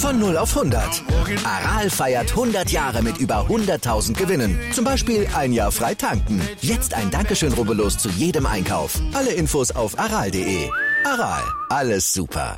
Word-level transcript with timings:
Von 0.00 0.18
0 0.18 0.38
auf 0.38 0.56
100. 0.56 1.02
Aral 1.44 1.90
feiert 1.90 2.30
100 2.30 2.70
Jahre 2.70 3.02
mit 3.02 3.18
über 3.18 3.46
100.000 3.50 4.16
Gewinnen. 4.16 4.58
Zum 4.72 4.82
Beispiel 4.82 5.28
ein 5.36 5.52
Jahr 5.52 5.70
frei 5.70 5.94
tanken. 5.94 6.40
Jetzt 6.62 6.94
ein 6.94 7.10
Dankeschön, 7.10 7.52
rubbellos 7.52 7.98
zu 7.98 8.08
jedem 8.08 8.46
Einkauf. 8.46 8.98
Alle 9.12 9.32
Infos 9.32 9.70
auf 9.70 9.98
aral.de. 9.98 10.70
Aral, 11.04 11.42
alles 11.68 12.14
super. 12.14 12.56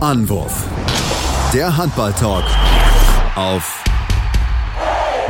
Anwurf. 0.00 0.64
Der 1.52 1.76
Handball-Talk 1.76 2.44
auf 3.36 3.84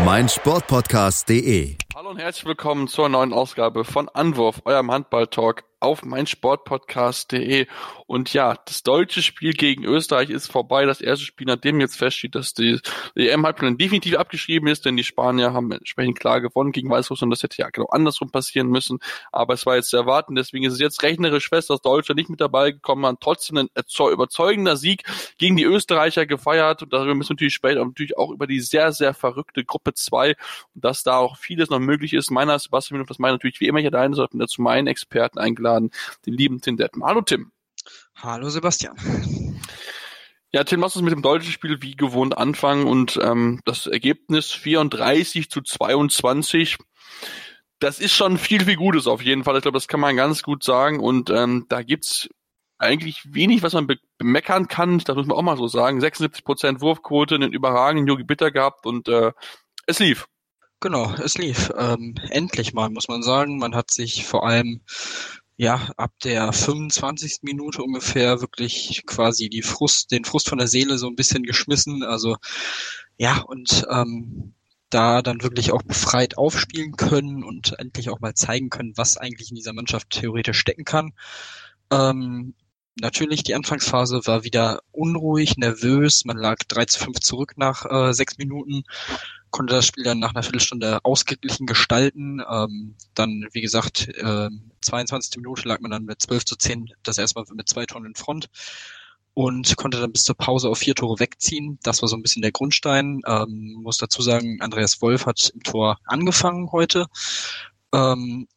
meinsportpodcast.de. 0.04 1.76
Hallo 1.96 2.10
und 2.10 2.18
herzlich 2.18 2.44
willkommen 2.44 2.86
zur 2.86 3.08
neuen 3.08 3.32
Ausgabe 3.32 3.84
von 3.84 4.08
Anwurf, 4.08 4.62
eurem 4.64 4.92
Handball-Talk 4.92 5.64
auf 5.80 6.04
meinsportpodcast.de. 6.04 7.66
Und 8.08 8.32
ja, 8.32 8.56
das 8.64 8.82
deutsche 8.82 9.20
Spiel 9.20 9.52
gegen 9.52 9.84
Österreich 9.84 10.30
ist 10.30 10.50
vorbei. 10.50 10.86
Das 10.86 11.02
erste 11.02 11.26
Spiel, 11.26 11.46
nachdem 11.46 11.78
jetzt 11.78 11.98
feststeht, 11.98 12.34
dass 12.34 12.54
die, 12.54 12.80
EM-Halbfinale 13.14 13.76
definitiv 13.76 14.16
abgeschrieben 14.16 14.66
ist, 14.68 14.86
denn 14.86 14.96
die 14.96 15.04
Spanier 15.04 15.52
haben 15.52 15.70
entsprechend 15.72 16.18
klar 16.18 16.40
gewonnen 16.40 16.72
gegen 16.72 16.88
Weißrussland. 16.88 17.30
Das 17.30 17.42
hätte 17.42 17.60
ja 17.60 17.68
genau 17.68 17.88
andersrum 17.88 18.30
passieren 18.30 18.68
müssen. 18.68 18.98
Aber 19.30 19.52
es 19.52 19.66
war 19.66 19.76
jetzt 19.76 19.90
zu 19.90 19.98
erwarten. 19.98 20.36
Deswegen 20.36 20.64
ist 20.64 20.72
es 20.72 20.80
jetzt 20.80 21.02
rechnerisch 21.02 21.50
fest, 21.50 21.68
dass 21.68 21.82
Deutschland 21.82 22.16
nicht 22.16 22.30
mit 22.30 22.40
dabei 22.40 22.70
gekommen 22.70 23.04
hat. 23.04 23.20
Trotzdem 23.20 23.58
ein 23.58 23.68
überzeugender 24.10 24.78
Sieg 24.78 25.02
gegen 25.36 25.58
die 25.58 25.64
Österreicher 25.64 26.24
gefeiert. 26.24 26.82
Und 26.82 26.94
darüber 26.94 27.14
müssen 27.14 27.28
wir 27.28 27.34
natürlich 27.34 27.54
später 27.54 27.84
natürlich 27.84 28.16
auch 28.16 28.30
über 28.30 28.46
die 28.46 28.60
sehr, 28.60 28.92
sehr 28.92 29.12
verrückte 29.12 29.66
Gruppe 29.66 29.92
2 29.92 30.30
und 30.74 30.82
dass 30.82 31.02
da 31.02 31.18
auch 31.18 31.36
vieles 31.36 31.68
noch 31.68 31.78
möglich 31.78 32.14
ist. 32.14 32.30
Meiner 32.30 32.58
Sebastian 32.58 33.04
das 33.06 33.18
meine 33.18 33.34
natürlich 33.34 33.60
wie 33.60 33.66
immer 33.66 33.80
hier 33.80 33.90
deine, 33.90 34.14
sondern 34.14 34.38
dazu 34.38 34.62
meinen 34.62 34.86
Experten 34.86 35.38
eingeladen, 35.38 35.90
den 36.24 36.32
lieben 36.32 36.62
Tim 36.62 36.78
Detmer. 36.78 37.06
Hallo 37.06 37.20
Tim. 37.20 37.52
Hallo 38.20 38.50
Sebastian. 38.50 38.96
Ja, 40.50 40.64
Tim, 40.64 40.80
lass 40.80 40.96
uns 40.96 41.04
mit 41.04 41.12
dem 41.12 41.22
deutschen 41.22 41.52
Spiel 41.52 41.80
wie 41.82 41.94
gewohnt 41.94 42.36
anfangen 42.36 42.86
und 42.86 43.16
ähm, 43.22 43.60
das 43.64 43.86
Ergebnis 43.86 44.50
34 44.50 45.48
zu 45.48 45.60
22. 45.60 46.78
Das 47.78 48.00
ist 48.00 48.14
schon 48.14 48.38
viel, 48.38 48.64
viel 48.64 48.74
Gutes 48.74 49.06
auf 49.06 49.22
jeden 49.22 49.44
Fall. 49.44 49.56
Ich 49.56 49.62
glaube, 49.62 49.76
das 49.76 49.86
kann 49.86 50.00
man 50.00 50.16
ganz 50.16 50.42
gut 50.42 50.64
sagen 50.64 50.98
und 50.98 51.30
ähm, 51.30 51.66
da 51.68 51.82
gibt's 51.82 52.28
eigentlich 52.78 53.22
wenig, 53.32 53.62
was 53.62 53.74
man 53.74 53.86
be 53.86 53.98
bemeckern 54.18 54.66
kann. 54.66 54.98
Das 54.98 55.14
muss 55.14 55.26
man 55.26 55.36
auch 55.36 55.42
mal 55.42 55.56
so 55.56 55.68
sagen. 55.68 56.00
76 56.00 56.44
Prozent 56.44 56.80
Wurfquote, 56.80 57.36
einen 57.36 57.52
überragenden 57.52 58.08
Yogi 58.08 58.24
Bitter 58.24 58.50
gehabt 58.50 58.84
und 58.84 59.06
äh, 59.06 59.30
es 59.86 60.00
lief. 60.00 60.26
Genau, 60.80 61.12
es 61.22 61.38
lief. 61.38 61.72
Ähm, 61.76 62.16
endlich 62.30 62.72
mal, 62.72 62.90
muss 62.90 63.08
man 63.08 63.22
sagen. 63.22 63.58
Man 63.58 63.76
hat 63.76 63.92
sich 63.92 64.26
vor 64.26 64.44
allem 64.46 64.80
ja 65.58 65.90
ab 65.96 66.12
der 66.24 66.52
25. 66.52 67.40
Minute 67.42 67.82
ungefähr 67.82 68.40
wirklich 68.40 69.02
quasi 69.06 69.50
die 69.50 69.62
Frust, 69.62 70.12
den 70.12 70.24
Frust 70.24 70.48
von 70.48 70.58
der 70.58 70.68
Seele 70.68 70.96
so 70.98 71.08
ein 71.08 71.16
bisschen 71.16 71.42
geschmissen. 71.42 72.04
Also 72.04 72.36
ja, 73.18 73.40
und 73.40 73.84
ähm, 73.90 74.54
da 74.88 75.20
dann 75.20 75.42
wirklich 75.42 75.72
auch 75.72 75.82
befreit 75.82 76.38
aufspielen 76.38 76.96
können 76.96 77.44
und 77.44 77.78
endlich 77.78 78.08
auch 78.08 78.20
mal 78.20 78.34
zeigen 78.34 78.70
können, 78.70 78.96
was 78.96 79.18
eigentlich 79.18 79.50
in 79.50 79.56
dieser 79.56 79.72
Mannschaft 79.72 80.10
theoretisch 80.10 80.58
stecken 80.58 80.84
kann. 80.84 81.12
Ähm, 81.90 82.54
natürlich, 83.00 83.42
die 83.42 83.54
Anfangsphase 83.56 84.20
war 84.26 84.44
wieder 84.44 84.80
unruhig, 84.92 85.56
nervös. 85.56 86.24
Man 86.24 86.38
lag 86.38 86.58
3 86.68 86.84
zu 86.86 87.00
5 87.00 87.20
zurück 87.20 87.54
nach 87.56 87.84
äh, 87.84 88.14
sechs 88.14 88.38
Minuten 88.38 88.84
konnte 89.50 89.74
das 89.74 89.86
Spiel 89.86 90.04
dann 90.04 90.18
nach 90.18 90.34
einer 90.34 90.42
Viertelstunde 90.42 91.04
ausgeglichen 91.04 91.66
gestalten. 91.66 92.42
Ähm, 92.48 92.94
dann, 93.14 93.46
wie 93.52 93.60
gesagt, 93.60 94.08
äh, 94.08 94.50
22. 94.80 95.36
Minute 95.36 95.68
lag 95.68 95.80
man 95.80 95.90
dann 95.90 96.04
mit 96.04 96.22
12 96.22 96.44
zu 96.44 96.56
10 96.56 96.92
das 97.02 97.18
erstmal 97.18 97.44
mit 97.52 97.68
zwei 97.68 97.86
Tonnen 97.86 98.06
in 98.06 98.14
Front 98.14 98.48
und 99.34 99.76
konnte 99.76 100.00
dann 100.00 100.12
bis 100.12 100.24
zur 100.24 100.36
Pause 100.36 100.68
auf 100.68 100.78
vier 100.78 100.94
Tore 100.94 101.20
wegziehen. 101.20 101.78
Das 101.82 102.02
war 102.02 102.08
so 102.08 102.16
ein 102.16 102.22
bisschen 102.22 102.42
der 102.42 102.50
Grundstein. 102.50 103.20
Ähm, 103.26 103.76
muss 103.82 103.98
dazu 103.98 104.20
sagen, 104.20 104.60
Andreas 104.60 105.00
Wolf 105.00 105.26
hat 105.26 105.52
im 105.54 105.62
Tor 105.62 105.98
angefangen 106.04 106.72
heute. 106.72 107.06
Ähm, 107.94 108.48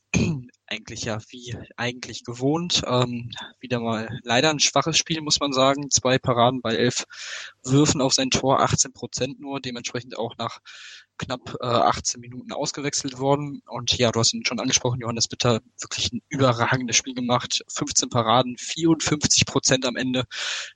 eigentlich 0.71 1.03
ja 1.03 1.19
wie 1.29 1.57
eigentlich 1.75 2.23
gewohnt. 2.23 2.81
Ähm, 2.87 3.31
wieder 3.59 3.79
mal 3.79 4.07
leider 4.23 4.49
ein 4.49 4.59
schwaches 4.59 4.97
Spiel, 4.97 5.21
muss 5.21 5.39
man 5.39 5.51
sagen. 5.51 5.89
Zwei 5.91 6.17
Paraden 6.17 6.61
bei 6.61 6.75
elf 6.75 7.05
Würfen 7.63 7.99
auf 7.99 8.13
sein 8.13 8.29
Tor, 8.29 8.61
18 8.61 8.93
Prozent 8.93 9.39
nur, 9.39 9.59
dementsprechend 9.59 10.17
auch 10.17 10.37
nach 10.37 10.59
knapp 11.21 11.55
äh, 11.61 11.65
18 11.65 12.19
Minuten 12.19 12.51
ausgewechselt 12.51 13.19
worden. 13.19 13.61
Und 13.67 13.97
ja, 13.97 14.11
du 14.11 14.19
hast 14.19 14.33
ihn 14.33 14.45
schon 14.45 14.59
angesprochen, 14.59 14.99
Johannes 14.99 15.27
Bitter, 15.27 15.61
wirklich 15.79 16.11
ein 16.11 16.21
überragendes 16.29 16.95
Spiel 16.95 17.13
gemacht. 17.13 17.63
15 17.69 18.09
Paraden, 18.09 18.57
54 18.57 19.45
Prozent 19.45 19.85
am 19.85 19.95
Ende. 19.95 20.25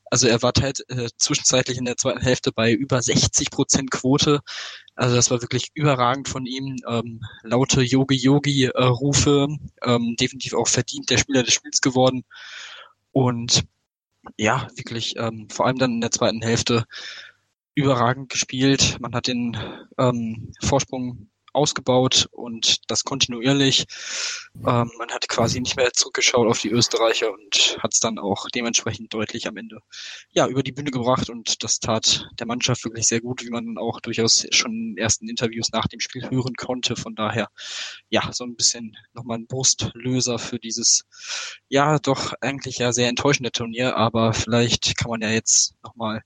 Also 0.10 0.28
er 0.28 0.42
war 0.42 0.54
halt 0.60 0.84
äh, 0.90 1.10
zwischenzeitlich 1.18 1.78
in 1.78 1.86
der 1.86 1.98
zweiten 1.98 2.22
Hälfte 2.22 2.52
bei 2.52 2.72
über 2.72 3.02
60 3.02 3.50
Prozent 3.52 3.92
Quote. 3.92 4.42
Also 4.96 5.16
das 5.16 5.32
war 5.32 5.42
wirklich 5.42 5.70
überragend 5.74 6.30
von 6.30 6.46
ihm. 6.46 6.78
Ähm, 6.88 7.22
laute 7.44 7.82
Yogi-Yogi-Rufe, 7.82 9.48
ähm, 9.84 10.16
definitiv 10.20 10.54
auch 10.54 10.68
verdient 10.68 11.10
der 11.10 11.18
Spieler 11.18 11.44
des 11.44 11.54
Spiels 11.54 11.82
geworden. 11.82 12.24
Und 13.12 13.66
ja, 14.38 14.68
wirklich 14.76 15.16
ähm, 15.18 15.48
vor 15.50 15.66
allem 15.66 15.78
dann 15.78 15.92
in 15.94 16.02
der 16.02 16.12
zweiten 16.12 16.42
Hälfte 16.42 16.86
überragend 17.76 18.30
gespielt. 18.30 18.98
Man 19.00 19.14
hat 19.14 19.28
den 19.28 19.58
ähm, 19.98 20.52
Vorsprung 20.62 21.30
ausgebaut 21.56 22.28
und 22.32 22.90
das 22.92 23.04
kontinuierlich. 23.04 23.86
Ähm, 24.56 24.92
man 24.98 25.12
hat 25.12 25.28
quasi 25.28 25.60
nicht 25.60 25.78
mehr 25.78 25.92
zurückgeschaut 25.94 26.48
auf 26.48 26.60
die 26.60 26.70
Österreicher 26.70 27.32
und 27.32 27.78
hat 27.82 27.94
es 27.94 28.00
dann 28.00 28.20
auch 28.20 28.48
dementsprechend 28.54 29.14
deutlich 29.14 29.48
am 29.48 29.58
Ende 29.58 29.80
ja 30.32 30.48
über 30.48 30.64
die 30.64 30.74
Bühne 30.74 30.92
gebracht 30.92 31.30
und 31.30 31.64
das 31.64 31.80
tat 31.80 32.28
der 32.40 32.46
Mannschaft 32.46 32.84
wirklich 32.84 33.08
sehr 33.08 33.22
gut, 33.22 33.44
wie 33.44 33.50
man 33.50 33.78
auch 33.78 34.02
durchaus 34.02 34.46
schon 34.52 34.72
in 34.72 34.98
ersten 34.98 35.30
Interviews 35.30 35.72
nach 35.72 35.88
dem 35.88 36.02
Spiel 36.02 36.30
hören 36.30 36.56
konnte. 36.56 36.96
Von 36.96 37.16
daher 37.16 37.48
ja 38.10 38.32
so 38.34 38.44
ein 38.44 38.56
bisschen 38.56 38.98
nochmal 39.14 39.40
ein 39.40 39.48
Brustlöser 39.48 40.40
für 40.40 40.60
dieses 40.60 41.06
ja 41.70 42.00
doch 42.00 42.34
eigentlich 42.42 42.80
ja 42.80 42.92
sehr 42.92 43.08
enttäuschende 43.08 43.52
Turnier, 43.52 43.96
aber 43.96 44.34
vielleicht 44.34 44.98
kann 44.98 45.10
man 45.10 45.22
ja 45.22 45.30
jetzt 45.30 45.76
nochmal 45.84 46.22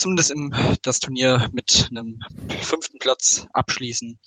zumindest 0.00 0.30
im, 0.30 0.52
das 0.82 0.98
Turnier 0.98 1.48
mit 1.52 1.88
einem 1.90 2.20
fünften 2.62 2.98
Platz 2.98 3.46
abschließen. 3.52 4.18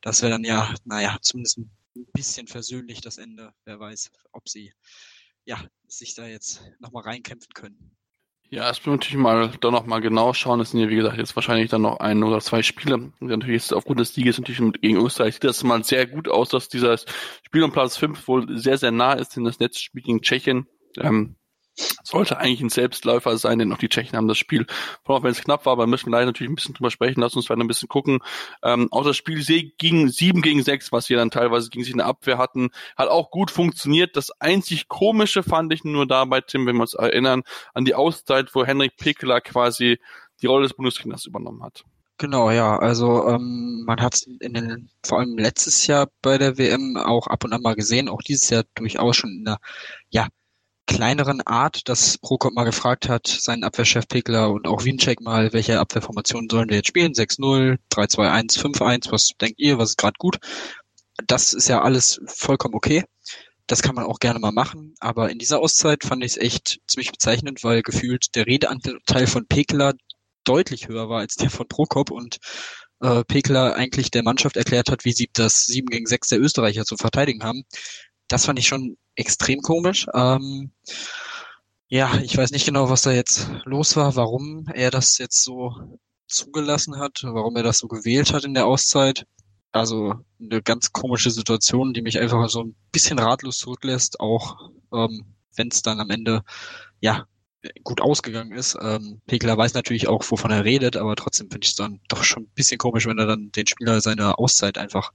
Das 0.00 0.22
wäre 0.22 0.32
dann 0.32 0.44
ja, 0.44 0.74
naja, 0.84 1.18
zumindest 1.20 1.58
ein 1.58 1.70
bisschen 2.12 2.46
versöhnlich 2.46 3.00
das 3.00 3.18
Ende. 3.18 3.52
Wer 3.64 3.78
weiß, 3.78 4.10
ob 4.32 4.48
sie 4.48 4.72
ja 5.44 5.62
sich 5.86 6.14
da 6.14 6.26
jetzt 6.26 6.62
nochmal 6.78 7.02
reinkämpfen 7.02 7.52
können. 7.52 7.96
Ja, 8.48 8.68
es 8.68 8.84
wird 8.84 8.96
natürlich 8.96 9.22
mal 9.22 9.52
da 9.60 9.70
noch 9.70 9.86
mal 9.86 10.00
genau 10.00 10.32
schauen. 10.32 10.58
Es 10.58 10.70
sind 10.70 10.80
ja, 10.80 10.88
wie 10.88 10.96
gesagt, 10.96 11.18
jetzt 11.18 11.36
wahrscheinlich 11.36 11.70
dann 11.70 11.82
noch 11.82 12.00
ein 12.00 12.24
oder 12.24 12.40
zwei 12.40 12.62
Spiele. 12.62 12.94
Und 12.94 13.14
natürlich 13.20 13.56
ist 13.56 13.72
aufgrund 13.72 14.00
des 14.00 14.14
Sieges 14.14 14.38
natürlich 14.38 14.72
gegen 14.80 14.96
Österreich 14.96 15.34
sieht 15.34 15.44
das 15.44 15.62
mal 15.62 15.84
sehr 15.84 16.06
gut 16.06 16.28
aus, 16.28 16.48
dass 16.48 16.68
dieser 16.68 16.98
Spiel 17.44 17.62
um 17.62 17.70
Platz 17.70 17.96
5 17.96 18.26
wohl 18.26 18.58
sehr, 18.58 18.76
sehr 18.76 18.90
nah 18.90 19.12
ist, 19.12 19.36
denn 19.36 19.44
das 19.44 19.60
letzte 19.60 19.80
Spiel 19.80 20.02
gegen 20.02 20.22
Tschechien 20.22 20.66
ähm, 20.96 21.36
sollte 22.02 22.38
eigentlich 22.38 22.60
ein 22.60 22.68
Selbstläufer 22.68 23.36
sein, 23.38 23.58
denn 23.58 23.72
auch 23.72 23.78
die 23.78 23.88
Tschechen 23.88 24.16
haben 24.16 24.28
das 24.28 24.38
Spiel, 24.38 24.66
auch 25.04 25.22
wenn 25.22 25.32
es 25.32 25.42
knapp 25.42 25.66
war, 25.66 25.72
aber 25.72 25.86
müssen 25.86 26.06
wir 26.06 26.12
leider 26.12 26.26
natürlich 26.26 26.50
ein 26.50 26.54
bisschen 26.54 26.74
drüber 26.74 26.90
sprechen, 26.90 27.20
lass 27.20 27.34
uns 27.34 27.50
weiter 27.50 27.60
ein 27.60 27.68
bisschen 27.68 27.88
gucken. 27.88 28.20
Ähm, 28.62 28.88
auch 28.90 29.04
das 29.04 29.16
Spiel 29.16 29.42
ging 29.78 30.08
sieben 30.08 30.42
gegen 30.42 30.62
sechs, 30.62 30.92
was 30.92 31.08
wir 31.08 31.16
dann 31.16 31.30
teilweise 31.30 31.70
gegen 31.70 31.84
sich 31.84 31.92
in 31.92 31.98
der 31.98 32.06
Abwehr 32.06 32.38
hatten, 32.38 32.70
hat 32.96 33.08
auch 33.08 33.30
gut 33.30 33.50
funktioniert. 33.50 34.16
Das 34.16 34.30
einzig 34.40 34.88
komische 34.88 35.42
fand 35.42 35.72
ich 35.72 35.84
nur 35.84 36.06
dabei, 36.06 36.40
Tim, 36.40 36.66
wenn 36.66 36.76
wir 36.76 36.82
uns 36.82 36.94
erinnern, 36.94 37.42
an 37.74 37.84
die 37.84 37.94
Auszeit, 37.94 38.54
wo 38.54 38.64
Henrik 38.64 38.96
Pickler 38.96 39.40
quasi 39.40 39.98
die 40.42 40.46
Rolle 40.46 40.64
des 40.64 40.74
Bundestrainers 40.74 41.26
übernommen 41.26 41.62
hat. 41.62 41.84
Genau, 42.20 42.50
ja. 42.50 42.78
Also 42.78 43.26
ähm, 43.28 43.84
man 43.86 43.98
hat 44.02 44.20
in 44.40 44.52
den, 44.52 44.90
vor 45.02 45.20
allem 45.20 45.38
letztes 45.38 45.86
Jahr 45.86 46.08
bei 46.20 46.36
der 46.36 46.58
WM 46.58 46.98
auch 46.98 47.26
ab 47.28 47.44
und 47.44 47.54
an 47.54 47.62
mal 47.62 47.74
gesehen, 47.74 48.10
auch 48.10 48.20
dieses 48.20 48.50
Jahr 48.50 48.64
durchaus 48.74 49.16
schon 49.16 49.30
in 49.30 49.44
der 49.46 49.58
ja, 50.10 50.28
kleineren 50.90 51.40
Art, 51.42 51.88
dass 51.88 52.18
Prokop 52.18 52.52
mal 52.52 52.64
gefragt 52.64 53.08
hat, 53.08 53.28
seinen 53.28 53.62
Abwehrchef 53.62 54.08
Pekler 54.08 54.50
und 54.50 54.66
auch 54.66 54.84
Winczek 54.84 55.20
mal, 55.20 55.52
welche 55.52 55.78
Abwehrformation 55.78 56.48
sollen 56.50 56.68
wir 56.68 56.78
jetzt 56.78 56.88
spielen? 56.88 57.12
6-0, 57.12 57.78
3-2-1, 57.92 58.58
5-1, 58.58 59.12
was 59.12 59.30
denkt 59.40 59.60
ihr, 59.60 59.78
was 59.78 59.90
ist 59.90 59.98
gerade 59.98 60.18
gut? 60.18 60.38
Das 61.28 61.52
ist 61.52 61.68
ja 61.68 61.80
alles 61.80 62.20
vollkommen 62.26 62.74
okay. 62.74 63.04
Das 63.68 63.82
kann 63.82 63.94
man 63.94 64.04
auch 64.04 64.18
gerne 64.18 64.40
mal 64.40 64.50
machen, 64.50 64.94
aber 64.98 65.30
in 65.30 65.38
dieser 65.38 65.60
Auszeit 65.60 66.02
fand 66.02 66.24
ich 66.24 66.32
es 66.32 66.38
echt 66.38 66.80
ziemlich 66.88 67.12
bezeichnend, 67.12 67.62
weil 67.62 67.82
gefühlt 67.82 68.34
der 68.34 68.48
Redeanteil 68.48 69.28
von 69.28 69.46
Pekler 69.46 69.94
deutlich 70.42 70.88
höher 70.88 71.08
war 71.08 71.20
als 71.20 71.36
der 71.36 71.50
von 71.50 71.68
Prokop 71.68 72.10
und 72.10 72.38
äh, 73.00 73.22
Pekler 73.22 73.76
eigentlich 73.76 74.10
der 74.10 74.24
Mannschaft 74.24 74.56
erklärt 74.56 74.90
hat, 74.90 75.04
wie 75.04 75.12
sie 75.12 75.30
das 75.32 75.66
7 75.66 75.86
gegen 75.86 76.06
6 76.06 76.28
der 76.28 76.40
Österreicher 76.40 76.84
zu 76.84 76.96
verteidigen 76.96 77.44
haben. 77.44 77.62
Das 78.30 78.44
fand 78.44 78.60
ich 78.60 78.68
schon 78.68 78.96
extrem 79.16 79.60
komisch. 79.60 80.06
Ähm, 80.14 80.70
ja, 81.88 82.16
ich 82.20 82.36
weiß 82.36 82.52
nicht 82.52 82.64
genau, 82.64 82.88
was 82.88 83.02
da 83.02 83.10
jetzt 83.10 83.50
los 83.64 83.96
war, 83.96 84.14
warum 84.14 84.68
er 84.72 84.92
das 84.92 85.18
jetzt 85.18 85.42
so 85.42 85.98
zugelassen 86.28 86.98
hat, 86.98 87.24
warum 87.24 87.56
er 87.56 87.64
das 87.64 87.78
so 87.78 87.88
gewählt 87.88 88.32
hat 88.32 88.44
in 88.44 88.54
der 88.54 88.66
Auszeit. 88.66 89.26
Also 89.72 90.14
eine 90.40 90.62
ganz 90.62 90.92
komische 90.92 91.32
Situation, 91.32 91.92
die 91.92 92.02
mich 92.02 92.20
einfach 92.20 92.48
so 92.48 92.62
ein 92.62 92.76
bisschen 92.92 93.18
ratlos 93.18 93.58
zurücklässt, 93.58 94.20
auch 94.20 94.70
ähm, 94.94 95.34
wenn 95.56 95.68
es 95.68 95.82
dann 95.82 95.98
am 95.98 96.10
Ende 96.10 96.44
ja 97.00 97.26
gut 97.82 98.00
ausgegangen 98.00 98.52
ist. 98.52 98.78
Ähm, 98.80 99.22
Pekler 99.26 99.58
weiß 99.58 99.74
natürlich 99.74 100.06
auch, 100.06 100.24
wovon 100.30 100.52
er 100.52 100.64
redet, 100.64 100.96
aber 100.96 101.16
trotzdem 101.16 101.50
finde 101.50 101.64
ich 101.64 101.70
es 101.70 101.76
dann 101.76 102.00
doch 102.06 102.22
schon 102.22 102.44
ein 102.44 102.52
bisschen 102.54 102.78
komisch, 102.78 103.06
wenn 103.06 103.18
er 103.18 103.26
dann 103.26 103.50
den 103.50 103.66
Spieler 103.66 104.00
seine 104.00 104.38
Auszeit 104.38 104.78
einfach 104.78 105.12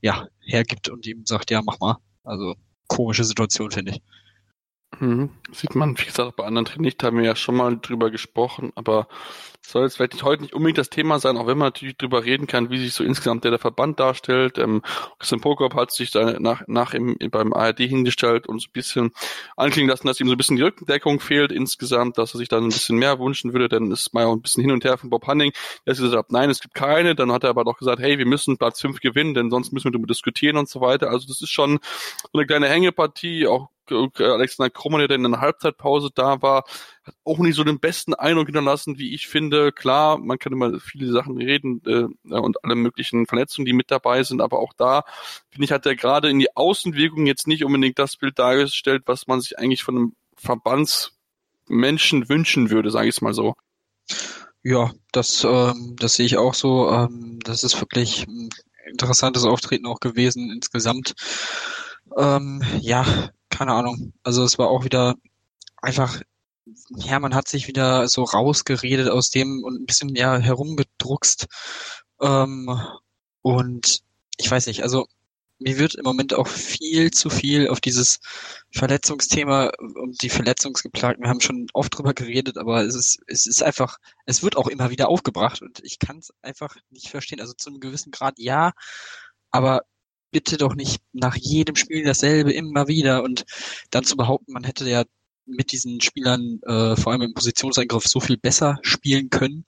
ja 0.00 0.28
hergibt 0.38 0.88
und 0.88 1.04
ihm 1.04 1.26
sagt, 1.26 1.50
ja, 1.50 1.60
mach 1.60 1.80
mal. 1.80 1.98
Also 2.24 2.56
komische 2.88 3.24
Situation, 3.24 3.70
finde 3.70 3.92
ich. 3.92 4.02
Mhm. 5.00 5.30
Sieht 5.52 5.74
man, 5.74 5.98
wie 5.98 6.04
gesagt, 6.04 6.36
bei 6.36 6.44
anderen 6.44 6.66
Trainern 6.66 6.82
nicht, 6.82 7.02
haben 7.02 7.18
wir 7.18 7.24
ja 7.24 7.36
schon 7.36 7.56
mal 7.56 7.78
drüber 7.78 8.10
gesprochen, 8.10 8.72
aber 8.74 9.08
soll 9.66 9.84
jetzt 9.84 9.96
vielleicht 9.96 10.22
heute 10.22 10.42
nicht 10.42 10.54
unbedingt 10.54 10.78
das 10.78 10.90
Thema 10.90 11.18
sein, 11.18 11.36
auch 11.36 11.46
wenn 11.46 11.58
man 11.58 11.68
natürlich 11.68 11.96
drüber 11.96 12.24
reden 12.24 12.46
kann, 12.46 12.70
wie 12.70 12.78
sich 12.78 12.92
so 12.92 13.02
insgesamt 13.02 13.44
der, 13.44 13.50
der 13.50 13.58
Verband 13.58 13.98
darstellt. 13.98 14.58
Ähm, 14.58 14.82
Christian 15.18 15.40
Prokop 15.40 15.74
hat 15.74 15.90
sich 15.90 16.10
da 16.10 16.38
nach, 16.38 16.62
nach 16.66 16.92
im, 16.92 17.16
beim 17.30 17.52
ARD 17.52 17.80
hingestellt 17.80 18.46
und 18.46 18.60
so 18.60 18.68
ein 18.68 18.72
bisschen 18.72 19.10
anklingen 19.56 19.88
lassen, 19.88 20.06
dass 20.06 20.20
ihm 20.20 20.26
so 20.26 20.34
ein 20.34 20.36
bisschen 20.36 20.56
die 20.56 20.62
Rückendeckung 20.62 21.20
fehlt 21.20 21.50
insgesamt, 21.50 22.18
dass 22.18 22.34
er 22.34 22.38
sich 22.38 22.48
da 22.48 22.58
ein 22.58 22.68
bisschen 22.68 22.98
mehr 22.98 23.18
wünschen 23.18 23.52
würde, 23.52 23.68
denn 23.68 23.90
ist 23.90 24.12
mal 24.12 24.26
auch 24.26 24.34
ein 24.34 24.42
bisschen 24.42 24.62
hin 24.62 24.72
und 24.72 24.84
her 24.84 24.98
von 24.98 25.10
Bob 25.10 25.26
Hanning, 25.26 25.52
der 25.86 25.94
hat 25.94 26.02
gesagt, 26.02 26.32
nein, 26.32 26.50
es 26.50 26.60
gibt 26.60 26.74
keine, 26.74 27.14
dann 27.14 27.32
hat 27.32 27.44
er 27.44 27.50
aber 27.50 27.64
doch 27.64 27.78
gesagt, 27.78 28.00
hey, 28.00 28.18
wir 28.18 28.26
müssen 28.26 28.58
Platz 28.58 28.80
5 28.80 29.00
gewinnen, 29.00 29.34
denn 29.34 29.50
sonst 29.50 29.72
müssen 29.72 29.86
wir 29.86 29.92
darüber 29.92 30.08
diskutieren 30.08 30.56
und 30.56 30.68
so 30.68 30.80
weiter. 30.80 31.08
Also 31.10 31.26
das 31.26 31.40
ist 31.40 31.50
schon 31.50 31.78
so 32.22 32.38
eine 32.38 32.46
kleine 32.46 32.68
Hängepartie, 32.68 33.46
auch 33.46 33.70
Alexander 33.90 34.70
Krummer, 34.70 35.06
der 35.06 35.16
in 35.16 35.30
der 35.30 35.40
Halbzeitpause 35.40 36.10
da 36.14 36.42
war, 36.42 36.64
hat 37.04 37.14
auch 37.24 37.38
nicht 37.38 37.54
so 37.54 37.64
den 37.64 37.80
besten 37.80 38.14
Eindruck 38.14 38.46
hinterlassen, 38.46 38.98
wie 38.98 39.14
ich 39.14 39.26
finde. 39.26 39.72
Klar, 39.72 40.18
man 40.18 40.38
kann 40.38 40.52
immer 40.52 40.78
viele 40.80 41.12
Sachen 41.12 41.36
reden 41.36 41.82
äh, 41.86 42.34
und 42.34 42.64
alle 42.64 42.74
möglichen 42.74 43.26
Verletzungen, 43.26 43.66
die 43.66 43.72
mit 43.72 43.90
dabei 43.90 44.22
sind, 44.22 44.40
aber 44.40 44.58
auch 44.58 44.72
da, 44.72 45.04
finde 45.50 45.64
ich, 45.64 45.72
hat 45.72 45.86
er 45.86 45.96
gerade 45.96 46.30
in 46.30 46.38
die 46.38 46.56
Außenwirkung 46.56 47.26
jetzt 47.26 47.46
nicht 47.46 47.64
unbedingt 47.64 47.98
das 47.98 48.16
Bild 48.16 48.38
dargestellt, 48.38 49.02
was 49.06 49.26
man 49.26 49.40
sich 49.40 49.58
eigentlich 49.58 49.82
von 49.82 49.96
einem 49.96 50.16
Verbandsmenschen 50.36 52.28
wünschen 52.28 52.70
würde, 52.70 52.90
sage 52.90 53.08
ich 53.08 53.16
es 53.16 53.20
mal 53.20 53.34
so. 53.34 53.54
Ja, 54.62 54.92
das, 55.12 55.44
ähm, 55.44 55.94
das 55.98 56.14
sehe 56.14 56.24
ich 56.26 56.38
auch 56.38 56.54
so. 56.54 56.90
Ähm, 56.90 57.38
das 57.44 57.64
ist 57.64 57.78
wirklich 57.80 58.26
ein 58.26 58.48
interessantes 58.86 59.44
Auftreten 59.44 59.86
auch 59.86 60.00
gewesen 60.00 60.50
insgesamt. 60.50 61.14
Ähm, 62.16 62.62
ja, 62.80 63.04
keine 63.56 63.72
Ahnung. 63.72 64.12
Also 64.22 64.44
es 64.44 64.58
war 64.58 64.68
auch 64.68 64.84
wieder 64.84 65.14
einfach, 65.82 66.20
ja, 66.96 67.20
man 67.20 67.34
hat 67.34 67.48
sich 67.48 67.68
wieder 67.68 68.08
so 68.08 68.24
rausgeredet 68.24 69.08
aus 69.08 69.30
dem 69.30 69.62
und 69.64 69.80
ein 69.80 69.86
bisschen 69.86 70.14
ja 70.16 70.38
herumgedruckst. 70.38 71.46
Ähm, 72.20 72.80
und 73.42 74.00
ich 74.38 74.50
weiß 74.50 74.66
nicht, 74.66 74.82
also 74.82 75.06
mir 75.58 75.78
wird 75.78 75.94
im 75.94 76.04
Moment 76.04 76.34
auch 76.34 76.48
viel 76.48 77.10
zu 77.12 77.30
viel 77.30 77.68
auf 77.68 77.80
dieses 77.80 78.18
Verletzungsthema 78.72 79.70
und 79.78 80.20
die 80.22 80.30
Verletzungsgeplagten. 80.30 81.24
Wir 81.24 81.30
haben 81.30 81.40
schon 81.40 81.68
oft 81.74 81.96
drüber 81.96 82.12
geredet, 82.14 82.58
aber 82.58 82.82
es 82.82 82.94
ist, 82.94 83.20
es 83.28 83.46
ist 83.46 83.62
einfach, 83.62 83.98
es 84.26 84.42
wird 84.42 84.56
auch 84.56 84.68
immer 84.68 84.90
wieder 84.90 85.08
aufgebracht 85.08 85.62
und 85.62 85.80
ich 85.84 85.98
kann 85.98 86.18
es 86.18 86.32
einfach 86.42 86.76
nicht 86.90 87.08
verstehen. 87.08 87.40
Also 87.40 87.52
zu 87.54 87.70
einem 87.70 87.80
gewissen 87.80 88.10
Grad 88.10 88.38
ja, 88.38 88.72
aber 89.50 89.82
bitte 90.34 90.56
doch 90.56 90.74
nicht 90.74 91.00
nach 91.12 91.36
jedem 91.36 91.76
Spiel 91.76 92.02
dasselbe 92.02 92.52
immer 92.52 92.88
wieder 92.88 93.22
und 93.22 93.44
dann 93.90 94.02
zu 94.02 94.16
behaupten, 94.16 94.52
man 94.52 94.64
hätte 94.64 94.90
ja 94.90 95.04
mit 95.46 95.70
diesen 95.70 96.00
Spielern 96.00 96.60
äh, 96.66 96.96
vor 96.96 97.12
allem 97.12 97.22
im 97.22 97.34
Positionsangriff 97.34 98.04
so 98.08 98.18
viel 98.18 98.36
besser 98.36 98.78
spielen 98.82 99.30
können, 99.30 99.64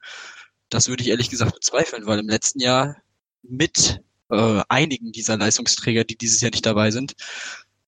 das 0.68 0.88
würde 0.88 1.04
ich 1.04 1.10
ehrlich 1.10 1.30
gesagt 1.30 1.54
bezweifeln, 1.54 2.06
weil 2.06 2.18
im 2.18 2.28
letzten 2.28 2.58
Jahr 2.58 2.96
mit 3.42 4.02
äh, 4.30 4.62
einigen 4.68 5.12
dieser 5.12 5.36
Leistungsträger, 5.36 6.02
die 6.02 6.16
dieses 6.18 6.40
Jahr 6.40 6.50
nicht 6.50 6.66
dabei 6.66 6.90
sind, 6.90 7.14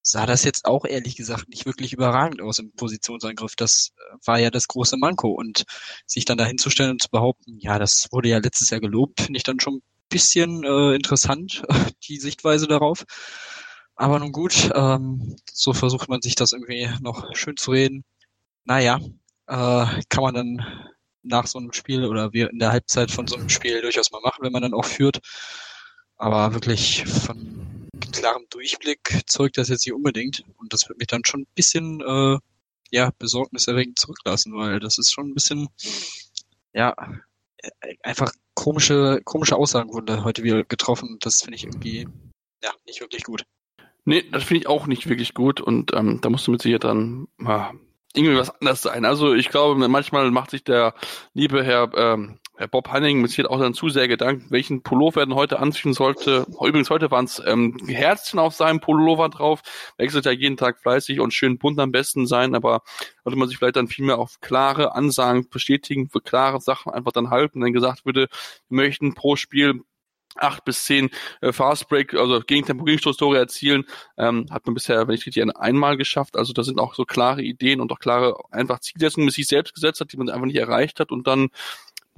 sah 0.03 0.25
das 0.25 0.45
jetzt 0.45 0.65
auch 0.65 0.85
ehrlich 0.85 1.17
gesagt 1.17 1.49
nicht 1.49 1.67
wirklich 1.67 1.93
überragend 1.93 2.41
aus 2.41 2.61
im 2.61 2.71
Positionsangriff. 2.73 3.57
Das 3.57 3.91
äh, 3.97 4.17
war 4.25 4.39
ja 4.39 4.51
das 4.51 4.69
große 4.69 4.97
Manko 4.97 5.31
und 5.33 5.65
sich 6.07 6.25
dann 6.25 6.39
dahinzustellen 6.39 6.93
und 6.93 7.03
zu 7.03 7.11
behaupten, 7.11 7.59
ja, 7.59 7.81
das 7.81 8.07
wurde 8.13 8.29
ja 8.29 8.39
letztes 8.39 8.71
Jahr 8.71 8.81
gelobt, 8.81 9.21
finde 9.21 9.39
ich 9.39 9.43
dann 9.43 9.59
schon 9.59 9.83
bisschen 10.09 10.65
äh, 10.65 10.95
interessant, 10.95 11.63
die 12.09 12.19
Sichtweise 12.19 12.67
darauf. 12.67 13.05
Aber 13.95 14.19
nun 14.19 14.33
gut, 14.33 14.71
ähm, 14.75 15.37
so 15.53 15.73
versucht 15.73 16.09
man 16.09 16.23
sich 16.23 16.35
das 16.37 16.53
irgendwie 16.53 16.89
noch 17.01 17.35
schön 17.35 17.57
zu 17.57 17.73
reden. 17.73 18.05
Naja, 18.65 19.01
äh, 19.47 19.87
kann 20.09 20.23
man 20.23 20.35
dann 20.35 20.91
nach 21.23 21.47
so 21.47 21.59
einem 21.59 21.73
Spiel 21.73 22.05
oder 22.05 22.33
in 22.33 22.59
der 22.59 22.71
Halbzeit 22.73 23.11
von 23.11 23.27
so 23.27 23.37
einem 23.37 23.49
Spiel 23.49 23.81
durchaus 23.83 24.11
mal 24.13 24.21
machen, 24.21 24.43
wenn 24.43 24.53
man 24.53 24.63
dann 24.63 24.75
auch 24.75 24.85
führt. 24.85 25.21
Aber 26.17 26.55
wirklich 26.55 27.05
von 27.07 27.89
klarem 28.13 28.47
Durchblick 28.51 29.23
zeugt 29.27 29.59
das 29.59 29.69
jetzt 29.69 29.85
nicht 29.87 29.95
unbedingt. 29.95 30.45
Und 30.59 30.73
das 30.73 30.89
wird 30.89 30.99
mich 30.99 31.09
dann 31.09 31.25
schon 31.25 31.43
ein 31.43 31.55
bisschen 31.55 32.01
äh, 32.01 32.39
ja, 32.91 33.11
besorgniserregend 33.19 33.99
zurücklassen, 33.99 34.55
weil 34.55 34.81
das 34.81 34.99
ist 34.99 35.13
schon 35.13 35.29
ein 35.31 35.35
bisschen 35.35 35.69
ja, 36.73 36.95
einfach 38.03 38.33
komische, 38.59 39.21
komische 39.25 39.57
Aussagen 39.57 39.93
heute 40.25 40.43
wieder 40.43 40.65
getroffen. 40.65 41.19
Das 41.21 41.43
finde 41.43 41.55
ich 41.55 41.65
irgendwie, 41.65 42.09
ja, 42.63 42.73
nicht 42.87 43.01
wirklich 43.01 43.23
gut. 43.23 43.45
Nee, 44.05 44.25
das 44.33 44.43
finde 44.43 44.63
ich 44.63 44.67
auch 44.67 44.89
nicht 44.89 45.09
wirklich 45.09 45.33
gut 45.33 45.61
und 45.61 45.95
ähm, 45.95 46.21
da 46.21 46.29
musst 46.29 46.47
du 46.47 46.51
mit 46.51 46.63
Sicherheit 46.63 46.83
dann 46.83 47.29
ah, 47.45 47.71
irgendwie 48.15 48.37
was 48.37 48.51
anderes 48.51 48.83
sein. 48.83 49.05
Also 49.05 49.33
ich 49.35 49.49
glaube, 49.49 49.87
manchmal 49.89 50.31
macht 50.33 50.51
sich 50.51 50.65
der 50.65 50.95
liebe 51.35 51.63
Herr 51.63 51.93
ähm, 51.95 52.41
Herr 52.59 52.67
Bob 52.67 52.89
Hanning 52.89 53.21
mit 53.21 53.39
auch 53.47 53.61
dann 53.61 53.73
zu 53.73 53.89
sehr 53.89 54.09
Gedanken, 54.09 54.47
welchen 54.51 54.83
Pullover 54.83 55.21
er 55.21 55.27
denn 55.27 55.37
heute 55.37 55.61
anziehen 55.61 55.93
sollte. 55.93 56.45
Übrigens, 56.49 56.91
heute 56.91 57.09
waren 57.13 57.25
es 57.25 57.41
ähm, 57.47 57.79
Herzchen 57.87 58.41
auf 58.41 58.53
seinem 58.53 58.81
Pullover 58.81 59.29
drauf. 59.29 59.63
Wechselt 59.97 60.25
ja 60.25 60.33
jeden 60.33 60.57
Tag 60.57 60.81
fleißig 60.81 61.21
und 61.21 61.33
schön 61.33 61.59
bunt 61.59 61.79
am 61.79 61.93
besten 61.93 62.27
sein, 62.27 62.57
aber 62.57 62.83
sollte 63.23 63.39
man 63.39 63.47
sich 63.47 63.59
vielleicht 63.59 63.77
dann 63.77 63.87
viel 63.87 64.05
mehr 64.05 64.19
auf 64.19 64.41
klare 64.41 64.93
Ansagen 64.97 65.49
bestätigen, 65.49 66.09
für 66.09 66.21
klare 66.21 66.61
Sachen 66.61 66.93
einfach 66.93 67.13
dann 67.13 67.31
halten, 67.31 67.63
wenn 67.63 67.73
gesagt 67.73 68.05
würde, 68.05 68.27
wir 68.69 68.83
möchten 68.83 69.15
pro 69.15 69.37
Spiel 69.37 69.83
acht 70.37 70.65
bis 70.65 70.85
zehn 70.85 71.11
äh, 71.41 71.53
Fastbreak, 71.53 72.15
also 72.15 72.41
Gegentempo, 72.41 72.85
Gegenstoßtore 72.85 73.39
erzielen, 73.39 73.85
ähm, 74.17 74.47
hat 74.51 74.67
man 74.67 74.75
bisher, 74.75 75.07
wenn 75.07 75.15
ich 75.15 75.27
richtig 75.27 75.45
einmal 75.57 75.97
geschafft. 75.97 76.37
Also 76.37 76.53
da 76.53 76.63
sind 76.63 76.79
auch 76.79 76.95
so 76.95 77.05
klare 77.05 77.43
Ideen 77.43 77.81
und 77.81 77.93
auch 77.93 77.99
klare 77.99 78.37
einfach 78.51 78.81
Zielsetzungen, 78.81 79.29
die 79.29 79.35
sich 79.35 79.47
selbst 79.47 79.75
gesetzt 79.75 80.01
hat, 80.01 80.13
die 80.13 80.17
man 80.17 80.29
einfach 80.29 80.47
nicht 80.47 80.57
erreicht 80.57 81.01
hat 81.01 81.11
und 81.11 81.27
dann 81.27 81.49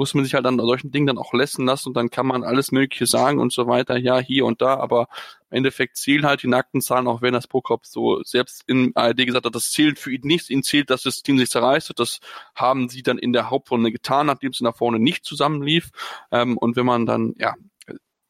muss 0.00 0.14
man 0.14 0.24
sich 0.24 0.32
halt 0.32 0.46
an 0.46 0.58
solchen 0.58 0.90
Dingen 0.90 1.08
dann 1.08 1.18
auch 1.18 1.34
lassen 1.34 1.66
lassen 1.66 1.88
und 1.88 1.94
dann 1.94 2.08
kann 2.08 2.26
man 2.26 2.42
alles 2.42 2.72
Mögliche 2.72 3.04
sagen 3.04 3.38
und 3.38 3.52
so 3.52 3.66
weiter, 3.66 3.98
ja, 3.98 4.18
hier 4.18 4.46
und 4.46 4.62
da, 4.62 4.78
aber 4.78 5.08
im 5.50 5.58
Endeffekt 5.58 5.98
zählen 5.98 6.24
halt 6.24 6.42
die 6.42 6.48
nackten 6.48 6.80
Zahlen, 6.80 7.06
auch 7.06 7.20
wenn 7.20 7.34
das 7.34 7.46
Prokop 7.46 7.84
so 7.84 8.22
selbst 8.22 8.64
in 8.66 8.92
ARD 8.94 9.26
gesagt 9.26 9.44
hat, 9.44 9.54
das 9.54 9.70
zählt 9.70 9.98
für 9.98 10.10
ihn 10.10 10.22
nichts, 10.22 10.48
ihn 10.48 10.62
zählt, 10.62 10.88
dass 10.88 11.02
das 11.02 11.22
Team 11.22 11.36
sich 11.36 11.50
zerreißt. 11.50 11.92
Das 11.96 12.20
haben 12.54 12.88
sie 12.88 13.02
dann 13.02 13.18
in 13.18 13.34
der 13.34 13.50
Hauptrunde 13.50 13.92
getan, 13.92 14.24
nachdem 14.24 14.52
es 14.52 14.62
nach 14.62 14.74
vorne 14.74 14.98
nicht 14.98 15.26
zusammenlief. 15.26 15.90
Ähm, 16.32 16.56
und 16.56 16.76
wenn 16.76 16.86
man 16.86 17.04
dann, 17.04 17.34
ja, 17.36 17.56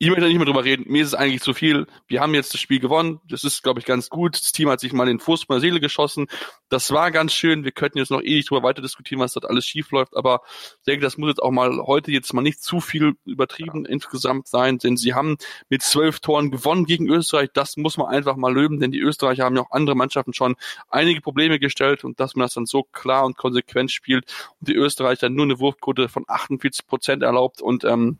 ich 0.02 0.09
möchte 0.09 0.25
nicht 0.25 0.38
mehr 0.38 0.47
drüber 0.47 0.64
reden. 0.64 0.90
Mir 0.90 1.02
ist 1.02 1.09
es 1.09 1.14
eigentlich 1.14 1.42
zu 1.42 1.52
viel. 1.52 1.87
Wir 2.09 2.23
haben 2.23 2.33
jetzt 2.33 2.54
das 2.54 2.61
Spiel 2.62 2.80
gewonnen. 2.80 3.21
Das 3.28 3.45
ist, 3.45 3.62
glaube 3.62 3.80
ich, 3.80 3.87
ganz 3.87 4.09
gut. 4.09 4.35
Das 4.35 4.50
Team 4.50 4.71
hat 4.71 4.80
sich 4.80 4.95
mal 4.95 5.02
in 5.02 5.19
den 5.19 5.21
Fuß 5.21 5.47
meiner 5.50 5.61
Seele 5.61 5.78
geschossen. 5.78 6.26
Das 6.71 6.90
war 6.90 7.11
ganz 7.11 7.35
schön. 7.35 7.64
Wir 7.64 7.73
könnten 7.73 7.99
jetzt 7.99 8.11
noch 8.11 8.23
ewig 8.23 8.47
drüber 8.47 8.62
weiter 8.62 8.80
diskutieren, 8.80 9.21
was 9.21 9.35
dort 9.35 9.45
alles 9.45 9.66
schief 9.66 9.90
läuft. 9.90 10.16
Aber 10.16 10.40
ich 10.78 10.85
denke, 10.87 11.02
das 11.02 11.19
muss 11.19 11.28
jetzt 11.28 11.42
auch 11.42 11.50
mal 11.50 11.83
heute 11.85 12.12
jetzt 12.12 12.33
mal 12.33 12.40
nicht 12.40 12.62
zu 12.62 12.80
viel 12.80 13.12
übertrieben 13.26 13.85
ja. 13.85 13.90
insgesamt 13.90 14.49
sein, 14.49 14.78
denn 14.78 14.97
sie 14.97 15.12
haben 15.12 15.37
mit 15.69 15.83
zwölf 15.83 16.21
Toren 16.21 16.50
gewonnen 16.50 16.87
gegen 16.87 17.07
Österreich. 17.11 17.50
Das 17.52 17.76
muss 17.76 17.99
man 17.99 18.07
einfach 18.07 18.37
mal 18.37 18.54
löben, 18.54 18.80
denn 18.80 18.92
die 18.92 19.00
Österreicher 19.00 19.45
haben 19.45 19.57
ja 19.57 19.62
auch 19.62 19.71
andere 19.71 19.97
Mannschaften 19.97 20.33
schon 20.33 20.57
einige 20.88 21.21
Probleme 21.21 21.59
gestellt 21.59 22.04
und 22.04 22.21
dass 22.21 22.37
man 22.37 22.47
das 22.47 22.54
dann 22.54 22.64
so 22.64 22.85
klar 22.85 23.26
und 23.26 23.37
konsequent 23.37 23.90
spielt 23.90 24.25
und 24.61 24.71
die 24.71 24.76
Österreicher 24.76 25.28
nur 25.28 25.45
eine 25.45 25.59
Wurfquote 25.59 26.09
von 26.09 26.25
48 26.26 26.87
Prozent 26.87 27.23
erlaubt 27.23 27.61
und 27.61 27.85
ähm, 27.85 28.19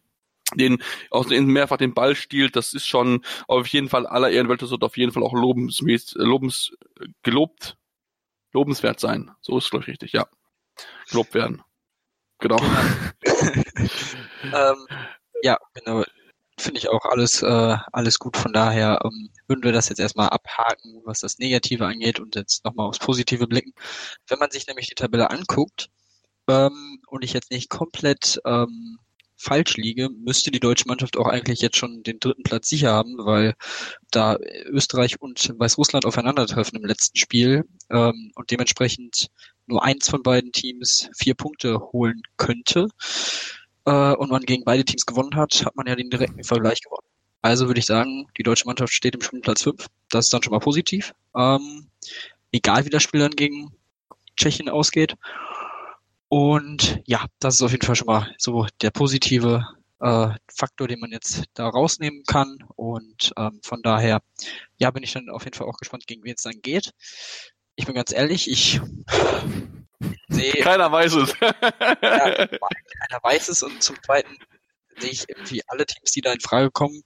den 0.55 0.83
aus 1.11 1.29
den 1.29 1.47
mehrfach 1.47 1.77
den 1.77 1.95
Ball 1.95 2.15
stiehlt, 2.15 2.57
das 2.57 2.73
ist 2.73 2.87
schon 2.87 3.25
auf 3.49 3.67
jeden 3.69 3.89
Fall 3.89 4.07
aller 4.07 4.31
Ehrenwerte 4.31 4.67
sollte 4.67 4.87
auf 4.87 4.97
jeden 4.97 5.13
Fall 5.13 5.23
auch 5.23 5.35
lobensmäßig, 5.35 6.15
lobens, 6.17 6.73
gelobt, 7.23 7.77
lobenswert 8.53 9.01
sein. 9.01 9.31
So 9.41 9.59
ist 9.59 9.65
es 9.65 9.71
glaube 9.71 9.85
ich 9.85 9.89
richtig, 9.89 10.13
ja. 10.13 10.27
Gelobt 11.11 11.35
werden. 11.35 11.63
Genau. 12.39 12.59
ähm, 14.45 14.87
ja, 15.43 15.59
genau. 15.75 16.05
Finde 16.59 16.79
ich 16.79 16.91
auch 16.91 17.05
alles, 17.07 17.43
äh, 17.43 17.77
alles 17.93 18.19
gut. 18.19 18.37
Von 18.37 18.53
daher 18.53 19.01
ähm, 19.05 19.31
würden 19.47 19.63
wir 19.63 19.73
das 19.73 19.89
jetzt 19.89 19.99
erstmal 19.99 20.29
abhaken, 20.29 21.01
was 21.05 21.21
das 21.21 21.39
Negative 21.39 21.87
angeht 21.87 22.21
und 22.21 22.35
jetzt 22.37 22.65
nochmal 22.65 22.87
aufs 22.87 22.99
Positive 22.99 23.47
blicken. 23.47 23.73
Wenn 24.29 24.39
man 24.39 24.51
sich 24.51 24.67
nämlich 24.67 24.89
die 24.89 24.95
Tabelle 24.95 25.31
anguckt, 25.31 25.91
ähm, 26.51 27.01
und 27.07 27.25
ich 27.25 27.33
jetzt 27.33 27.51
nicht 27.51 27.71
komplett 27.71 28.41
ähm, 28.45 28.99
falsch 29.41 29.77
liege, 29.77 30.11
müsste 30.11 30.51
die 30.51 30.61
deutsche 30.61 30.87
Mannschaft 30.87 31.17
auch 31.17 31.27
eigentlich 31.27 31.61
jetzt 31.61 31.77
schon 31.77 32.03
den 32.03 32.21
dritten 32.21 32.43
Platz 32.43 32.69
sicher 32.69 32.93
haben, 32.93 33.17
weil 33.19 33.55
da 34.11 34.37
Österreich 34.67 35.21
und 35.21 35.55
Weißrussland 35.59 36.05
aufeinandertreffen 36.05 36.79
im 36.79 36.85
letzten 36.85 37.17
Spiel 37.17 37.65
ähm, 37.89 38.33
und 38.35 38.51
dementsprechend 38.51 39.29
nur 39.67 39.83
eins 39.83 40.09
von 40.09 40.23
beiden 40.23 40.53
Teams 40.53 41.09
vier 41.17 41.35
Punkte 41.35 41.81
holen 41.93 42.23
könnte 42.37 42.89
äh, 43.87 44.13
und 44.13 44.31
man 44.31 44.43
gegen 44.43 44.65
beide 44.65 44.85
Teams 44.85 45.07
gewonnen 45.07 45.35
hat, 45.37 45.65
hat 45.65 45.75
man 45.75 45.87
ja 45.87 45.97
den 45.97 46.11
direkten 46.11 46.45
Vergleich 46.45 46.83
gewonnen. 46.83 47.07
Also 47.43 47.67
würde 47.67 47.81
ich 47.81 47.87
sagen, 47.87 48.27
die 48.37 48.43
deutsche 48.43 48.67
Mannschaft 48.67 48.93
steht 48.93 49.15
im 49.15 49.23
Stundenplatz 49.23 49.63
5. 49.63 49.87
Das 50.11 50.27
ist 50.27 50.35
dann 50.35 50.43
schon 50.43 50.53
mal 50.53 50.59
positiv. 50.59 51.15
Ähm, 51.35 51.87
egal 52.53 52.85
wie 52.85 52.91
das 52.91 53.03
Spiel 53.03 53.21
dann 53.21 53.31
gegen 53.31 53.73
Tschechien 54.37 54.69
ausgeht. 54.69 55.15
Und 56.31 57.03
ja, 57.07 57.27
das 57.41 57.57
ist 57.57 57.63
auf 57.63 57.73
jeden 57.73 57.85
Fall 57.85 57.97
schon 57.97 58.07
mal 58.07 58.33
so 58.39 58.65
der 58.83 58.93
positive 58.93 59.67
äh, 59.99 60.29
Faktor, 60.47 60.87
den 60.87 61.01
man 61.01 61.11
jetzt 61.11 61.43
da 61.55 61.69
rausnehmen 61.69 62.23
kann. 62.25 62.57
Und 62.77 63.33
ähm, 63.37 63.59
von 63.65 63.83
daher, 63.83 64.23
ja, 64.79 64.93
bin 64.93 65.03
ich 65.03 65.13
dann 65.13 65.29
auf 65.29 65.43
jeden 65.43 65.57
Fall 65.57 65.67
auch 65.67 65.79
gespannt, 65.79 66.07
gegen 66.07 66.23
wen 66.23 66.37
es 66.37 66.43
dann 66.43 66.63
geht. 66.63 66.93
Ich 67.75 67.85
bin 67.85 67.97
ganz 67.97 68.13
ehrlich, 68.13 68.49
ich 68.49 68.81
sehe. 70.29 70.53
Keiner 70.53 70.93
weiß 70.93 71.15
es. 71.15 71.35
ja, 71.41 71.51
keiner 72.01 73.21
weiß 73.23 73.49
es 73.49 73.65
und 73.65 73.83
zum 73.83 74.01
Zweiten 74.01 74.37
sehe 74.99 75.11
ich 75.11 75.29
irgendwie 75.29 75.63
alle 75.67 75.85
Teams, 75.85 76.13
die 76.13 76.21
da 76.21 76.33
in 76.33 76.41
Frage 76.41 76.71
kommen, 76.71 77.03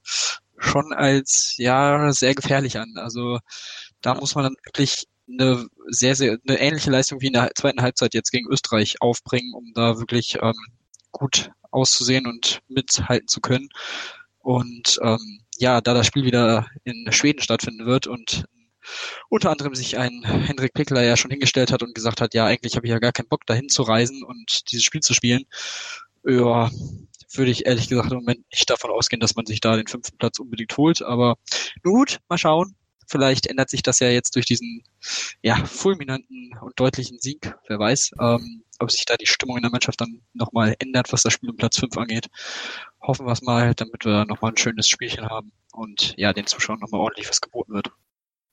schon 0.59 0.93
als 0.93 1.55
ja 1.57 2.11
sehr 2.13 2.35
gefährlich 2.35 2.77
an. 2.77 2.93
Also 2.97 3.39
da 4.01 4.13
muss 4.13 4.35
man 4.35 4.43
dann 4.43 4.55
wirklich 4.65 5.07
eine 5.27 5.67
sehr, 5.87 6.15
sehr, 6.15 6.37
eine 6.47 6.59
ähnliche 6.59 6.91
Leistung 6.91 7.21
wie 7.21 7.27
in 7.27 7.33
der 7.33 7.51
zweiten 7.55 7.81
Halbzeit 7.81 8.13
jetzt 8.13 8.31
gegen 8.31 8.49
Österreich 8.49 9.01
aufbringen, 9.01 9.53
um 9.53 9.71
da 9.73 9.97
wirklich 9.97 10.37
ähm, 10.41 10.53
gut 11.11 11.51
auszusehen 11.71 12.27
und 12.27 12.61
mithalten 12.67 13.27
zu 13.27 13.41
können. 13.41 13.69
Und 14.39 14.99
ähm, 15.01 15.39
ja, 15.57 15.81
da 15.81 15.93
das 15.93 16.07
Spiel 16.07 16.25
wieder 16.25 16.67
in 16.83 17.11
Schweden 17.11 17.41
stattfinden 17.41 17.85
wird 17.85 18.07
und 18.07 18.45
unter 19.29 19.49
anderem 19.49 19.73
sich 19.73 19.97
ein 19.97 20.23
Hendrik 20.23 20.73
Pickler 20.73 21.03
ja 21.03 21.17
schon 21.17 21.31
hingestellt 21.31 21.71
hat 21.71 21.81
und 21.81 21.95
gesagt 21.95 22.21
hat, 22.21 22.33
ja, 22.33 22.45
eigentlich 22.45 22.75
habe 22.75 22.85
ich 22.85 22.91
ja 22.91 22.99
gar 22.99 23.11
keinen 23.11 23.29
Bock 23.29 23.45
dahin 23.45 23.69
zu 23.69 23.81
reisen 23.81 24.23
und 24.23 24.71
dieses 24.71 24.83
Spiel 24.83 25.01
zu 25.01 25.13
spielen. 25.13 25.45
Ja, 26.23 26.69
würde 27.33 27.51
ich 27.51 27.65
ehrlich 27.65 27.89
gesagt 27.89 28.11
im 28.11 28.19
Moment 28.19 28.45
nicht 28.51 28.69
davon 28.69 28.91
ausgehen, 28.91 29.19
dass 29.19 29.35
man 29.35 29.45
sich 29.45 29.59
da 29.59 29.75
den 29.75 29.87
fünften 29.87 30.17
Platz 30.17 30.39
unbedingt 30.39 30.75
holt. 30.77 31.01
Aber 31.01 31.37
nun 31.83 31.95
gut, 31.95 32.19
mal 32.29 32.37
schauen. 32.37 32.75
Vielleicht 33.07 33.47
ändert 33.47 33.69
sich 33.69 33.83
das 33.83 33.99
ja 33.99 34.09
jetzt 34.09 34.35
durch 34.35 34.45
diesen 34.45 34.83
ja, 35.41 35.55
fulminanten 35.65 36.57
und 36.61 36.79
deutlichen 36.79 37.19
Sieg. 37.19 37.55
Wer 37.67 37.79
weiß, 37.79 38.11
ähm, 38.19 38.63
ob 38.79 38.91
sich 38.91 39.05
da 39.05 39.15
die 39.15 39.27
Stimmung 39.27 39.57
in 39.57 39.63
der 39.63 39.71
Mannschaft 39.71 40.01
dann 40.01 40.21
nochmal 40.33 40.75
ändert, 40.79 41.13
was 41.13 41.23
das 41.23 41.33
Spiel 41.33 41.49
um 41.49 41.57
Platz 41.57 41.79
5 41.79 41.97
angeht. 41.97 42.27
Hoffen 43.01 43.25
wir 43.25 43.33
es 43.33 43.41
mal, 43.41 43.73
damit 43.75 44.05
wir 44.05 44.25
nochmal 44.25 44.51
ein 44.51 44.57
schönes 44.57 44.87
Spielchen 44.87 45.25
haben 45.27 45.51
und 45.71 46.15
ja, 46.17 46.33
den 46.33 46.47
Zuschauern 46.47 46.79
nochmal 46.79 47.01
ordentlich 47.01 47.29
was 47.29 47.41
geboten 47.41 47.73
wird. 47.73 47.91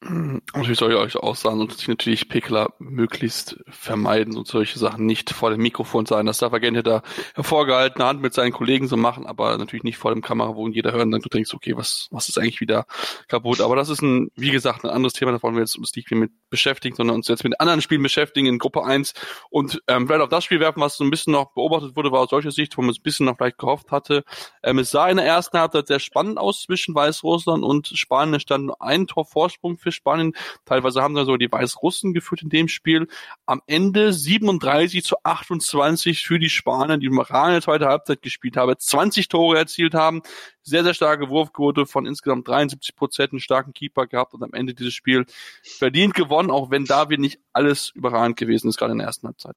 Und 0.04 0.42
ich 0.68 0.78
soll 0.78 0.96
euch 0.96 1.16
auch 1.16 1.36
sagen, 1.36 1.68
sich 1.70 1.86
natürlich 1.86 2.28
Pickler 2.28 2.74
möglichst 2.80 3.60
vermeiden 3.68 4.36
und 4.36 4.48
solche 4.48 4.78
Sachen 4.80 5.06
nicht 5.06 5.30
vor 5.30 5.50
dem 5.50 5.60
Mikrofon 5.60 6.06
sein. 6.06 6.26
Das 6.26 6.38
darf 6.38 6.52
gerne 6.60 6.82
da 6.82 7.02
hervorgehaltene 7.34 8.04
Hand 8.04 8.20
mit 8.20 8.34
seinen 8.34 8.52
Kollegen 8.52 8.88
so 8.88 8.96
machen, 8.96 9.26
aber 9.26 9.56
natürlich 9.58 9.84
nicht 9.84 9.98
vor 9.98 10.12
dem 10.12 10.20
Kamera, 10.20 10.56
wo 10.56 10.66
jeder 10.66 10.92
hören, 10.92 11.12
dann 11.12 11.20
du 11.20 11.28
denkst, 11.28 11.54
okay, 11.54 11.76
was, 11.76 12.08
was 12.10 12.28
ist 12.28 12.36
eigentlich 12.36 12.60
wieder 12.60 12.86
kaputt? 13.28 13.60
Aber 13.60 13.76
das 13.76 13.90
ist 13.90 14.02
ein, 14.02 14.30
wie 14.34 14.50
gesagt, 14.50 14.84
ein 14.84 14.90
anderes 14.90 15.12
Thema, 15.12 15.30
da 15.30 15.42
wollen 15.42 15.54
wir 15.54 15.62
jetzt 15.62 15.78
uns 15.78 15.94
nicht 15.94 16.10
mehr 16.10 16.18
mit 16.18 16.32
beschäftigen, 16.50 16.96
sondern 16.96 17.16
uns 17.16 17.28
jetzt 17.28 17.44
mit 17.44 17.60
anderen 17.60 17.80
Spielen 17.80 18.02
beschäftigen 18.02 18.46
in 18.46 18.58
Gruppe 18.58 18.84
1 18.84 19.14
und 19.50 19.82
ähm, 19.86 20.08
vielleicht 20.08 20.22
auf 20.22 20.28
das 20.28 20.44
Spiel 20.44 20.58
werfen, 20.58 20.80
was 20.80 20.96
so 20.96 21.04
ein 21.04 21.10
bisschen 21.10 21.32
noch 21.32 21.54
beobachtet 21.54 21.94
wurde, 21.94 22.10
war 22.10 22.20
aus 22.20 22.30
solcher 22.30 22.50
Sicht, 22.50 22.76
wo 22.76 22.82
man 22.82 22.90
es 22.90 22.98
ein 22.98 23.04
bisschen 23.04 23.26
noch 23.26 23.36
vielleicht 23.36 23.58
gehofft 23.58 23.92
hatte. 23.92 24.24
Ähm, 24.64 24.78
es 24.78 24.90
sah 24.90 25.08
in 25.08 25.18
der 25.18 25.26
ersten 25.26 25.58
Halbzeit 25.58 25.86
sehr 25.86 26.00
spannend 26.00 26.38
aus 26.38 26.62
zwischen 26.62 26.92
Weißrussland 26.92 27.62
und 27.62 27.86
Spanien. 27.86 28.34
Es 28.34 28.42
stand 28.42 28.66
nur 28.66 28.82
ein 28.82 29.06
Tor 29.06 29.24
Vorsprung 29.24 29.78
für 29.78 29.91
Spanien. 29.92 30.32
Teilweise 30.64 31.02
haben 31.02 31.14
da 31.14 31.24
so 31.24 31.36
die 31.36 31.50
Weißrussen 31.50 32.12
geführt 32.12 32.42
in 32.42 32.48
dem 32.48 32.68
Spiel. 32.68 33.08
Am 33.46 33.62
Ende 33.66 34.12
37 34.12 35.04
zu 35.04 35.16
28 35.22 36.26
für 36.26 36.38
die 36.38 36.50
Spanier, 36.50 36.98
die 36.98 37.08
eine 37.08 37.62
zweite 37.62 37.86
Halbzeit 37.86 38.22
gespielt 38.22 38.56
haben, 38.56 38.74
20 38.76 39.28
Tore 39.28 39.58
erzielt 39.58 39.94
haben, 39.94 40.22
sehr, 40.62 40.84
sehr 40.84 40.94
starke 40.94 41.28
Wurfquote 41.28 41.86
von 41.86 42.06
insgesamt 42.06 42.46
73 42.48 42.94
Prozent, 42.96 43.32
einen 43.32 43.40
starken 43.40 43.72
Keeper 43.72 44.06
gehabt 44.06 44.34
und 44.34 44.42
am 44.42 44.52
Ende 44.52 44.74
dieses 44.74 44.94
Spiel 44.94 45.26
verdient 45.62 46.14
gewonnen, 46.14 46.50
auch 46.50 46.70
wenn 46.70 46.84
da 46.84 47.10
wir 47.10 47.18
nicht 47.18 47.38
alles 47.52 47.90
überragend 47.94 48.36
gewesen 48.36 48.68
ist, 48.68 48.78
gerade 48.78 48.92
in 48.92 48.98
der 48.98 49.06
ersten 49.06 49.26
Halbzeit. 49.26 49.56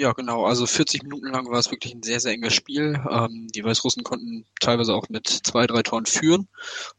Ja, 0.00 0.12
genau. 0.12 0.44
Also 0.44 0.64
40 0.64 1.02
Minuten 1.02 1.26
lang 1.26 1.50
war 1.50 1.58
es 1.58 1.72
wirklich 1.72 1.92
ein 1.92 2.04
sehr, 2.04 2.20
sehr 2.20 2.32
enges 2.32 2.54
Spiel. 2.54 3.02
Ähm, 3.10 3.48
die 3.52 3.64
Weißrussen 3.64 4.04
konnten 4.04 4.46
teilweise 4.60 4.94
auch 4.94 5.08
mit 5.08 5.26
zwei, 5.26 5.66
drei 5.66 5.82
Toren 5.82 6.06
führen. 6.06 6.46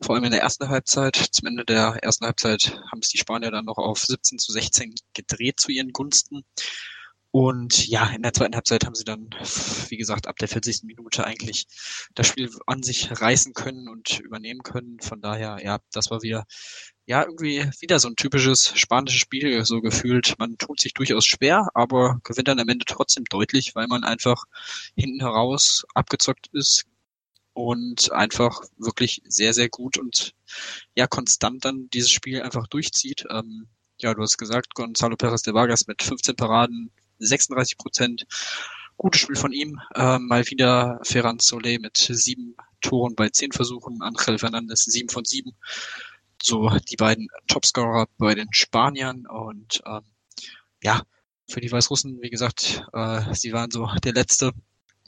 Vor 0.02 0.16
allem 0.16 0.26
in 0.26 0.32
der 0.32 0.42
ersten 0.42 0.68
Halbzeit. 0.68 1.16
Zum 1.16 1.48
Ende 1.48 1.64
der 1.64 1.98
ersten 2.04 2.26
Halbzeit 2.26 2.78
haben 2.92 3.00
es 3.02 3.08
die 3.08 3.18
Spanier 3.18 3.52
dann 3.52 3.64
noch 3.64 3.78
auf 3.78 4.00
17 4.00 4.38
zu 4.38 4.52
16 4.52 4.96
gedreht 5.14 5.62
zu 5.62 5.72
ihren 5.72 5.94
Gunsten. 5.94 6.44
Und 7.32 7.88
ja, 7.88 8.10
in 8.10 8.22
der 8.22 8.34
zweiten 8.34 8.56
Halbzeit 8.56 8.86
haben 8.86 8.96
sie 8.96 9.06
dann, 9.06 9.30
wie 9.88 9.98
gesagt, 9.98 10.28
ab 10.28 10.36
der 10.36 10.50
40. 10.50 10.84
Minute 10.84 11.26
eigentlich 11.26 11.68
das 12.16 12.28
Spiel 12.28 12.50
an 12.66 12.84
sich 12.84 13.22
reißen 13.22 13.54
können 13.54 13.88
und 13.88 14.20
übernehmen 14.20 14.62
können. 14.62 15.00
Von 15.00 15.22
daher, 15.22 15.60
ja, 15.64 15.80
das 15.94 16.12
war 16.12 16.22
wieder, 16.22 16.46
ja, 17.10 17.24
irgendwie 17.24 17.66
wieder 17.80 17.98
so 17.98 18.08
ein 18.08 18.16
typisches 18.16 18.72
spanisches 18.76 19.20
Spiel, 19.20 19.66
so 19.66 19.82
gefühlt. 19.82 20.36
Man 20.38 20.60
tut 20.60 20.80
sich 20.80 20.94
durchaus 20.94 21.26
schwer, 21.26 21.68
aber 21.74 22.22
gewinnt 22.24 22.48
dann 22.48 22.60
am 22.60 22.70
Ende 22.70 22.86
trotzdem 22.86 23.24
deutlich, 23.26 23.74
weil 23.74 23.88
man 23.88 24.04
einfach 24.04 24.44
hinten 24.96 25.20
heraus 25.22 25.88
abgezockt 25.96 26.50
ist 26.54 26.86
und 27.54 28.12
einfach 28.12 28.62
wirklich 28.78 29.24
sehr, 29.28 29.56
sehr 29.56 29.70
gut 29.70 29.98
und 29.98 30.36
ja, 30.96 31.08
konstant 31.08 31.66
dann 31.66 31.90
dieses 31.92 32.12
Spiel 32.12 32.44
einfach 32.44 32.68
durchzieht. 32.68 33.26
Ähm, 33.32 33.66
ja, 33.98 34.14
du 34.14 34.22
hast 34.22 34.38
gesagt, 34.38 34.76
Gonzalo 34.76 35.16
Perez 35.16 35.42
de 35.42 35.56
Vargas 35.56 35.88
mit 35.88 36.04
15 36.04 36.36
Paraden, 36.36 36.92
36 37.18 37.80
Prozent. 37.80 38.28
Gutes 38.98 39.22
Spiel 39.22 39.36
von 39.36 39.52
ihm. 39.52 39.82
Äh, 39.96 40.20
mal 40.20 40.46
wieder 40.46 41.00
Ferran 41.02 41.40
Solé 41.40 41.82
mit 41.82 41.98
sieben 41.98 42.56
Toren 42.82 43.16
bei 43.16 43.30
zehn 43.30 43.52
Versuchen. 43.52 44.04
Angel 44.04 44.38
Fernandes 44.38 44.84
sieben 44.84 45.10
von 45.10 45.26
sieben. 45.26 45.54
So 46.42 46.70
die 46.90 46.96
beiden 46.96 47.28
Topscorer 47.48 48.08
bei 48.18 48.36
den 48.36 48.48
Spaniern. 48.52 49.26
Und 49.26 49.82
ähm, 49.86 50.02
ja, 50.82 51.02
für 51.50 51.62
die 51.62 51.72
Weißrussen, 51.72 52.22
wie 52.22 52.30
gesagt, 52.30 52.84
äh, 52.94 53.34
sie 53.34 53.54
waren 53.54 53.72
so 53.72 53.90
der 54.04 54.14
letzte 54.14 54.52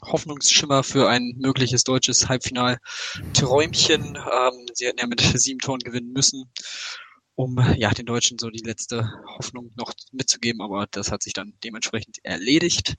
Hoffnungsschimmer 0.02 0.82
für 0.82 1.08
ein 1.08 1.34
mögliches 1.38 1.84
deutsches 1.84 2.28
Halbfinal-Träumchen. 2.28 4.16
Ähm, 4.16 4.66
sie 4.74 4.86
hätten 4.86 4.98
ja 4.98 5.06
mit 5.06 5.20
sieben 5.20 5.60
Toren 5.60 5.80
gewinnen 5.80 6.12
müssen 6.12 6.50
um 7.34 7.58
ja 7.76 7.90
den 7.90 8.06
Deutschen 8.06 8.38
so 8.38 8.50
die 8.50 8.62
letzte 8.62 9.10
Hoffnung 9.26 9.72
noch 9.76 9.92
mitzugeben, 10.12 10.60
aber 10.60 10.86
das 10.90 11.10
hat 11.10 11.22
sich 11.22 11.32
dann 11.32 11.54
dementsprechend 11.64 12.18
erledigt. 12.24 12.96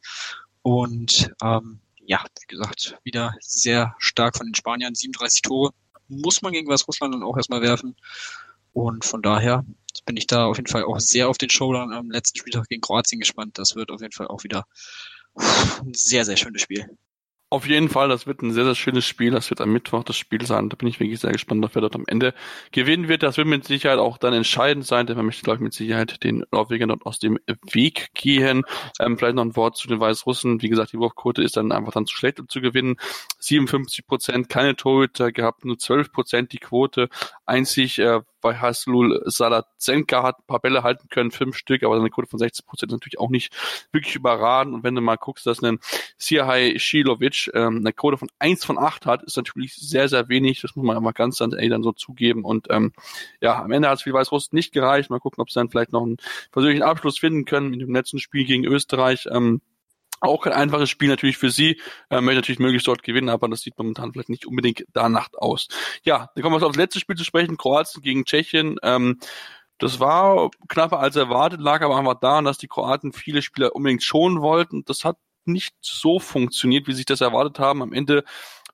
Und 0.62 1.32
ähm, 1.42 1.82
ja, 2.06 2.24
wie 2.42 2.56
gesagt, 2.56 2.98
wieder 3.04 3.36
sehr 3.40 3.96
stark 4.00 4.38
von 4.38 4.48
den 4.48 4.56
Spaniern, 4.56 4.96
37 4.96 5.42
Tore. 5.42 5.72
Muss 6.08 6.42
man 6.42 6.54
gegen 6.54 6.70
Weißrussland 6.70 7.14
dann 7.14 7.24
auch 7.24 7.38
erstmal 7.38 7.62
werfen. 7.62 7.96
Und 8.74 9.06
von 9.06 9.22
daher 9.22 9.66
bin 10.06 10.18
ich 10.18 10.28
da 10.28 10.46
auf 10.46 10.58
jeden 10.58 10.70
Fall 10.70 10.84
auch 10.84 11.00
sehr 11.00 11.30
auf 11.30 11.38
den 11.38 11.50
Showdown 11.50 11.94
am 11.94 12.10
letzten 12.10 12.40
Spieltag 12.40 12.68
gegen 12.68 12.82
Kroatien 12.82 13.20
gespannt. 13.20 13.58
Das 13.58 13.76
wird 13.76 13.92
auf 13.92 14.02
jeden 14.02 14.14
Fall 14.14 14.28
auch 14.28 14.44
wieder 14.44 14.66
ein 15.36 15.94
sehr, 15.94 16.26
sehr 16.26 16.38
schönes 16.38 16.62
Spiel. 16.62 16.90
Auf 17.54 17.68
jeden 17.68 17.88
Fall, 17.88 18.10
das 18.10 18.26
wird 18.26 18.42
ein 18.42 18.52
sehr, 18.52 18.64
sehr 18.64 18.74
schönes 18.74 19.06
Spiel. 19.06 19.30
Das 19.30 19.52
wird 19.52 19.62
am 19.62 19.72
Mittwoch 19.72 20.04
das 20.04 20.18
Spiel 20.18 20.44
sein. 20.44 20.70
Da 20.70 20.76
bin 20.76 20.88
ich 20.88 21.00
wirklich 21.00 21.20
sehr 21.20 21.32
gespannt, 21.32 21.64
wer 21.74 21.84
dort 21.84 21.94
am 21.94 22.06
Ende 22.08 22.34
gewinnen 22.72 23.10
wird. 23.10 23.22
Das 23.22 23.38
wird 23.38 23.46
mit 23.46 23.64
Sicherheit 23.64 24.00
auch 24.00 24.18
dann 24.18 24.34
entscheidend 24.34 24.88
sein, 24.88 25.06
denn 25.06 25.18
man 25.18 25.28
möchte, 25.28 25.44
glaube 25.44 25.58
ich, 25.58 25.62
mit 25.62 25.74
Sicherheit 25.76 26.24
den 26.24 26.46
Norwegern 26.52 26.90
dort 26.90 27.06
aus 27.06 27.20
dem 27.20 27.38
Weg 27.72 28.10
gehen. 28.16 28.64
Ähm, 29.00 29.20
vielleicht 29.20 29.36
noch 29.36 29.46
ein 29.46 29.56
Wort 29.56 29.78
zu 29.78 29.88
den 29.88 30.00
Weißrussen. 30.00 30.64
Wie 30.64 30.70
gesagt, 30.70 30.94
die 30.94 30.98
Wurfquote 30.98 31.44
ist 31.44 31.56
dann 31.56 31.72
einfach 31.72 31.92
dann 31.92 32.08
zu 32.08 32.16
schlecht, 32.16 32.40
um 32.40 32.50
zu 32.50 32.60
gewinnen. 32.60 32.96
57 33.38 34.08
Prozent, 34.08 34.50
keine 34.50 34.76
Torhüter 34.76 35.32
gehabt, 35.32 35.64
nur 35.64 35.78
12 35.78 36.12
Prozent 36.12 36.54
die 36.54 36.58
Quote. 36.58 37.08
Einzig 37.46 38.00
äh, 38.00 38.22
bei 38.44 38.56
Haslul 38.56 39.24
Salazenka 39.26 40.22
hat 40.22 40.40
ein 40.40 40.46
paar 40.46 40.60
Bälle 40.60 40.84
halten 40.84 41.08
können, 41.10 41.32
fünf 41.32 41.58
Stück, 41.58 41.82
aber 41.82 41.98
seine 41.98 42.10
Quote 42.12 42.28
von 42.28 42.38
60 42.38 42.66
Prozent 42.66 42.92
ist 42.92 42.98
natürlich 42.98 43.20
auch 43.20 43.30
nicht 43.30 43.52
wirklich 43.92 44.16
überragend. 44.16 44.76
Und 44.76 44.84
wenn 44.84 44.94
du 44.94 45.02
mal 45.02 45.16
guckst, 45.16 45.48
dass 45.48 45.64
ein 45.64 45.80
Sihai 46.18 46.78
Shilovic 46.78 47.50
ähm, 47.54 47.78
eine 47.78 47.94
Quote 47.94 48.18
von 48.18 48.30
eins 48.38 48.64
von 48.66 48.78
acht 48.78 49.06
hat, 49.06 49.24
ist 49.24 49.38
natürlich 49.38 49.74
sehr, 49.76 50.10
sehr 50.10 50.30
wenig. 50.30 50.62
Das 50.62 50.76
muss 50.76 50.86
man 50.86 50.98
einfach 50.98 51.14
ganz 51.14 51.38
dann, 51.38 51.54
ey, 51.54 51.70
dann 51.70 51.84
so 51.84 51.94
zugeben. 51.94 52.44
Und 52.44 52.68
ähm, 52.70 52.92
ja, 53.42 53.64
am 53.64 53.72
Ende 53.72 53.90
hat 53.90 53.98
es 53.98 54.04
für 54.04 54.14
Weißruss 54.14 54.52
nicht 54.52 54.74
gereicht. 54.74 55.10
Mal 55.10 55.20
gucken, 55.20 55.42
ob 55.42 55.50
sie 55.50 55.60
dann 55.60 55.70
vielleicht 55.70 55.94
noch 55.94 56.04
einen 56.04 56.18
persönlichen 56.52 56.84
Abschluss 56.84 57.18
finden 57.18 57.46
können 57.46 57.74
in 57.74 57.80
dem 57.80 57.94
letzten 57.96 58.20
Spiel 58.20 58.46
gegen 58.46 58.66
Österreich. 58.66 59.28
Ähm, 59.32 59.62
auch 60.24 60.44
kein 60.44 60.54
einfaches 60.54 60.90
Spiel 60.90 61.10
natürlich 61.10 61.38
für 61.38 61.52
sie. 61.52 61.80
Äh, 62.10 62.22
möchte 62.22 62.40
natürlich 62.40 62.60
möglichst 62.60 62.88
dort 62.88 63.04
gewinnen, 63.04 63.30
aber 63.30 63.48
das 63.50 63.62
sieht 63.62 63.78
momentan 63.78 64.14
vielleicht 64.14 64.30
nicht 64.30 64.46
unbedingt 64.46 64.86
danach 64.94 65.30
aus. 65.38 65.68
Ja, 66.04 66.30
dann 66.34 66.44
kommen 66.44 66.60
wir 66.60 66.66
aufs 66.66 66.78
letzte 66.78 67.00
Spiel 67.00 67.16
zu 67.16 67.24
sprechen. 67.24 67.58
Kroatien 67.58 68.02
gegen 68.02 68.26
Tschechien. 68.26 68.78
Ähm, 68.84 69.20
das 69.78 70.00
war 70.00 70.50
knapper 70.70 71.00
als 71.00 71.16
erwartet, 71.16 71.60
lag 71.60 71.82
aber 71.82 71.98
einfach 71.98 72.20
daran, 72.20 72.46
dass 72.46 72.58
die 72.58 72.68
Kroaten 72.68 73.12
viele 73.12 73.42
Spieler 73.42 73.76
unbedingt 73.76 74.04
schonen 74.04 74.42
wollten. 74.42 74.86
Das 74.86 75.04
hat 75.04 75.18
nicht 75.46 75.76
so 75.82 76.20
funktioniert, 76.20 76.88
wie 76.88 76.94
sich 76.94 77.06
das 77.06 77.22
erwartet 77.22 77.60
haben. 77.60 77.82
Am 77.82 77.92
Ende 77.92 78.24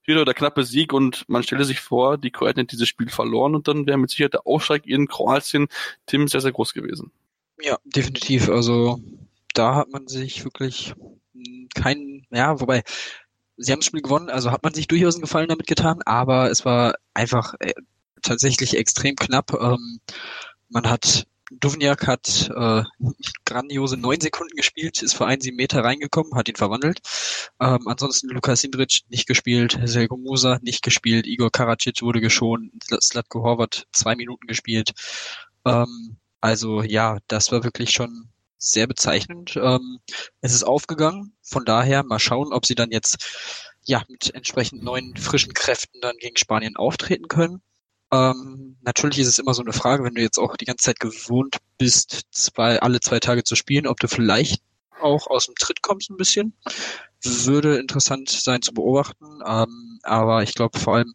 wieder 0.06 0.26
der 0.26 0.34
knappe 0.34 0.64
Sieg 0.64 0.94
und 0.94 1.28
man 1.28 1.44
stelle 1.44 1.64
sich 1.66 1.80
vor, 1.80 2.18
die 2.18 2.32
Kroaten 2.32 2.60
hätten 2.60 2.68
dieses 2.68 2.88
Spiel 2.88 3.10
verloren 3.10 3.56
und 3.56 3.68
dann 3.68 3.88
wäre 3.88 3.98
mit 3.98 4.10
Sicherheit 4.10 4.34
der 4.34 4.46
Aufschreck 4.46 4.86
in 4.86 5.08
Kroatien, 5.08 5.68
Tim, 6.06 6.28
sehr, 6.28 6.42
sehr 6.42 6.52
groß 6.52 6.74
gewesen. 6.74 7.12
Ja, 7.62 7.78
definitiv. 7.84 8.50
Also 8.50 9.00
da 9.54 9.76
hat 9.76 9.90
man 9.90 10.08
sich 10.08 10.44
wirklich 10.44 10.94
keinen, 11.76 12.26
ja, 12.32 12.60
wobei 12.60 12.84
sie 13.58 13.72
haben 13.72 13.80
das 13.80 13.86
Spiel 13.88 14.02
gewonnen, 14.02 14.30
also 14.30 14.52
hat 14.52 14.64
man 14.64 14.74
sich 14.74 14.88
durchaus 14.88 15.16
einen 15.16 15.22
Gefallen 15.22 15.50
damit 15.50 15.68
getan, 15.68 16.02
aber 16.06 16.50
es 16.50 16.66
war 16.66 16.96
einfach 17.14 17.56
äh, 17.60 17.74
tatsächlich 18.22 18.78
extrem 18.78 19.16
knapp. 19.16 19.54
Ähm, 19.54 20.00
man 20.70 20.90
hat 20.90 21.28
Duvniak 21.52 22.06
hat 22.06 22.52
äh, 22.56 22.84
grandiose 23.46 23.98
neun 23.98 24.22
Sekunden 24.22 24.56
gespielt, 24.56 25.02
ist 25.02 25.16
für 25.16 25.26
einen 25.26 25.42
sieben 25.42 25.58
Meter 25.58 25.84
reingekommen, 25.84 26.36
hat 26.36 26.48
ihn 26.48 26.56
verwandelt. 26.56 27.00
Ähm, 27.60 27.88
ansonsten 27.88 28.30
Lukas 28.30 28.64
Indric 28.64 29.02
nicht 29.10 29.28
gespielt, 29.28 29.80
Selko 29.84 30.16
Musa 30.16 30.60
nicht 30.62 30.84
gespielt, 30.84 31.26
Igor 31.26 31.52
Karacic 31.52 32.02
wurde 32.02 32.22
geschont, 32.22 32.72
Slatko 33.02 33.44
Horvat 33.44 33.88
zwei 33.92 34.16
Minuten 34.16 34.46
gespielt. 34.48 34.92
Ähm, 35.66 36.18
also 36.40 36.84
ja, 36.84 37.18
das 37.28 37.52
war 37.52 37.64
wirklich 37.64 37.92
schon 37.92 38.30
sehr 38.60 38.86
bezeichnend. 38.88 39.56
Ähm, 39.56 40.00
es 40.42 40.54
ist 40.54 40.64
aufgegangen, 40.64 41.34
von 41.42 41.66
daher 41.66 42.04
mal 42.04 42.20
schauen, 42.20 42.54
ob 42.54 42.66
sie 42.66 42.76
dann 42.76 42.92
jetzt 42.92 43.26
ja 43.86 44.04
mit 44.08 44.36
entsprechend 44.36 44.84
neuen 44.84 45.16
frischen 45.16 45.54
Kräften 45.54 46.02
dann 46.02 46.18
gegen 46.18 46.38
Spanien 46.38 46.76
auftreten 46.76 47.28
können. 47.28 47.62
Ähm, 48.12 48.78
natürlich 48.82 49.20
ist 49.20 49.28
es 49.28 49.40
immer 49.40 49.54
so 49.54 49.62
eine 49.62 49.74
Frage, 49.74 50.04
wenn 50.04 50.16
du 50.16 50.22
jetzt 50.22 50.38
auch 50.38 50.58
die 50.58 50.66
ganze 50.66 50.86
Zeit 50.86 51.00
gewohnt 51.00 51.58
bist, 51.78 52.24
zwei, 52.32 52.80
alle 52.80 53.00
zwei 53.00 53.20
Tage 53.20 53.44
zu 53.44 53.56
spielen, 53.56 53.88
ob 53.88 54.00
du 54.00 54.08
vielleicht 54.08 54.62
auch 55.00 55.28
aus 55.28 55.46
dem 55.46 55.56
Tritt 55.56 55.82
kommst 55.82 56.10
ein 56.10 56.18
bisschen. 56.18 56.54
Würde 57.24 57.78
interessant 57.78 58.30
sein 58.30 58.62
zu 58.62 58.74
beobachten. 58.74 59.42
Ähm, 59.46 60.00
aber 60.04 60.44
ich 60.44 60.54
glaube 60.54 60.80
vor 60.80 60.96
allem, 60.96 61.14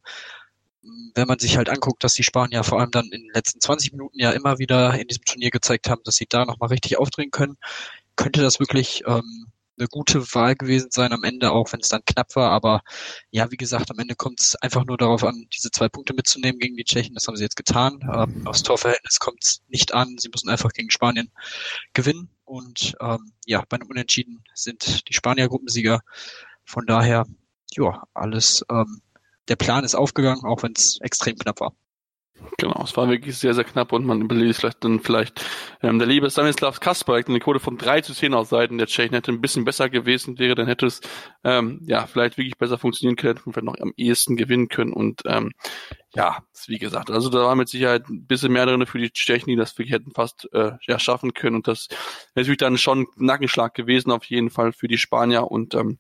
wenn 1.15 1.29
man 1.29 1.39
sich 1.39 1.57
halt 1.57 1.69
anguckt, 1.69 2.05
dass 2.05 2.15
die 2.15 2.23
Spanier 2.23 2.65
vor 2.65 2.81
allem 2.81 2.91
dann 2.91 3.07
in 3.07 3.23
den 3.23 3.33
letzten 3.33 3.61
20 3.61 3.93
Minuten 3.93 4.19
ja 4.19 4.31
immer 4.33 4.59
wieder 4.59 4.99
in 4.99 5.09
diesem 5.09 5.25
Turnier 5.25 5.51
gezeigt 5.51 5.89
haben, 5.89 6.03
dass 6.05 6.17
sie 6.17 6.27
da 6.29 6.45
nochmal 6.45 6.71
richtig 6.71 6.99
aufdrehen 6.99 7.31
können, 7.31 7.57
könnte 8.17 8.43
das 8.43 8.61
wirklich 8.61 9.03
ähm, 9.07 9.47
eine 9.79 9.89
gute 9.89 10.21
Wahl 10.35 10.55
gewesen 10.55 10.91
sein 10.91 11.13
am 11.13 11.25
Ende, 11.25 11.51
auch 11.53 11.73
wenn 11.73 11.81
es 11.81 11.89
dann 11.89 12.05
knapp 12.05 12.37
war. 12.37 12.51
Aber 12.51 12.83
ja, 13.31 13.51
wie 13.51 13.57
gesagt, 13.57 13.91
am 13.91 13.99
Ende 13.99 14.15
kommt 14.15 14.41
es 14.41 14.57
einfach 14.57 14.85
nur 14.85 14.97
darauf 14.97 15.25
an, 15.25 15.47
diese 15.53 15.71
zwei 15.71 15.89
Punkte 15.89 16.15
mitzunehmen 16.15 16.61
gegen 16.61 16.77
die 16.77 16.85
Tschechen. 16.85 17.15
Das 17.15 17.27
haben 17.27 17.37
sie 17.37 17.43
jetzt 17.43 17.57
getan. 17.57 18.01
Ähm, 18.03 18.47
aufs 18.47 18.63
Torverhältnis 18.63 19.19
kommt 19.19 19.45
es 19.45 19.63
nicht 19.69 19.95
an. 19.95 20.17
Sie 20.19 20.29
müssen 20.29 20.49
einfach 20.49 20.73
gegen 20.73 20.91
Spanien 20.91 21.31
gewinnen. 21.93 22.31
Und 22.45 22.95
ähm, 23.01 23.33
ja, 23.47 23.65
bei 23.69 23.77
einem 23.77 23.89
Unentschieden 23.89 24.45
sind 24.55 25.09
die 25.09 25.15
Spanier 25.15 25.49
Gruppensieger. 25.49 26.01
Von 26.65 26.87
daher, 26.87 27.27
ja, 27.73 28.05
alles, 28.15 28.65
ähm, 28.71 29.01
der 29.49 29.57
Plan 29.57 29.85
ist 29.85 29.95
aufgegangen, 29.95 30.45
auch 30.45 30.63
wenn 30.63 30.73
es 30.73 30.99
extrem 31.01 31.37
knapp 31.37 31.61
war. 31.61 31.75
Genau, 32.59 32.83
es 32.83 32.97
war 32.97 33.09
wirklich 33.09 33.39
sehr, 33.39 33.55
sehr 33.55 33.65
knapp 33.65 33.93
und 33.93 34.05
man 34.05 34.21
überlegt 34.21 34.57
vielleicht 34.57 34.85
dann 34.85 35.01
vielleicht, 35.01 35.45
ähm, 35.83 35.99
der 35.99 36.09
liebe 36.09 36.29
Stanislav 36.29 36.81
Kasparek 36.81 37.29
eine 37.29 37.39
Quote 37.39 37.61
von 37.61 37.79
3 37.79 38.01
zu 38.03 38.13
10 38.13 38.35
aus 38.35 38.49
Seiten 38.49 38.77
der 38.77 38.87
Tschechen 38.87 39.15
hätte 39.15 39.33
ein 39.33 39.41
bisschen 39.41 39.65
besser 39.65 39.89
gewesen 39.89 40.39
wäre, 40.39 40.55
dann 40.55 40.67
hätte 40.67 40.87
es 40.87 41.01
ähm, 41.45 41.81
ja 41.87 42.07
vielleicht 42.07 42.37
wirklich 42.37 42.59
besser 42.59 42.77
funktionieren 42.77 43.17
können 43.17 43.41
und 43.45 43.53
vielleicht 43.53 43.67
noch 43.67 43.79
am 43.81 43.95
ehesten 43.97 44.37
gewinnen 44.37 44.69
können 44.69 44.93
und 44.93 45.23
ähm, 45.27 45.53
ja, 46.15 46.45
wie 46.67 46.79
gesagt, 46.79 47.11
also 47.11 47.29
da 47.29 47.39
war 47.39 47.55
mit 47.55 47.69
Sicherheit 47.69 48.09
ein 48.09 48.27
bisschen 48.27 48.53
mehr 48.53 48.67
drin 48.67 48.85
für 48.87 48.99
die 48.99 49.11
Tschechen, 49.11 49.49
die 49.49 49.57
das 49.57 49.77
wirklich 49.79 49.93
hätten 49.93 50.13
fast 50.13 50.49
äh, 50.53 50.73
ja, 50.87 50.99
schaffen 50.99 51.35
können 51.35 51.57
und 51.57 51.69
das 51.69 51.83
ist 51.83 51.97
natürlich 52.35 52.59
dann 52.59 52.79
schon 52.79 53.03
ein 53.03 53.27
Nackenschlag 53.27 53.75
gewesen 53.75 54.11
auf 54.11 54.25
jeden 54.25 54.51
Fall 54.51 54.73
für 54.73 54.89
die 54.89 54.99
Spanier 54.99 55.51
und 55.51 55.75
ähm, 55.75 55.99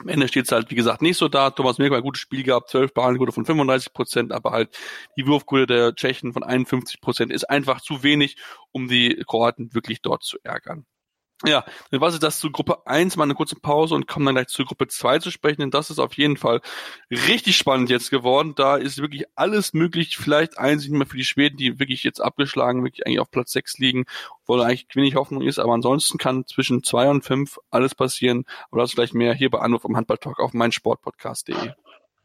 am 0.00 0.08
Ende 0.08 0.28
steht 0.28 0.46
es 0.46 0.52
halt, 0.52 0.70
wie 0.70 0.74
gesagt, 0.74 1.02
nicht 1.02 1.16
so 1.16 1.28
da. 1.28 1.50
Thomas 1.50 1.78
Mirko 1.78 1.94
hat 1.94 2.02
ein 2.02 2.04
gutes 2.04 2.20
Spiel 2.20 2.42
gehabt, 2.42 2.70
12 2.70 2.94
Behandlungsquote 2.94 3.32
von 3.32 3.46
35 3.46 3.92
Prozent, 3.92 4.32
aber 4.32 4.50
halt 4.50 4.76
die 5.16 5.26
Wurfquote 5.26 5.66
der 5.66 5.94
Tschechen 5.94 6.32
von 6.32 6.42
51 6.42 7.00
Prozent 7.00 7.32
ist 7.32 7.44
einfach 7.44 7.80
zu 7.80 8.02
wenig, 8.02 8.36
um 8.72 8.88
die 8.88 9.22
Kroaten 9.26 9.72
wirklich 9.74 10.02
dort 10.02 10.24
zu 10.24 10.38
ärgern. 10.42 10.84
Ja, 11.46 11.64
dann 11.90 12.00
war 12.00 12.10
das 12.10 12.40
zu 12.40 12.50
Gruppe 12.50 12.86
1, 12.86 13.16
mal 13.16 13.24
eine 13.24 13.34
kurze 13.34 13.56
Pause 13.56 13.94
und 13.94 14.08
kommen 14.08 14.24
dann 14.24 14.34
gleich 14.34 14.48
zu 14.48 14.64
Gruppe 14.64 14.88
2 14.88 15.18
zu 15.18 15.30
sprechen, 15.30 15.60
denn 15.60 15.70
das 15.70 15.90
ist 15.90 15.98
auf 15.98 16.14
jeden 16.14 16.38
Fall 16.38 16.62
richtig 17.10 17.56
spannend 17.56 17.90
jetzt 17.90 18.10
geworden. 18.10 18.54
Da 18.54 18.76
ist 18.76 18.98
wirklich 18.98 19.24
alles 19.34 19.74
möglich, 19.74 20.16
vielleicht 20.16 20.58
einzig 20.58 20.90
mal 20.90 21.06
für 21.06 21.18
die 21.18 21.24
Schweden, 21.24 21.58
die 21.58 21.78
wirklich 21.78 22.02
jetzt 22.02 22.20
abgeschlagen, 22.20 22.82
wirklich 22.82 23.06
eigentlich 23.06 23.20
auf 23.20 23.30
Platz 23.30 23.52
6 23.52 23.78
liegen, 23.78 24.06
wo 24.46 24.56
da 24.56 24.64
eigentlich 24.64 24.86
wenig 24.94 25.16
Hoffnung 25.16 25.42
ist, 25.42 25.58
aber 25.58 25.74
ansonsten 25.74 26.16
kann 26.16 26.46
zwischen 26.46 26.82
2 26.82 27.10
und 27.10 27.24
5 27.24 27.58
alles 27.70 27.94
passieren, 27.94 28.46
aber 28.70 28.80
das 28.80 28.92
vielleicht 28.92 29.14
mehr 29.14 29.34
hier 29.34 29.50
bei 29.50 29.58
Anruf 29.58 29.84
am 29.84 29.96
Handballtalk 29.96 30.40
auf 30.40 30.54
meinsportpodcast.de. 30.54 31.72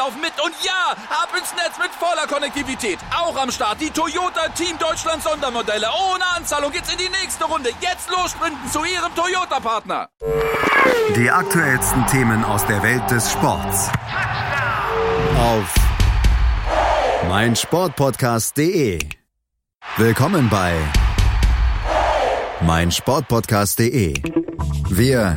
laufen 0.00 0.20
mit. 0.20 0.32
Und 0.42 0.54
ja, 0.64 0.96
ab 1.22 1.28
ins 1.36 1.52
Netz 1.54 1.76
mit 1.78 1.90
voller 1.90 2.26
Konnektivität. 2.26 2.98
Auch 3.14 3.36
am 3.36 3.50
Start 3.50 3.80
die 3.80 3.90
Toyota 3.90 4.48
Team 4.48 4.78
Deutschland 4.78 5.22
Sondermodelle. 5.22 5.88
Ohne 6.12 6.24
Anzahlung 6.36 6.72
geht's 6.72 6.90
in 6.90 6.98
die 6.98 7.10
nächste 7.20 7.44
Runde. 7.44 7.70
Jetzt 7.80 8.08
los 8.10 8.30
sprinten 8.30 8.70
zu 8.70 8.84
Ihrem 8.84 9.14
Toyota-Partner. 9.14 10.08
Die 11.16 11.30
aktuellsten 11.30 12.06
Themen 12.06 12.44
aus 12.44 12.64
der 12.66 12.82
Welt 12.82 13.10
des 13.10 13.30
Sports. 13.30 13.90
Auf 15.38 15.74
meinsportpodcast.de. 17.28 18.98
Willkommen 19.96 20.48
bei 20.48 20.74
meinsportpodcast.de. 22.62 24.14
Wir 24.88 25.36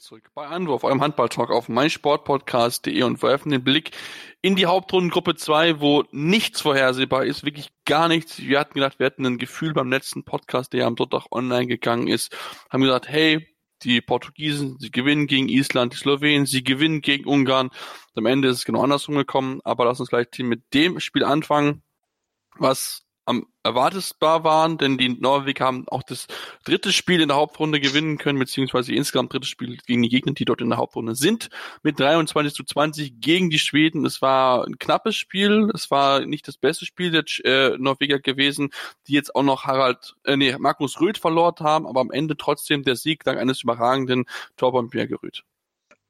wir 0.00 0.06
zurück 0.06 0.30
bei 0.34 0.46
Anwurf, 0.46 0.82
eurem 0.82 1.02
Handballtalk 1.02 1.50
auf 1.50 1.68
meinsportpodcast.de 1.68 3.02
und 3.02 3.22
werfen 3.22 3.50
den 3.50 3.62
Blick 3.62 3.90
in 4.40 4.56
die 4.56 4.64
Hauptrundengruppe 4.64 5.34
2, 5.34 5.80
wo 5.80 6.04
nichts 6.10 6.62
vorhersehbar 6.62 7.26
ist, 7.26 7.44
wirklich 7.44 7.70
gar 7.84 8.08
nichts. 8.08 8.38
Wir 8.38 8.60
hatten 8.60 8.72
gedacht, 8.72 8.98
wir 8.98 9.04
hätten 9.04 9.26
ein 9.26 9.36
Gefühl 9.36 9.74
beim 9.74 9.90
letzten 9.90 10.24
Podcast, 10.24 10.72
der 10.72 10.86
am 10.86 10.96
Sonntag 10.96 11.26
online 11.30 11.66
gegangen 11.66 12.08
ist, 12.08 12.34
haben 12.70 12.82
gesagt, 12.82 13.08
hey, 13.08 13.46
die 13.82 14.00
Portugiesen, 14.00 14.78
sie 14.78 14.90
gewinnen 14.90 15.26
gegen 15.26 15.50
Island, 15.50 15.92
die 15.92 15.98
Slowenen, 15.98 16.46
sie 16.46 16.64
gewinnen 16.64 17.02
gegen 17.02 17.26
Ungarn. 17.26 17.68
Am 18.14 18.24
Ende 18.24 18.48
ist 18.48 18.56
es 18.56 18.64
genau 18.64 18.82
andersrum 18.82 19.16
gekommen, 19.16 19.60
aber 19.64 19.84
lass 19.84 20.00
uns 20.00 20.08
gleich 20.08 20.28
mit 20.38 20.62
dem 20.72 20.98
Spiel 21.00 21.24
anfangen, 21.24 21.82
was 22.56 23.04
erwartbar 23.62 24.44
waren, 24.44 24.78
denn 24.78 24.98
die 24.98 25.08
Norweger 25.08 25.66
haben 25.66 25.88
auch 25.88 26.02
das 26.02 26.26
dritte 26.64 26.92
Spiel 26.92 27.20
in 27.20 27.28
der 27.28 27.36
Hauptrunde 27.36 27.80
gewinnen 27.80 28.18
können, 28.18 28.38
beziehungsweise 28.38 28.94
insgesamt 28.94 29.32
drittes 29.32 29.48
Spiel 29.48 29.76
gegen 29.86 30.02
die 30.02 30.08
Gegner, 30.08 30.32
die 30.32 30.44
dort 30.44 30.60
in 30.60 30.70
der 30.70 30.78
Hauptrunde 30.78 31.14
sind, 31.14 31.50
mit 31.82 32.00
23 32.00 32.54
zu 32.54 32.64
20 32.64 33.20
gegen 33.20 33.50
die 33.50 33.58
Schweden. 33.58 34.06
Es 34.06 34.22
war 34.22 34.66
ein 34.66 34.78
knappes 34.78 35.16
Spiel, 35.16 35.70
es 35.74 35.90
war 35.90 36.20
nicht 36.20 36.48
das 36.48 36.56
beste 36.56 36.86
Spiel 36.86 37.10
der 37.10 37.24
äh, 37.44 37.76
Norweger 37.78 38.18
gewesen, 38.18 38.70
die 39.06 39.12
jetzt 39.12 39.34
auch 39.34 39.42
noch 39.42 39.64
Harald, 39.64 40.14
äh, 40.24 40.36
nee, 40.36 40.56
Markus 40.58 41.00
Röth 41.00 41.18
verloren 41.18 41.54
haben, 41.60 41.86
aber 41.86 42.00
am 42.00 42.10
Ende 42.10 42.36
trotzdem 42.36 42.82
der 42.82 42.96
Sieg 42.96 43.24
dank 43.24 43.38
eines 43.38 43.62
überragenden 43.62 44.24
Torbein 44.56 44.88
Röth. 45.22 45.44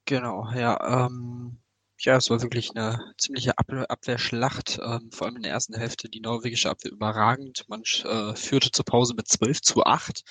Genau, 0.04 0.48
ja, 0.54 1.06
ähm, 1.06 1.58
ja, 2.04 2.16
es 2.16 2.30
war 2.30 2.42
wirklich 2.42 2.70
eine 2.70 2.98
ziemliche 3.18 3.58
Ab 3.58 3.70
Abwehrschlacht, 3.88 4.78
ähm, 4.82 5.10
vor 5.12 5.26
allem 5.26 5.36
in 5.36 5.42
der 5.42 5.52
ersten 5.52 5.74
Hälfte 5.74 6.08
die 6.08 6.20
norwegische 6.20 6.70
Abwehr 6.70 6.92
überragend. 6.92 7.64
Man 7.68 7.82
äh, 8.04 8.34
führte 8.34 8.70
zur 8.70 8.84
Pause 8.84 9.14
mit 9.14 9.28
12 9.28 9.60
zu 9.60 9.84
8. 9.84 10.22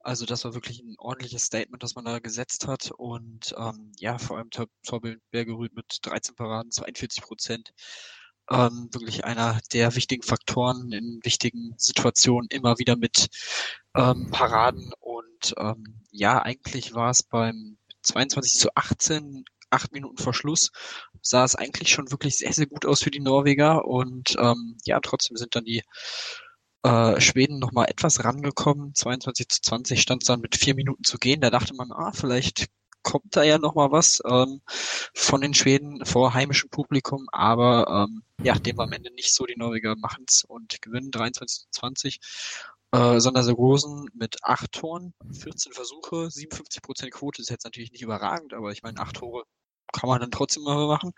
Also 0.00 0.26
das 0.26 0.44
war 0.44 0.54
wirklich 0.54 0.80
ein 0.80 0.96
ordentliches 0.98 1.44
Statement, 1.44 1.82
das 1.82 1.94
man 1.94 2.04
da 2.04 2.18
gesetzt 2.18 2.66
hat. 2.66 2.90
Und 2.90 3.54
ähm, 3.58 3.92
ja, 3.98 4.18
vor 4.18 4.38
allem 4.38 4.50
Tor 4.50 4.66
Torbild 4.86 5.20
Bergerud 5.30 5.74
mit 5.74 5.98
13 6.02 6.34
Paraden, 6.34 6.70
42 6.70 7.22
Prozent. 7.22 7.72
Ähm, 8.50 8.88
wirklich 8.92 9.24
einer 9.24 9.60
der 9.72 9.94
wichtigen 9.96 10.22
Faktoren 10.22 10.92
in 10.92 11.20
wichtigen 11.22 11.74
Situationen 11.78 12.48
immer 12.50 12.78
wieder 12.78 12.96
mit 12.96 13.28
ähm, 13.94 14.28
Paraden 14.30 14.92
und 15.00 15.54
ähm, 15.56 16.02
ja, 16.10 16.42
eigentlich 16.42 16.94
war 16.94 17.10
es 17.10 17.22
beim 17.22 17.78
22 18.02 18.52
zu 18.52 18.68
18 18.74 19.44
acht 19.74 19.92
Minuten 19.92 20.18
vor 20.18 20.34
Schluss 20.34 20.70
sah 21.22 21.44
es 21.44 21.54
eigentlich 21.56 21.90
schon 21.90 22.10
wirklich 22.10 22.36
sehr, 22.38 22.52
sehr 22.52 22.66
gut 22.66 22.86
aus 22.86 23.02
für 23.02 23.10
die 23.10 23.20
Norweger 23.20 23.84
und 23.86 24.36
ähm, 24.38 24.76
ja, 24.84 25.00
trotzdem 25.00 25.36
sind 25.36 25.54
dann 25.56 25.64
die 25.64 25.82
äh, 26.84 27.20
Schweden 27.20 27.58
nochmal 27.58 27.86
etwas 27.88 28.24
rangekommen. 28.24 28.94
22 28.94 29.48
zu 29.48 29.62
20 29.62 30.00
stand 30.00 30.22
es 30.22 30.26
dann 30.26 30.40
mit 30.40 30.56
vier 30.56 30.74
Minuten 30.74 31.04
zu 31.04 31.18
gehen. 31.18 31.40
Da 31.40 31.50
dachte 31.50 31.74
man, 31.74 31.90
ah, 31.92 32.12
vielleicht 32.12 32.66
kommt 33.02 33.36
da 33.36 33.42
ja 33.42 33.58
nochmal 33.58 33.92
was 33.92 34.20
ähm, 34.26 34.60
von 35.14 35.40
den 35.40 35.54
Schweden 35.54 36.04
vor 36.04 36.34
heimischem 36.34 36.70
Publikum, 36.70 37.28
aber 37.32 38.06
ähm, 38.08 38.22
ja, 38.42 38.54
dem 38.54 38.76
war 38.78 38.86
am 38.86 38.92
Ende 38.92 39.12
nicht 39.12 39.32
so. 39.32 39.46
Die 39.46 39.56
Norweger 39.56 39.94
machen 39.96 40.24
es 40.28 40.44
und 40.44 40.80
gewinnen 40.82 41.10
23 41.10 41.60
zu 41.60 41.70
20. 41.70 42.20
Äh, 42.92 43.20
Sondersegrosen 43.20 44.08
mit 44.14 44.36
acht 44.42 44.72
Toren, 44.72 45.14
14 45.32 45.72
Versuche, 45.72 46.30
57 46.30 46.82
Prozent 46.82 47.12
Quote 47.12 47.42
ist 47.42 47.50
jetzt 47.50 47.64
natürlich 47.64 47.92
nicht 47.92 48.02
überragend, 48.02 48.54
aber 48.54 48.72
ich 48.72 48.82
meine, 48.82 49.00
acht 49.00 49.16
Tore 49.16 49.44
kann 49.94 50.08
man 50.08 50.20
dann 50.20 50.30
trotzdem 50.30 50.64
mal 50.64 50.86
machen. 50.86 51.12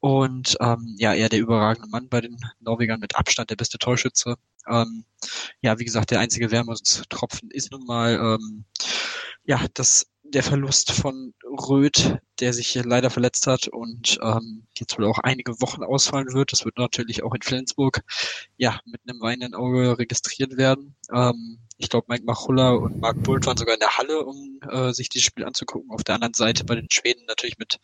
Und 0.00 0.56
ähm, 0.60 0.94
ja, 0.98 1.14
er 1.14 1.28
der 1.28 1.40
überragende 1.40 1.88
Mann 1.88 2.08
bei 2.08 2.20
den 2.20 2.38
Norwegern 2.60 3.00
mit 3.00 3.16
Abstand 3.16 3.50
der 3.50 3.56
beste 3.56 3.78
Torschütze. 3.78 4.36
Ähm, 4.68 5.04
ja, 5.60 5.78
wie 5.78 5.84
gesagt, 5.84 6.10
der 6.10 6.20
einzige 6.20 6.50
Wermutstropfen 6.50 7.50
ist 7.50 7.72
nun 7.72 7.84
mal 7.86 8.14
ähm, 8.14 8.64
ja 9.44 9.64
das 9.74 10.06
der 10.30 10.42
Verlust 10.42 10.92
von 10.92 11.34
Röth, 11.44 12.18
der 12.40 12.52
sich 12.52 12.74
leider 12.74 13.10
verletzt 13.10 13.46
hat 13.46 13.68
und 13.68 14.18
ähm, 14.22 14.66
jetzt 14.76 14.98
wohl 14.98 15.06
auch 15.06 15.18
einige 15.18 15.60
Wochen 15.60 15.82
ausfallen 15.82 16.32
wird. 16.34 16.52
Das 16.52 16.64
wird 16.64 16.78
natürlich 16.78 17.22
auch 17.22 17.34
in 17.34 17.42
Flensburg 17.42 18.02
ja 18.56 18.80
mit 18.84 19.00
einem 19.06 19.20
weinenden 19.20 19.54
Auge 19.54 19.98
registriert 19.98 20.56
werden. 20.56 20.96
Ähm, 21.12 21.58
ich 21.78 21.90
glaube, 21.90 22.06
Mike 22.08 22.24
Machulla 22.24 22.70
und 22.70 23.00
Mark 23.00 23.22
Bult 23.22 23.46
waren 23.46 23.56
sogar 23.56 23.74
in 23.74 23.80
der 23.80 23.98
Halle, 23.98 24.24
um 24.24 24.60
äh, 24.70 24.92
sich 24.92 25.08
dieses 25.08 25.26
Spiel 25.26 25.44
anzugucken. 25.44 25.90
Auf 25.90 26.04
der 26.04 26.14
anderen 26.14 26.34
Seite 26.34 26.64
bei 26.64 26.74
den 26.74 26.88
Schweden 26.90 27.26
natürlich 27.26 27.58
mit 27.58 27.78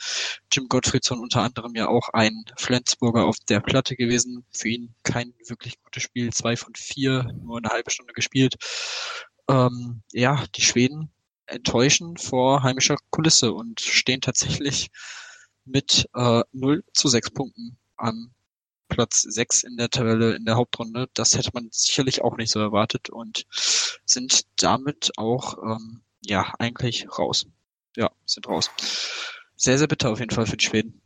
Jim 0.51 0.69
Gottfriedson 0.69 1.21
unter 1.21 1.43
anderem 1.43 1.75
ja 1.75 1.89
auch 1.89 2.09
ein 2.11 2.45
Flensburger 2.57 3.27
auf 3.27 3.37
der 3.49 3.61
Platte 3.61 3.97
gewesen. 3.97 4.45
Für 4.51 4.69
ihn 4.69 4.95
kein 5.03 5.35
wirklich 5.47 5.81
gutes 5.83 6.03
Spiel, 6.03 6.33
zwei 6.33 6.57
von 6.57 6.75
vier, 6.75 7.33
nur 7.43 7.59
eine 7.59 7.69
halbe 7.69 7.91
Stunde 7.91 8.15
gespielt. 8.15 8.57
Ähm, 9.49 10.03
ja, 10.13 10.45
die 10.57 10.63
Schweden 10.63 11.11
enttäuschen 11.47 12.17
vor 12.17 12.63
heimischer 12.63 12.97
Kulisse 13.11 13.53
und 13.53 13.81
stehen 13.81 14.21
tatsächlich 14.21 14.91
mit 15.65 16.09
äh, 16.15 16.43
0 16.53 16.85
zu 16.93 17.09
6 17.09 17.31
Punkten 17.31 17.79
am 17.97 18.33
Platz 18.89 19.23
6 19.23 19.63
in 19.63 19.77
der 19.77 19.89
Tabelle 19.89 20.35
in 20.35 20.45
der 20.45 20.57
Hauptrunde. 20.57 21.09
Das 21.15 21.37
hätte 21.37 21.51
man 21.55 21.69
sicherlich 21.71 22.23
auch 22.23 22.37
nicht 22.37 22.51
so 22.51 22.61
erwartet 22.61 23.11
und 23.11 23.47
sind 24.05 24.43
damit 24.57 25.13
auch 25.17 25.59
ähm, 25.63 26.03
ja 26.21 26.53
eigentlich 26.59 27.07
raus. 27.19 27.47
Ja, 27.97 28.11
sind 28.27 28.49
raus. 28.49 28.71
Sehr, 29.57 29.79
sehr 29.79 29.89
bitter 29.89 30.11
auf 30.11 30.21
jeden 30.21 30.35
Fall 30.35 30.47
für 30.47 30.57
die 30.57 30.65
Schweden. 30.65 31.02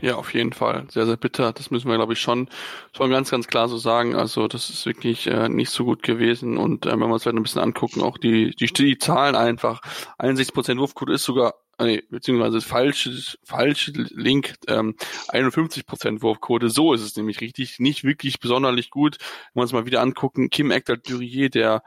Ja, 0.00 0.16
auf 0.16 0.34
jeden 0.34 0.52
Fall. 0.52 0.86
Sehr, 0.90 1.06
sehr 1.06 1.16
bitter. 1.16 1.52
Das 1.52 1.70
müssen 1.70 1.88
wir, 1.88 1.96
glaube 1.96 2.12
ich, 2.14 2.20
schon, 2.20 2.48
schon 2.96 3.10
ganz, 3.10 3.30
ganz 3.30 3.46
klar 3.46 3.68
so 3.68 3.78
sagen. 3.78 4.14
Also 4.14 4.48
das 4.48 4.68
ist 4.70 4.84
wirklich 4.84 5.26
äh, 5.26 5.48
nicht 5.48 5.70
so 5.70 5.84
gut 5.84 6.02
gewesen. 6.02 6.56
Und 6.56 6.86
äh, 6.86 6.90
wenn 6.90 6.98
wir 6.98 7.06
uns 7.06 7.22
vielleicht 7.22 7.36
ein 7.36 7.42
bisschen 7.42 7.62
angucken, 7.62 8.02
auch 8.02 8.18
die, 8.18 8.50
die, 8.50 8.66
die 8.66 8.98
Zahlen 8.98 9.36
einfach. 9.36 9.80
61% 10.18 10.78
Wurfquote 10.78 11.12
ist 11.12 11.24
sogar 11.24 11.54
Ah, 11.78 11.86
nee, 11.86 12.02
beziehungsweise 12.10 12.60
falsches, 12.60 13.38
falsche 13.42 13.92
Link, 13.92 14.54
ähm, 14.68 14.94
51% 15.28 16.22
Wurfquote, 16.22 16.68
so 16.68 16.92
ist 16.92 17.00
es 17.00 17.16
nämlich 17.16 17.40
richtig, 17.40 17.80
nicht 17.80 18.04
wirklich 18.04 18.38
besonderlich 18.40 18.90
gut. 18.90 19.16
Wenn 19.18 19.60
wir 19.60 19.62
uns 19.62 19.72
mal 19.72 19.86
wieder 19.86 20.02
angucken, 20.02 20.50
Kim 20.50 20.70
Ekdal-Durier, 20.70 21.48
der 21.48 21.82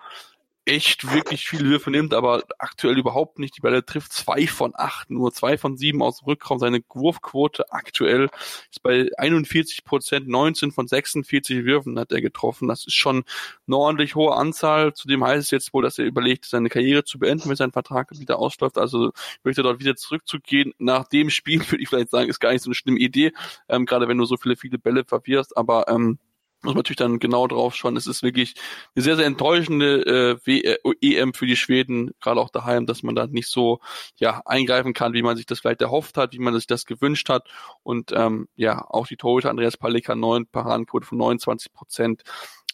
echt 0.65 1.13
wirklich 1.13 1.47
viele 1.47 1.65
Würfe 1.65 1.91
nimmt, 1.91 2.13
aber 2.13 2.43
aktuell 2.57 2.97
überhaupt 2.97 3.37
nicht 3.37 3.55
die 3.55 3.61
Bälle 3.61 3.85
trifft. 3.85 4.11
Zwei 4.13 4.47
von 4.47 4.73
acht, 4.75 5.11
nur 5.11 5.31
zwei 5.31 5.57
von 5.57 5.77
sieben 5.77 6.01
aus 6.01 6.19
dem 6.19 6.25
Rückraum. 6.25 6.57
Seine 6.57 6.81
Wurfquote 6.93 7.71
aktuell 7.71 8.29
ist 8.71 8.81
bei 8.81 9.09
41 9.17 9.85
Prozent, 9.85 10.27
19 10.27 10.71
von 10.71 10.87
46 10.87 11.65
Würfen 11.65 11.99
hat 11.99 12.11
er 12.11 12.21
getroffen. 12.21 12.67
Das 12.67 12.87
ist 12.87 12.95
schon 12.95 13.23
eine 13.67 13.77
ordentlich 13.77 14.15
hohe 14.15 14.35
Anzahl. 14.35 14.93
Zudem 14.93 15.23
heißt 15.23 15.43
es 15.43 15.51
jetzt 15.51 15.73
wohl, 15.73 15.83
dass 15.83 15.99
er 15.99 16.05
überlegt, 16.05 16.45
seine 16.45 16.69
Karriere 16.69 17.03
zu 17.03 17.19
beenden, 17.19 17.49
wenn 17.49 17.55
sein 17.55 17.71
Vertrag 17.71 18.09
wieder 18.11 18.39
ausläuft. 18.39 18.77
Also 18.79 19.11
möchte 19.43 19.61
dort 19.61 19.79
wieder 19.79 19.95
zurückzugehen. 19.95 20.73
Nach 20.79 21.07
dem 21.07 21.29
Spiel 21.29 21.59
würde 21.71 21.83
ich 21.83 21.89
vielleicht 21.89 22.09
sagen, 22.09 22.29
ist 22.29 22.39
gar 22.39 22.51
nicht 22.51 22.63
so 22.63 22.69
eine 22.69 22.75
schlimme 22.75 22.99
Idee, 22.99 23.33
ähm, 23.69 23.85
gerade 23.85 24.07
wenn 24.07 24.17
du 24.17 24.25
so 24.25 24.37
viele, 24.37 24.55
viele 24.55 24.79
Bälle 24.79 25.05
verwirrst. 25.05 25.55
Aber 25.55 25.87
ähm, 25.89 26.17
muss 26.65 26.73
man 26.73 26.79
natürlich 26.79 26.97
dann 26.97 27.19
genau 27.19 27.47
drauf 27.47 27.75
schauen. 27.75 27.95
Es 27.95 28.07
ist 28.07 28.23
wirklich 28.23 28.55
eine 28.95 29.03
sehr, 29.03 29.15
sehr 29.15 29.25
enttäuschende 29.25 30.39
äh, 30.45 30.51
äh, 30.51 30.77
EM 31.01 31.33
für 31.33 31.45
die 31.45 31.55
Schweden, 31.55 32.11
gerade 32.19 32.41
auch 32.41 32.49
daheim, 32.49 32.85
dass 32.85 33.03
man 33.03 33.15
da 33.15 33.27
nicht 33.27 33.47
so 33.47 33.79
ja 34.17 34.41
eingreifen 34.45 34.93
kann, 34.93 35.13
wie 35.13 35.21
man 35.21 35.37
sich 35.37 35.45
das 35.45 35.59
vielleicht 35.59 35.81
erhofft 35.81 36.17
hat, 36.17 36.33
wie 36.33 36.39
man 36.39 36.53
sich 36.53 36.67
das 36.67 36.85
gewünscht 36.85 37.29
hat. 37.29 37.47
Und 37.83 38.11
ähm, 38.13 38.47
ja, 38.55 38.85
auch 38.89 39.07
die 39.07 39.17
Torhüter 39.17 39.49
Andreas 39.49 39.77
Palika, 39.77 40.15
neun 40.15 40.47
Paradenquote 40.47 41.05
von 41.05 41.17
29 41.17 41.71
Prozent. 41.73 42.23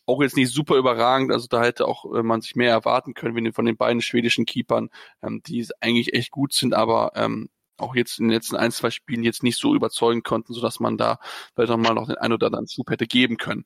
Auch 0.05 0.21
jetzt 0.21 0.35
nicht 0.35 0.51
super 0.51 0.75
überragend, 0.77 1.31
also 1.31 1.47
da 1.47 1.63
hätte 1.63 1.87
auch 1.87 2.05
äh, 2.13 2.23
man 2.23 2.41
sich 2.41 2.55
mehr 2.55 2.71
erwarten 2.71 3.13
können, 3.13 3.53
von 3.53 3.65
den 3.65 3.77
beiden 3.77 4.01
schwedischen 4.01 4.45
Keepern, 4.45 4.89
ähm, 5.21 5.41
die 5.45 5.65
eigentlich 5.79 6.13
echt 6.13 6.31
gut 6.31 6.53
sind, 6.53 6.73
aber 6.73 7.11
ähm, 7.15 7.49
auch 7.81 7.95
jetzt 7.95 8.19
in 8.19 8.27
den 8.27 8.33
letzten 8.33 8.55
ein, 8.55 8.71
zwei 8.71 8.89
Spielen 8.91 9.23
jetzt 9.23 9.43
nicht 9.43 9.57
so 9.57 9.75
überzeugen 9.75 10.23
konnten, 10.23 10.53
sodass 10.53 10.79
man 10.79 10.97
da 10.97 11.19
vielleicht 11.55 11.71
nochmal 11.71 11.95
noch 11.95 12.07
den 12.07 12.17
ein 12.17 12.33
oder 12.33 12.47
anderen 12.47 12.67
Schub 12.67 12.89
hätte 12.89 13.07
geben 13.07 13.37
können. 13.37 13.65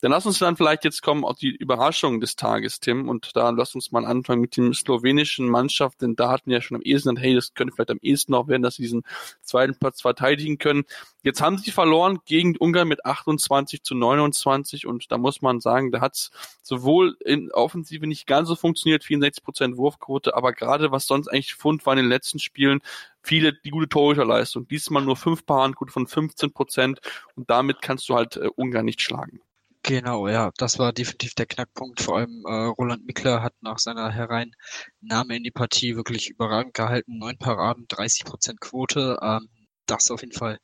Dann 0.00 0.12
lass 0.12 0.26
uns 0.26 0.38
dann 0.38 0.56
vielleicht 0.56 0.84
jetzt 0.84 1.02
kommen 1.02 1.24
auf 1.24 1.38
die 1.38 1.56
Überraschung 1.56 2.20
des 2.20 2.36
Tages, 2.36 2.78
Tim. 2.78 3.08
Und 3.08 3.34
da 3.34 3.50
lass 3.50 3.74
uns 3.74 3.90
mal 3.90 4.04
anfangen 4.04 4.40
mit 4.40 4.56
dem 4.56 4.72
slowenischen 4.72 5.48
Mannschaft, 5.48 6.02
denn 6.02 6.14
da 6.14 6.30
hatten 6.30 6.52
ja 6.52 6.60
schon 6.60 6.76
am 6.76 6.82
ehesten, 6.82 7.16
hey, 7.16 7.34
das 7.34 7.54
könnte 7.54 7.74
vielleicht 7.74 7.90
am 7.90 7.98
ehesten 8.00 8.32
auch 8.34 8.46
werden, 8.46 8.62
dass 8.62 8.76
sie 8.76 8.82
diesen 8.82 9.02
zweiten 9.42 9.76
Platz 9.76 10.00
verteidigen 10.00 10.58
können. 10.58 10.84
Jetzt 11.24 11.42
haben 11.42 11.58
sie 11.58 11.72
verloren 11.72 12.20
gegen 12.26 12.56
Ungarn 12.56 12.86
mit 12.86 13.04
28 13.04 13.82
zu 13.82 13.96
29 13.96 14.86
und 14.86 15.10
da 15.10 15.18
muss 15.18 15.42
man 15.42 15.60
sagen, 15.60 15.90
da 15.90 16.00
hat 16.00 16.14
es 16.14 16.30
sowohl 16.62 17.16
in 17.24 17.50
Offensive 17.50 18.06
nicht 18.06 18.28
ganz 18.28 18.46
so 18.46 18.54
funktioniert, 18.54 19.02
64 19.02 19.42
Prozent 19.42 19.76
Wurfquote, 19.76 20.36
aber 20.36 20.52
gerade 20.52 20.92
was 20.92 21.06
sonst 21.06 21.26
eigentlich 21.26 21.54
Fund 21.54 21.84
war 21.86 21.94
in 21.94 21.98
den 21.98 22.08
letzten 22.08 22.38
Spielen, 22.38 22.80
viele 23.20 23.52
die 23.52 23.70
gute 23.70 23.88
Torhüterleistung. 23.88 24.68
Diesmal 24.68 25.02
nur 25.02 25.16
fünf 25.16 25.44
Paaren, 25.44 25.72
gut 25.72 25.90
von 25.90 26.06
15 26.06 26.52
Prozent 26.52 27.00
und 27.34 27.50
damit 27.50 27.82
kannst 27.82 28.08
du 28.08 28.14
halt 28.14 28.36
äh, 28.36 28.48
Ungarn 28.54 28.84
nicht 28.84 29.00
schlagen. 29.02 29.40
Genau, 29.82 30.28
ja, 30.28 30.50
das 30.58 30.78
war 30.78 30.92
definitiv 30.92 31.34
der 31.34 31.46
Knackpunkt. 31.46 32.00
Vor 32.00 32.18
allem 32.18 32.44
äh, 32.46 32.52
Roland 32.78 33.06
Mickler 33.06 33.42
hat 33.42 33.54
nach 33.60 33.78
seiner 33.78 34.10
Hereinnahme 34.10 35.36
in 35.36 35.44
die 35.44 35.50
Partie 35.50 35.96
wirklich 35.96 36.28
überragend 36.28 36.74
gehalten. 36.74 37.18
Neun 37.18 37.38
Paraden, 37.38 37.86
30 37.88 38.24
Prozent 38.24 38.60
Quote. 38.60 39.18
Ähm, 39.22 39.48
das 39.86 40.04
ist 40.04 40.10
auf 40.10 40.20
jeden 40.20 40.34
Fall 40.34 40.58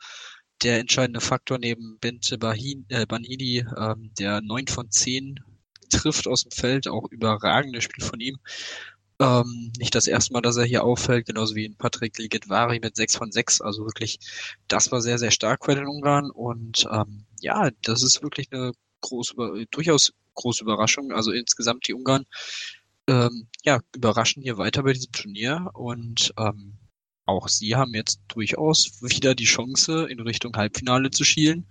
der 0.63 0.79
entscheidende 0.81 1.21
Faktor 1.21 1.59
neben 1.59 1.99
Bente 2.01 2.39
Bahin, 2.39 2.87
äh, 2.89 3.07
Banidi, 3.07 3.65
ähm, 3.77 4.11
der 4.19 4.41
neun 4.41 4.67
von 4.69 4.91
zehn 4.91 5.41
trifft 5.91 6.27
aus 6.27 6.43
dem 6.45 6.51
Feld. 6.51 6.89
Auch 6.89 7.11
überragendes 7.11 7.85
Spiel 7.85 8.05
von 8.05 8.21
ihm. 8.21 8.39
Ähm, 9.21 9.73
nicht 9.79 9.95
das 9.95 10.07
erste 10.07 10.33
Mal, 10.33 10.43
dass 10.43 10.57
er 10.57 10.65
hier 10.65 10.85
auffällt, 10.85 11.27
genauso 11.27 11.55
wie 11.55 11.65
in 11.65 11.77
Patrick 11.77 12.19
Ligetvari 12.19 12.81
mit 12.81 12.97
sechs 12.97 13.17
von 13.17 13.31
sechs. 13.33 13.61
Also 13.61 13.85
wirklich, 13.85 14.19
das 14.69 14.91
war 14.93 15.01
sehr, 15.01 15.19
sehr 15.19 15.31
stark 15.31 15.61
bei 15.67 15.75
den 15.75 15.87
Ungarn. 15.87 16.31
Und 16.31 16.87
ähm, 16.93 17.25
ja, 17.41 17.71
das 17.83 18.03
ist 18.03 18.23
wirklich 18.23 18.53
eine 18.53 18.73
groß, 19.05 19.35
durchaus 19.71 20.13
große 20.35 20.63
Überraschung. 20.65 21.13
Also 21.13 21.31
insgesamt 21.33 21.87
die 21.89 21.95
Ungarn 21.95 22.27
ähm, 23.07 23.49
ja, 23.65 23.81
überraschen 23.95 24.43
hier 24.43 24.59
weiter 24.59 24.83
bei 24.83 24.93
diesem 24.93 25.13
Turnier 25.13 25.71
und 25.75 26.33
ähm, 26.39 26.79
auch 27.27 27.49
sie 27.49 27.75
haben 27.75 27.95
jetzt 27.95 28.21
durchaus 28.29 29.01
wieder 29.01 29.35
die 29.35 29.45
Chance, 29.45 30.07
in 30.11 30.21
Richtung 30.21 30.55
Halbfinale 30.57 31.11
zu 31.11 31.25
schielen. 31.25 31.67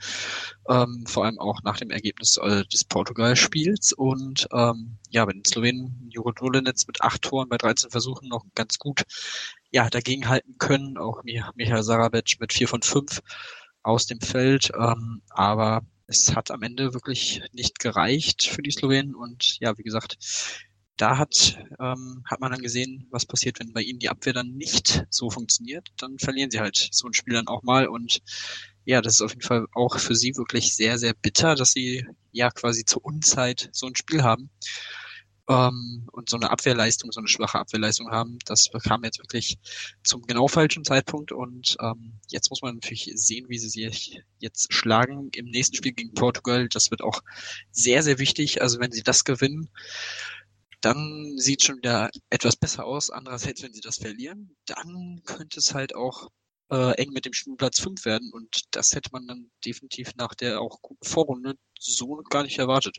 Ähm, 0.68 1.06
vor 1.08 1.26
allem 1.26 1.38
auch 1.38 1.62
nach 1.62 1.78
dem 1.78 1.92
Ergebnis 1.92 2.38
äh, 2.38 2.64
des 2.66 2.84
Portugal-Spiels. 2.86 3.94
Und 3.94 4.48
ähm, 4.52 4.98
ja, 5.12 5.26
bei 5.26 5.34
den 5.34 5.46
Slowenen 5.46 6.10
Juro 6.10 6.32
Dolenetz 6.32 6.88
mit 6.88 7.02
acht 7.02 7.22
Toren 7.22 7.50
bei 7.50 7.58
13 7.58 7.92
Versuchen 7.92 8.30
noch 8.30 8.46
ganz 8.56 8.80
gut 8.80 9.04
ja, 9.70 9.90
dagegen 9.92 10.28
halten 10.28 10.58
können. 10.58 10.98
Auch 10.98 11.22
Michael 11.24 11.84
Sarabec 11.84 12.38
mit 12.40 12.52
vier 12.52 12.68
von 12.68 12.82
fünf 12.82 13.22
aus 13.84 14.08
dem 14.08 14.22
Feld. 14.22 14.72
Ähm, 14.76 15.22
aber 15.30 15.84
es 16.14 16.36
hat 16.36 16.52
am 16.52 16.62
Ende 16.62 16.94
wirklich 16.94 17.42
nicht 17.52 17.80
gereicht 17.80 18.48
für 18.48 18.62
die 18.62 18.72
Slowenen 18.72 19.16
und 19.16 19.58
ja, 19.60 19.78
wie 19.78 19.84
gesagt, 19.84 20.18
da 20.98 21.18
hat, 21.18 21.60
ähm, 21.80 22.24
hat 22.26 22.40
man 22.40 22.52
dann 22.52 22.62
gesehen, 22.62 23.08
was 23.10 23.26
passiert, 23.26 23.60
wenn 23.60 23.74
bei 23.74 23.82
ihnen 23.82 24.00
die 24.00 24.10
Abwehr 24.10 24.34
dann 24.34 24.56
nicht 24.56 25.06
so 25.10 25.30
funktioniert. 25.30 25.90
Dann 25.98 26.20
verlieren 26.20 26.52
sie 26.52 26.60
halt 26.60 26.90
so 26.92 27.08
ein 27.08 27.14
Spiel 27.14 27.34
dann 27.34 27.48
auch 27.48 27.64
mal. 27.64 27.88
Und 27.88 28.22
ja, 28.86 29.02
das 29.02 29.16
ist 29.16 29.22
auf 29.22 29.32
jeden 29.32 29.42
Fall 29.42 29.66
auch 29.74 29.98
für 29.98 30.16
sie 30.16 30.36
wirklich 30.36 30.76
sehr, 30.76 31.00
sehr 31.00 31.14
bitter, 31.14 31.56
dass 31.56 31.72
sie 31.72 32.06
ja 32.32 32.52
quasi 32.52 32.86
zur 32.86 33.04
Unzeit 33.04 33.70
so 33.72 33.88
ein 33.88 33.96
Spiel 33.96 34.24
haben. 34.24 34.52
Ähm, 35.54 36.08
und 36.12 36.30
so 36.30 36.38
eine 36.38 36.50
Abwehrleistung, 36.50 37.12
so 37.12 37.20
eine 37.20 37.28
schwache 37.28 37.60
Abwehrleistung 37.60 38.10
haben. 38.10 38.40
Das 38.46 38.70
kam 38.84 39.04
jetzt 39.04 39.20
wirklich 39.20 39.58
zum 40.04 40.24
genau 40.24 40.48
falschen 40.48 40.84
Zeitpunkt 40.84 41.32
und 41.32 41.78
ähm, 41.80 42.14
jetzt 42.30 42.50
muss 42.50 42.62
man 42.62 42.76
natürlich 42.76 43.12
sehen, 43.16 43.46
wie 43.50 43.60
sie 43.60 43.70
sich 43.70 44.22
jetzt 44.40 44.74
schlagen 44.74 45.30
im 45.36 45.46
nächsten 45.46 45.76
Spiel 45.76 45.94
gegen 45.94 46.14
Portugal. 46.14 46.68
Das 46.70 46.90
wird 46.92 47.02
auch 47.02 47.22
sehr, 47.72 48.02
sehr 48.04 48.20
wichtig. 48.20 48.62
Also 48.62 48.80
wenn 48.80 48.92
sie 48.92 49.04
das 49.04 49.24
gewinnen, 49.26 49.70
dann 50.82 51.38
sieht 51.38 51.64
schon 51.64 51.78
wieder 51.78 52.10
etwas 52.30 52.56
besser 52.56 52.86
aus. 52.86 53.10
Andererseits, 53.10 53.62
wenn 53.62 53.74
sie 53.74 53.82
das 53.82 53.98
verlieren, 53.98 54.56
dann 54.66 55.22
könnte 55.26 55.60
es 55.60 55.74
halt 55.74 55.96
auch 55.96 56.30
äh, 56.72 56.92
eng 56.98 57.12
mit 57.12 57.26
dem 57.26 57.34
Spielplatz 57.34 57.80
5 57.80 58.06
werden 58.06 58.32
und 58.34 58.64
das 58.72 58.94
hätte 58.94 59.10
man 59.12 59.28
dann 59.28 59.52
definitiv 59.66 60.16
nach 60.16 60.34
der 60.34 60.60
auch 60.62 60.82
guten 60.82 61.06
Vorrunde 61.06 61.56
so 61.80 62.24
gar 62.30 62.44
nicht 62.44 62.58
erwartet. 62.58 62.98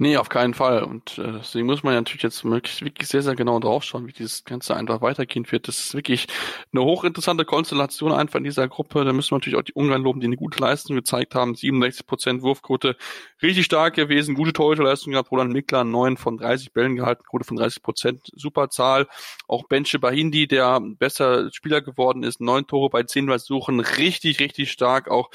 Nee, 0.00 0.16
auf 0.16 0.28
keinen 0.28 0.54
Fall. 0.54 0.84
Und 0.84 1.18
äh, 1.18 1.32
deswegen 1.38 1.66
muss 1.66 1.82
man 1.82 1.92
ja 1.92 1.98
natürlich 2.00 2.22
jetzt 2.22 2.44
wirklich, 2.44 2.84
wirklich 2.84 3.08
sehr, 3.08 3.20
sehr 3.22 3.34
genau 3.34 3.58
draufschauen, 3.58 4.06
wie 4.06 4.12
dieses 4.12 4.44
Ganze 4.44 4.76
einfach 4.76 5.00
weitergehen 5.00 5.50
wird. 5.50 5.66
Das 5.66 5.80
ist 5.80 5.92
wirklich 5.92 6.28
eine 6.72 6.84
hochinteressante 6.84 7.44
Konstellation 7.44 8.12
einfach 8.12 8.36
in 8.36 8.44
dieser 8.44 8.68
Gruppe. 8.68 9.04
Da 9.04 9.12
müssen 9.12 9.32
wir 9.32 9.38
natürlich 9.38 9.58
auch 9.58 9.62
die 9.62 9.72
Ungarn 9.72 10.02
loben, 10.02 10.20
die 10.20 10.28
eine 10.28 10.36
gute 10.36 10.60
Leistung 10.60 10.94
gezeigt 10.94 11.34
haben. 11.34 11.56
67 11.56 12.06
Prozent 12.06 12.42
Wurfquote, 12.42 12.96
richtig 13.42 13.64
stark 13.64 13.94
gewesen, 13.94 14.36
gute 14.36 14.52
Torhüterleistung 14.52 15.14
gehabt. 15.14 15.32
Roland 15.32 15.52
Mickler, 15.52 15.82
9 15.82 16.16
von 16.16 16.36
30 16.36 16.72
Bällen 16.72 16.94
gehalten, 16.94 17.24
Quote 17.28 17.44
von 17.44 17.56
30 17.56 17.82
Prozent, 17.82 18.30
super 18.36 18.70
Zahl. 18.70 19.08
Auch 19.48 19.64
Benche 19.66 19.98
Bahindi, 19.98 20.46
der 20.46 20.80
besser 20.80 21.50
Spieler 21.52 21.80
geworden 21.80 22.22
ist, 22.22 22.40
neun 22.40 22.68
Tore 22.68 22.88
bei 22.88 23.02
zehn 23.02 23.26
Versuchen, 23.26 23.80
richtig, 23.80 24.38
richtig 24.38 24.70
stark. 24.70 25.10
Auch 25.10 25.30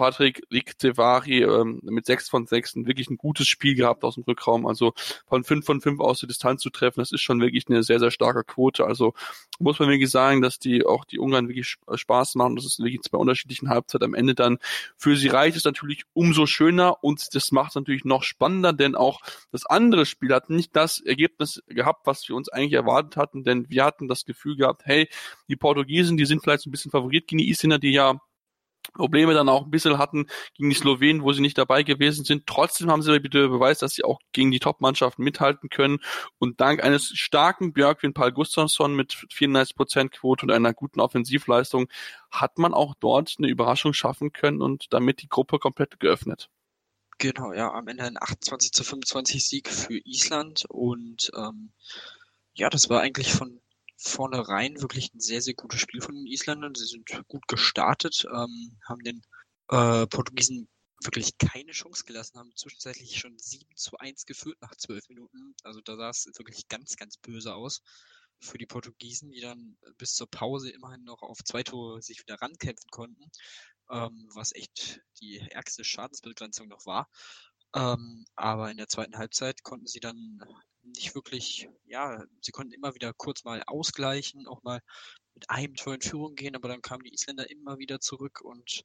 Patrick 0.00 0.46
Liktevari 0.48 1.42
ähm, 1.42 1.78
mit 1.82 2.06
sechs 2.06 2.30
von 2.30 2.46
sechs 2.46 2.74
wirklich 2.74 3.10
ein 3.10 3.18
gutes 3.18 3.46
Spiel 3.46 3.74
gehabt 3.74 4.02
aus 4.02 4.14
dem 4.14 4.24
Rückraum. 4.24 4.66
Also 4.66 4.94
von 5.26 5.44
fünf 5.44 5.66
von 5.66 5.82
fünf 5.82 6.00
aus 6.00 6.20
die 6.20 6.26
Distanz 6.26 6.62
zu 6.62 6.70
treffen, 6.70 7.00
das 7.00 7.12
ist 7.12 7.20
schon 7.20 7.38
wirklich 7.42 7.66
eine 7.68 7.82
sehr, 7.82 7.98
sehr 7.98 8.10
starke 8.10 8.42
Quote. 8.42 8.86
Also 8.86 9.12
muss 9.58 9.78
man 9.78 9.90
wirklich 9.90 10.10
sagen, 10.10 10.40
dass 10.40 10.58
die 10.58 10.86
auch 10.86 11.04
die 11.04 11.18
Ungarn 11.18 11.48
wirklich 11.48 11.76
Spaß 11.92 12.36
machen. 12.36 12.56
Das 12.56 12.64
ist 12.64 12.78
wirklich 12.78 13.02
zwei 13.02 13.18
unterschiedlichen 13.18 13.68
Halbzeit 13.68 14.02
am 14.02 14.14
Ende 14.14 14.34
dann 14.34 14.56
für 14.96 15.16
sie 15.16 15.28
reicht 15.28 15.58
es 15.58 15.64
natürlich 15.64 16.04
umso 16.14 16.46
schöner 16.46 17.04
und 17.04 17.34
das 17.34 17.52
macht 17.52 17.70
es 17.70 17.74
natürlich 17.74 18.06
noch 18.06 18.22
spannender, 18.22 18.72
denn 18.72 18.94
auch 18.94 19.20
das 19.52 19.66
andere 19.66 20.06
Spiel 20.06 20.32
hat 20.32 20.48
nicht 20.48 20.74
das 20.74 21.00
Ergebnis 21.00 21.62
gehabt, 21.68 22.06
was 22.06 22.26
wir 22.26 22.36
uns 22.36 22.48
eigentlich 22.48 22.72
erwartet 22.72 23.18
hatten, 23.18 23.44
denn 23.44 23.68
wir 23.68 23.84
hatten 23.84 24.08
das 24.08 24.24
Gefühl 24.24 24.56
gehabt, 24.56 24.82
hey, 24.86 25.10
die 25.48 25.56
Portugiesen, 25.56 26.16
die 26.16 26.24
sind 26.24 26.42
vielleicht 26.42 26.62
so 26.62 26.70
ein 26.70 26.72
bisschen 26.72 26.90
Favorit 26.90 27.28
gegen 27.28 27.38
die 27.38 27.50
Isländer, 27.50 27.78
die 27.78 27.92
ja 27.92 28.18
Probleme 28.92 29.34
dann 29.34 29.48
auch 29.48 29.64
ein 29.64 29.70
bisschen 29.70 29.98
hatten 29.98 30.26
gegen 30.54 30.70
die 30.70 30.76
Slowenen, 30.76 31.22
wo 31.22 31.32
sie 31.32 31.40
nicht 31.40 31.58
dabei 31.58 31.82
gewesen 31.82 32.24
sind. 32.24 32.46
Trotzdem 32.46 32.90
haben 32.90 33.02
sie 33.02 33.22
wieder 33.22 33.48
beweist, 33.48 33.82
dass 33.82 33.94
sie 33.94 34.04
auch 34.04 34.18
gegen 34.32 34.50
die 34.50 34.60
Top-Mannschaften 34.60 35.22
mithalten 35.22 35.68
können. 35.68 35.98
Und 36.38 36.60
dank 36.60 36.82
eines 36.82 37.08
starken 37.08 37.72
Björkwin 37.72 38.14
Paul 38.14 38.32
Gustafsson 38.32 38.94
mit 38.94 39.12
94% 39.12 40.10
Quote 40.10 40.46
und 40.46 40.52
einer 40.52 40.74
guten 40.74 41.00
Offensivleistung 41.00 41.88
hat 42.30 42.58
man 42.58 42.74
auch 42.74 42.94
dort 43.00 43.34
eine 43.38 43.48
Überraschung 43.48 43.92
schaffen 43.92 44.32
können 44.32 44.62
und 44.62 44.86
damit 44.90 45.22
die 45.22 45.28
Gruppe 45.28 45.58
komplett 45.58 46.00
geöffnet. 46.00 46.48
Genau, 47.18 47.52
ja, 47.52 47.70
am 47.72 47.86
Ende 47.86 48.04
ein 48.04 48.16
28 48.18 48.72
zu 48.72 48.82
25 48.82 49.46
Sieg 49.46 49.68
für 49.68 49.98
Island 50.04 50.64
und 50.68 51.30
ähm, 51.36 51.72
ja, 52.54 52.70
das 52.70 52.88
war 52.88 53.02
eigentlich 53.02 53.32
von 53.32 53.60
vornherein 54.02 54.80
wirklich 54.80 55.12
ein 55.14 55.20
sehr, 55.20 55.42
sehr 55.42 55.54
gutes 55.54 55.80
Spiel 55.80 56.00
von 56.00 56.14
den 56.14 56.26
Isländern. 56.26 56.74
Sie 56.74 56.86
sind 56.86 57.08
gut 57.28 57.46
gestartet, 57.48 58.26
ähm, 58.32 58.78
haben 58.88 59.02
den 59.04 59.22
äh, 59.68 60.06
Portugiesen 60.06 60.68
wirklich 61.02 61.38
keine 61.38 61.72
Chance 61.72 62.04
gelassen, 62.04 62.38
haben 62.38 62.52
zwischenzeitlich 62.56 63.18
schon 63.18 63.38
7 63.38 63.76
zu 63.76 63.96
1 63.98 64.26
geführt 64.26 64.58
nach 64.60 64.74
12 64.74 65.08
Minuten. 65.08 65.54
Also 65.62 65.80
da 65.80 65.96
sah 65.96 66.10
es 66.10 66.26
wirklich 66.36 66.68
ganz, 66.68 66.96
ganz 66.96 67.16
böse 67.18 67.54
aus 67.54 67.82
für 68.40 68.58
die 68.58 68.66
Portugiesen, 68.66 69.30
die 69.30 69.40
dann 69.40 69.76
bis 69.98 70.14
zur 70.14 70.30
Pause 70.30 70.70
immerhin 70.70 71.04
noch 71.04 71.22
auf 71.22 71.38
zwei 71.44 71.62
Tore 71.62 72.02
sich 72.02 72.20
wieder 72.20 72.40
rankämpfen 72.40 72.90
konnten, 72.90 73.30
ähm, 73.90 74.30
was 74.34 74.54
echt 74.54 75.00
die 75.20 75.38
ärgste 75.38 75.84
Schadensbegrenzung 75.84 76.68
noch 76.68 76.86
war. 76.86 77.08
Ähm, 77.74 78.24
aber 78.34 78.70
in 78.70 78.78
der 78.78 78.88
zweiten 78.88 79.16
Halbzeit 79.18 79.62
konnten 79.62 79.86
sie 79.86 80.00
dann 80.00 80.40
nicht 80.82 81.14
wirklich, 81.14 81.68
ja, 81.86 82.24
sie 82.40 82.52
konnten 82.52 82.72
immer 82.72 82.94
wieder 82.94 83.12
kurz 83.12 83.44
mal 83.44 83.62
ausgleichen, 83.66 84.46
auch 84.46 84.62
mal 84.62 84.80
mit 85.34 85.48
einem 85.48 85.74
Tor 85.74 85.94
in 85.94 86.00
Führung 86.00 86.34
gehen, 86.34 86.56
aber 86.56 86.68
dann 86.68 86.82
kamen 86.82 87.04
die 87.04 87.14
Isländer 87.14 87.50
immer 87.50 87.78
wieder 87.78 88.00
zurück 88.00 88.40
und 88.42 88.82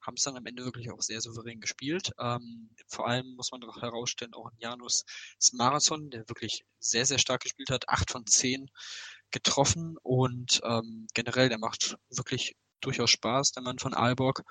haben 0.00 0.14
es 0.16 0.22
dann 0.22 0.36
am 0.36 0.46
Ende 0.46 0.64
wirklich 0.64 0.90
auch 0.90 1.00
sehr 1.00 1.20
souverän 1.20 1.60
gespielt. 1.60 2.10
Ähm, 2.18 2.70
vor 2.88 3.06
allem 3.06 3.34
muss 3.36 3.52
man 3.52 3.60
doch 3.60 3.80
herausstellen, 3.82 4.34
auch 4.34 4.50
Janus 4.58 5.04
Smarason, 5.40 6.10
der 6.10 6.28
wirklich 6.28 6.64
sehr, 6.80 7.06
sehr 7.06 7.18
stark 7.18 7.42
gespielt 7.42 7.70
hat, 7.70 7.88
acht 7.88 8.10
von 8.10 8.26
zehn 8.26 8.68
getroffen 9.30 9.96
und 10.02 10.60
ähm, 10.64 11.06
generell, 11.14 11.48
der 11.48 11.58
macht 11.58 11.96
wirklich 12.10 12.56
durchaus 12.80 13.10
Spaß, 13.10 13.52
der 13.52 13.62
Mann 13.62 13.78
von 13.78 13.94
Aalborg 13.94 14.42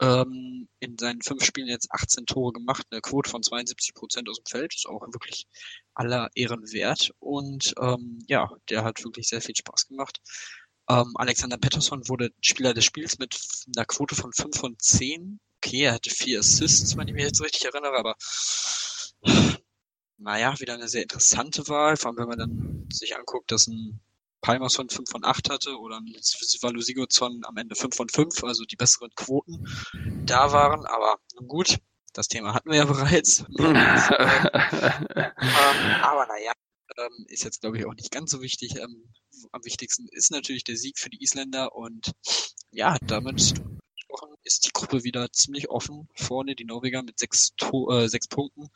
ähm, 0.00 0.68
in 0.80 0.96
seinen 0.98 1.22
fünf 1.22 1.44
Spielen 1.44 1.68
jetzt 1.68 1.90
18 1.90 2.26
Tore 2.26 2.52
gemacht, 2.52 2.86
eine 2.90 3.00
Quote 3.00 3.30
von 3.30 3.42
72 3.42 3.94
Prozent 3.94 4.28
aus 4.28 4.38
dem 4.38 4.46
Feld, 4.46 4.74
ist 4.74 4.86
auch 4.86 5.00
wirklich 5.12 5.46
aller 5.94 6.30
Ehren 6.34 6.72
wert. 6.72 7.12
Und 7.18 7.74
ähm, 7.80 8.18
ja, 8.28 8.50
der 8.68 8.84
hat 8.84 9.04
wirklich 9.04 9.28
sehr 9.28 9.40
viel 9.40 9.56
Spaß 9.56 9.88
gemacht. 9.88 10.20
Ähm, 10.88 11.12
Alexander 11.16 11.58
Pettersson 11.58 12.08
wurde 12.08 12.30
Spieler 12.40 12.74
des 12.74 12.84
Spiels 12.84 13.18
mit 13.18 13.38
einer 13.76 13.86
Quote 13.86 14.14
von 14.14 14.32
5 14.32 14.56
von 14.56 14.76
10. 14.78 15.40
Okay, 15.58 15.82
er 15.82 15.94
hatte 15.94 16.10
vier 16.10 16.40
Assists, 16.40 16.96
wenn 16.96 17.06
ich 17.08 17.14
mich 17.14 17.24
jetzt 17.24 17.40
richtig 17.40 17.64
erinnere, 17.64 17.96
aber 17.96 18.16
naja, 20.18 20.58
wieder 20.58 20.74
eine 20.74 20.88
sehr 20.88 21.02
interessante 21.02 21.68
Wahl, 21.68 21.96
vor 21.96 22.10
allem 22.10 22.18
wenn 22.18 22.28
man 22.28 22.38
dann 22.38 22.88
sich 22.92 23.16
anguckt, 23.16 23.50
dass 23.52 23.68
ein 23.68 24.00
Palmerson 24.42 24.90
5 24.90 25.08
von 25.08 25.24
8 25.24 25.50
hatte 25.50 25.78
oder 25.78 26.00
Sivalu 26.20 26.80
Sigurdsson 26.80 27.42
am 27.44 27.56
Ende 27.56 27.74
5 27.74 27.96
von 27.96 28.08
5, 28.08 28.44
also 28.44 28.64
die 28.64 28.76
besseren 28.76 29.10
Quoten 29.14 29.66
da 30.26 30.52
waren. 30.52 30.84
Aber 30.84 31.18
nun 31.36 31.48
gut, 31.48 31.78
das 32.12 32.28
Thema 32.28 32.52
hatten 32.52 32.70
wir 32.70 32.78
ja 32.78 32.84
bereits. 32.92 33.44
ähm, 33.58 33.66
aber 36.02 36.26
naja, 36.26 36.52
ähm, 36.98 37.26
ist 37.28 37.44
jetzt 37.44 37.60
glaube 37.60 37.78
ich 37.78 37.86
auch 37.86 37.94
nicht 37.94 38.10
ganz 38.10 38.30
so 38.30 38.42
wichtig. 38.42 38.76
Ähm, 38.76 39.12
am 39.52 39.64
wichtigsten 39.64 40.08
ist 40.10 40.30
natürlich 40.30 40.64
der 40.64 40.76
Sieg 40.76 40.98
für 40.98 41.08
die 41.08 41.22
Isländer 41.22 41.74
und 41.74 42.12
ja, 42.72 42.96
damit 43.06 43.54
ist 44.44 44.66
die 44.66 44.72
Gruppe 44.72 45.04
wieder 45.04 45.30
ziemlich 45.32 45.70
offen. 45.70 46.08
Vorne 46.14 46.54
die 46.56 46.64
Norweger 46.64 47.02
mit 47.02 47.18
sechs, 47.18 47.54
äh, 47.60 48.08
sechs 48.08 48.26
Punkten. 48.28 48.70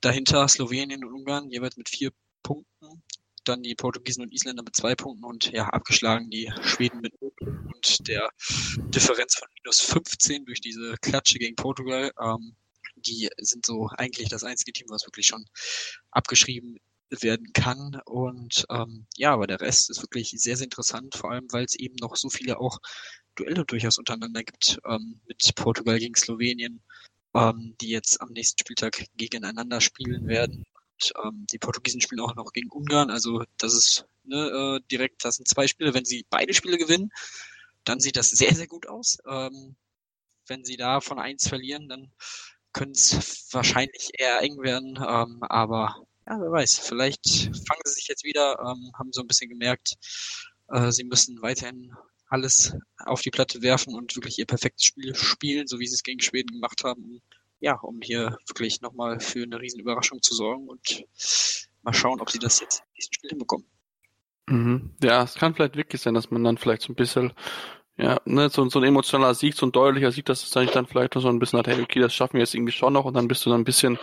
Dahinter 0.00 0.48
Slowenien 0.48 1.04
und 1.04 1.12
Ungarn 1.12 1.50
jeweils 1.50 1.76
mit 1.76 1.88
vier 1.88 2.12
Punkten 2.42 3.02
dann 3.48 3.62
die 3.62 3.74
Portugiesen 3.74 4.22
und 4.22 4.32
Isländer 4.32 4.62
mit 4.62 4.76
zwei 4.76 4.94
Punkten 4.94 5.24
und 5.24 5.50
ja, 5.52 5.68
abgeschlagen 5.68 6.30
die 6.30 6.52
Schweden 6.62 7.00
mit 7.00 7.14
und 7.20 8.08
der 8.08 8.30
Differenz 8.94 9.36
von 9.36 9.48
minus 9.62 9.80
15 9.80 10.44
durch 10.44 10.60
diese 10.60 10.94
Klatsche 11.00 11.38
gegen 11.38 11.56
Portugal. 11.56 12.10
Ähm, 12.20 12.56
die 12.96 13.28
sind 13.38 13.66
so 13.66 13.88
eigentlich 13.96 14.28
das 14.28 14.44
einzige 14.44 14.72
Team, 14.72 14.88
was 14.90 15.06
wirklich 15.06 15.26
schon 15.26 15.44
abgeschrieben 16.10 16.78
werden 17.10 17.52
kann. 17.52 18.00
Und 18.04 18.66
ähm, 18.70 19.06
ja, 19.16 19.32
aber 19.32 19.46
der 19.46 19.60
Rest 19.60 19.90
ist 19.90 20.02
wirklich 20.02 20.30
sehr, 20.30 20.56
sehr 20.56 20.64
interessant, 20.64 21.14
vor 21.14 21.30
allem 21.30 21.46
weil 21.50 21.64
es 21.64 21.74
eben 21.74 21.96
noch 22.00 22.16
so 22.16 22.30
viele 22.30 22.58
auch 22.58 22.78
Duelle 23.34 23.64
durchaus 23.64 23.98
untereinander 23.98 24.42
gibt, 24.42 24.78
ähm, 24.86 25.20
mit 25.26 25.54
Portugal 25.54 25.98
gegen 25.98 26.14
Slowenien, 26.14 26.82
ähm, 27.34 27.76
die 27.80 27.90
jetzt 27.90 28.20
am 28.20 28.30
nächsten 28.30 28.58
Spieltag 28.58 29.04
gegeneinander 29.16 29.80
spielen 29.80 30.26
werden 30.26 30.64
ähm, 31.22 31.46
die 31.50 31.58
Portugiesen 31.58 32.00
spielen 32.00 32.20
auch 32.20 32.34
noch 32.34 32.52
gegen 32.52 32.70
Ungarn. 32.70 33.10
Also 33.10 33.44
das 33.58 33.74
ist 33.74 34.06
ne, 34.24 34.80
äh, 34.80 34.86
direkt, 34.90 35.24
das 35.24 35.36
sind 35.36 35.48
zwei 35.48 35.66
Spiele. 35.66 35.94
Wenn 35.94 36.04
sie 36.04 36.26
beide 36.30 36.54
Spiele 36.54 36.78
gewinnen, 36.78 37.10
dann 37.84 38.00
sieht 38.00 38.16
das 38.16 38.30
sehr, 38.30 38.54
sehr 38.54 38.66
gut 38.66 38.88
aus. 38.88 39.18
Ähm, 39.28 39.76
wenn 40.48 40.64
sie 40.64 40.76
da 40.76 41.00
von 41.00 41.18
eins 41.18 41.48
verlieren, 41.48 41.88
dann 41.88 42.12
könnte 42.72 42.98
es 42.98 43.48
wahrscheinlich 43.52 44.10
eher 44.18 44.42
eng 44.42 44.60
werden. 44.60 44.96
Ähm, 44.96 45.38
aber 45.42 45.96
ja, 46.28 46.40
wer 46.40 46.50
weiß, 46.50 46.78
vielleicht 46.78 47.28
fangen 47.66 47.82
sie 47.84 47.94
sich 47.94 48.08
jetzt 48.08 48.24
wieder, 48.24 48.58
ähm, 48.60 48.92
haben 48.98 49.12
so 49.12 49.22
ein 49.22 49.28
bisschen 49.28 49.48
gemerkt, 49.48 49.94
äh, 50.68 50.90
sie 50.90 51.04
müssen 51.04 51.40
weiterhin 51.42 51.92
alles 52.28 52.74
auf 52.98 53.22
die 53.22 53.30
Platte 53.30 53.62
werfen 53.62 53.94
und 53.94 54.16
wirklich 54.16 54.38
ihr 54.38 54.46
perfektes 54.46 54.84
Spiel 54.84 55.14
spielen, 55.14 55.68
so 55.68 55.78
wie 55.78 55.86
sie 55.86 55.94
es 55.94 56.02
gegen 56.02 56.20
Schweden 56.20 56.52
gemacht 56.54 56.82
haben, 56.84 57.22
ja, 57.66 57.74
um 57.80 58.00
hier 58.00 58.38
wirklich 58.46 58.80
nochmal 58.80 59.18
für 59.18 59.42
eine 59.42 59.60
riesen 59.60 59.80
Überraschung 59.80 60.22
zu 60.22 60.36
sorgen 60.36 60.68
und 60.68 61.04
mal 61.82 61.92
schauen, 61.92 62.20
ob 62.20 62.30
sie 62.30 62.38
das 62.38 62.60
jetzt 62.60 62.78
in 62.78 62.94
diesem 62.96 63.12
Spiel 63.12 63.30
hinbekommen. 63.30 63.66
Mhm. 64.48 64.94
Ja, 65.02 65.24
es 65.24 65.34
kann 65.34 65.52
vielleicht 65.52 65.74
wirklich 65.76 66.00
sein, 66.00 66.14
dass 66.14 66.30
man 66.30 66.44
dann 66.44 66.58
vielleicht 66.58 66.82
so 66.82 66.92
ein 66.92 66.94
bisschen, 66.94 67.32
ja, 67.98 68.20
ne, 68.26 68.50
so, 68.50 68.68
so 68.68 68.78
ein 68.78 68.84
emotionaler 68.84 69.34
Sieg, 69.34 69.54
so 69.54 69.64
ein 69.64 69.72
deutlicher 69.72 70.12
Sieg, 70.12 70.26
dass 70.26 70.42
es 70.42 70.54
eigentlich 70.54 70.72
dann 70.72 70.86
vielleicht 70.86 71.14
so 71.14 71.26
ein 71.28 71.38
bisschen 71.38 71.58
hat, 71.58 71.66
hey, 71.66 71.80
okay, 71.80 72.00
das 72.00 72.12
schaffen 72.12 72.34
wir 72.34 72.40
jetzt 72.40 72.54
irgendwie 72.54 72.72
schon 72.72 72.92
noch 72.92 73.06
und 73.06 73.14
dann 73.14 73.26
bist 73.26 73.46
du 73.46 73.50
dann 73.50 73.62
ein 73.62 73.64
bisschen 73.64 73.98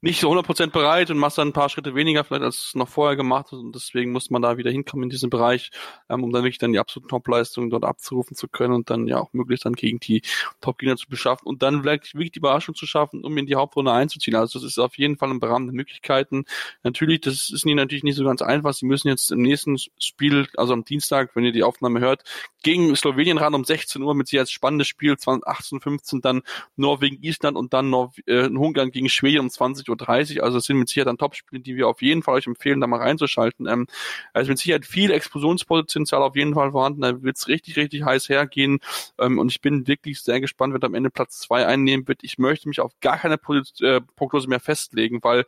nicht 0.00 0.20
so 0.20 0.30
100% 0.32 0.70
bereit 0.70 1.10
und 1.10 1.18
machst 1.18 1.38
dann 1.38 1.48
ein 1.48 1.52
paar 1.52 1.68
Schritte 1.68 1.94
weniger 1.94 2.24
vielleicht 2.24 2.42
als 2.42 2.72
noch 2.74 2.88
vorher 2.88 3.16
gemacht 3.16 3.46
hast 3.46 3.58
und 3.58 3.72
deswegen 3.74 4.12
muss 4.12 4.30
man 4.30 4.42
da 4.42 4.58
wieder 4.58 4.70
hinkommen 4.70 5.04
in 5.04 5.10
diesem 5.10 5.30
Bereich, 5.30 5.70
ähm, 6.08 6.24
um 6.24 6.32
dann 6.32 6.42
wirklich 6.42 6.58
dann 6.58 6.72
die 6.72 6.80
absoluten 6.80 7.08
Top-Leistungen 7.08 7.70
dort 7.70 7.84
abzurufen 7.84 8.36
zu 8.36 8.48
können 8.48 8.74
und 8.74 8.90
dann 8.90 9.06
ja 9.06 9.18
auch 9.18 9.32
möglichst 9.32 9.64
dann 9.64 9.74
gegen 9.74 10.00
die 10.00 10.22
Top-Gegner 10.60 10.96
zu 10.96 11.08
beschaffen 11.08 11.46
und 11.46 11.62
dann 11.62 11.82
vielleicht 11.82 12.14
wirklich 12.14 12.32
die 12.32 12.40
Überraschung 12.40 12.74
zu 12.74 12.86
schaffen, 12.86 13.24
um 13.24 13.36
in 13.38 13.46
die 13.46 13.54
Hauptrunde 13.54 13.92
einzuziehen. 13.92 14.36
Also 14.36 14.58
das 14.58 14.66
ist 14.66 14.78
auf 14.78 14.98
jeden 14.98 15.16
Fall 15.16 15.30
im 15.30 15.38
Rahmen 15.38 15.66
der 15.66 15.74
Möglichkeiten. 15.74 16.44
Natürlich, 16.82 17.20
das 17.20 17.50
ist 17.50 17.64
nie 17.64 17.74
natürlich 17.74 18.04
nicht 18.04 18.16
so 18.16 18.24
ganz 18.24 18.42
einfach. 18.42 18.72
Sie 18.72 18.86
müssen 18.86 19.08
jetzt 19.08 19.30
im 19.30 19.42
nächsten 19.42 19.76
Spiel, 19.98 20.48
also 20.56 20.72
am 20.72 20.84
Dienstag, 20.84 21.34
wenn 21.34 21.44
ihr 21.44 21.52
die 21.52 21.62
Aufnahme 21.62 22.00
hört, 22.00 22.24
gegen 22.62 22.94
Slowenien 22.96 23.31
ran 23.38 23.54
um 23.54 23.64
16 23.64 24.02
Uhr 24.02 24.14
mit 24.14 24.28
sie 24.28 24.38
als 24.38 24.50
spannendes 24.50 24.88
Spiel, 24.88 25.16
18, 25.16 25.80
15 25.80 26.20
dann 26.20 26.42
Norwegen, 26.76 27.22
Island 27.22 27.56
und 27.56 27.72
dann 27.72 27.90
noch 27.90 28.12
äh, 28.26 28.46
Ungarn 28.46 28.90
gegen 28.90 29.08
Schweden 29.08 29.40
um 29.40 29.48
20.30 29.48 30.38
Uhr. 30.38 30.44
Also 30.44 30.58
es 30.58 30.64
sind 30.64 30.78
mit 30.78 30.88
Sicherheit 30.88 31.08
dann 31.08 31.18
Topspiele, 31.18 31.62
die 31.62 31.76
wir 31.76 31.88
auf 31.88 32.02
jeden 32.02 32.22
Fall 32.22 32.34
euch 32.34 32.46
empfehlen, 32.46 32.80
da 32.80 32.86
mal 32.86 33.00
reinzuschalten. 33.00 33.66
Ähm, 33.66 33.86
also 34.32 34.50
mit 34.50 34.58
Sicherheit 34.58 34.86
viel 34.86 35.10
Explosionspotenzial 35.10 36.22
auf 36.22 36.36
jeden 36.36 36.54
Fall 36.54 36.72
vorhanden. 36.72 37.02
Da 37.02 37.22
wird 37.22 37.36
es 37.36 37.48
richtig, 37.48 37.76
richtig 37.76 38.04
heiß 38.04 38.28
hergehen. 38.28 38.80
Ähm, 39.18 39.38
und 39.38 39.50
ich 39.50 39.60
bin 39.60 39.86
wirklich 39.86 40.20
sehr 40.20 40.40
gespannt, 40.40 40.74
wer 40.74 40.82
am 40.84 40.94
Ende 40.94 41.10
Platz 41.10 41.40
zwei 41.40 41.66
einnehmen 41.66 42.06
wird. 42.08 42.22
Ich 42.22 42.38
möchte 42.38 42.68
mich 42.68 42.80
auf 42.80 42.92
gar 43.00 43.18
keine 43.18 43.34
äh, 43.80 44.00
Prognose 44.16 44.48
mehr 44.48 44.60
festlegen, 44.60 45.20
weil 45.22 45.44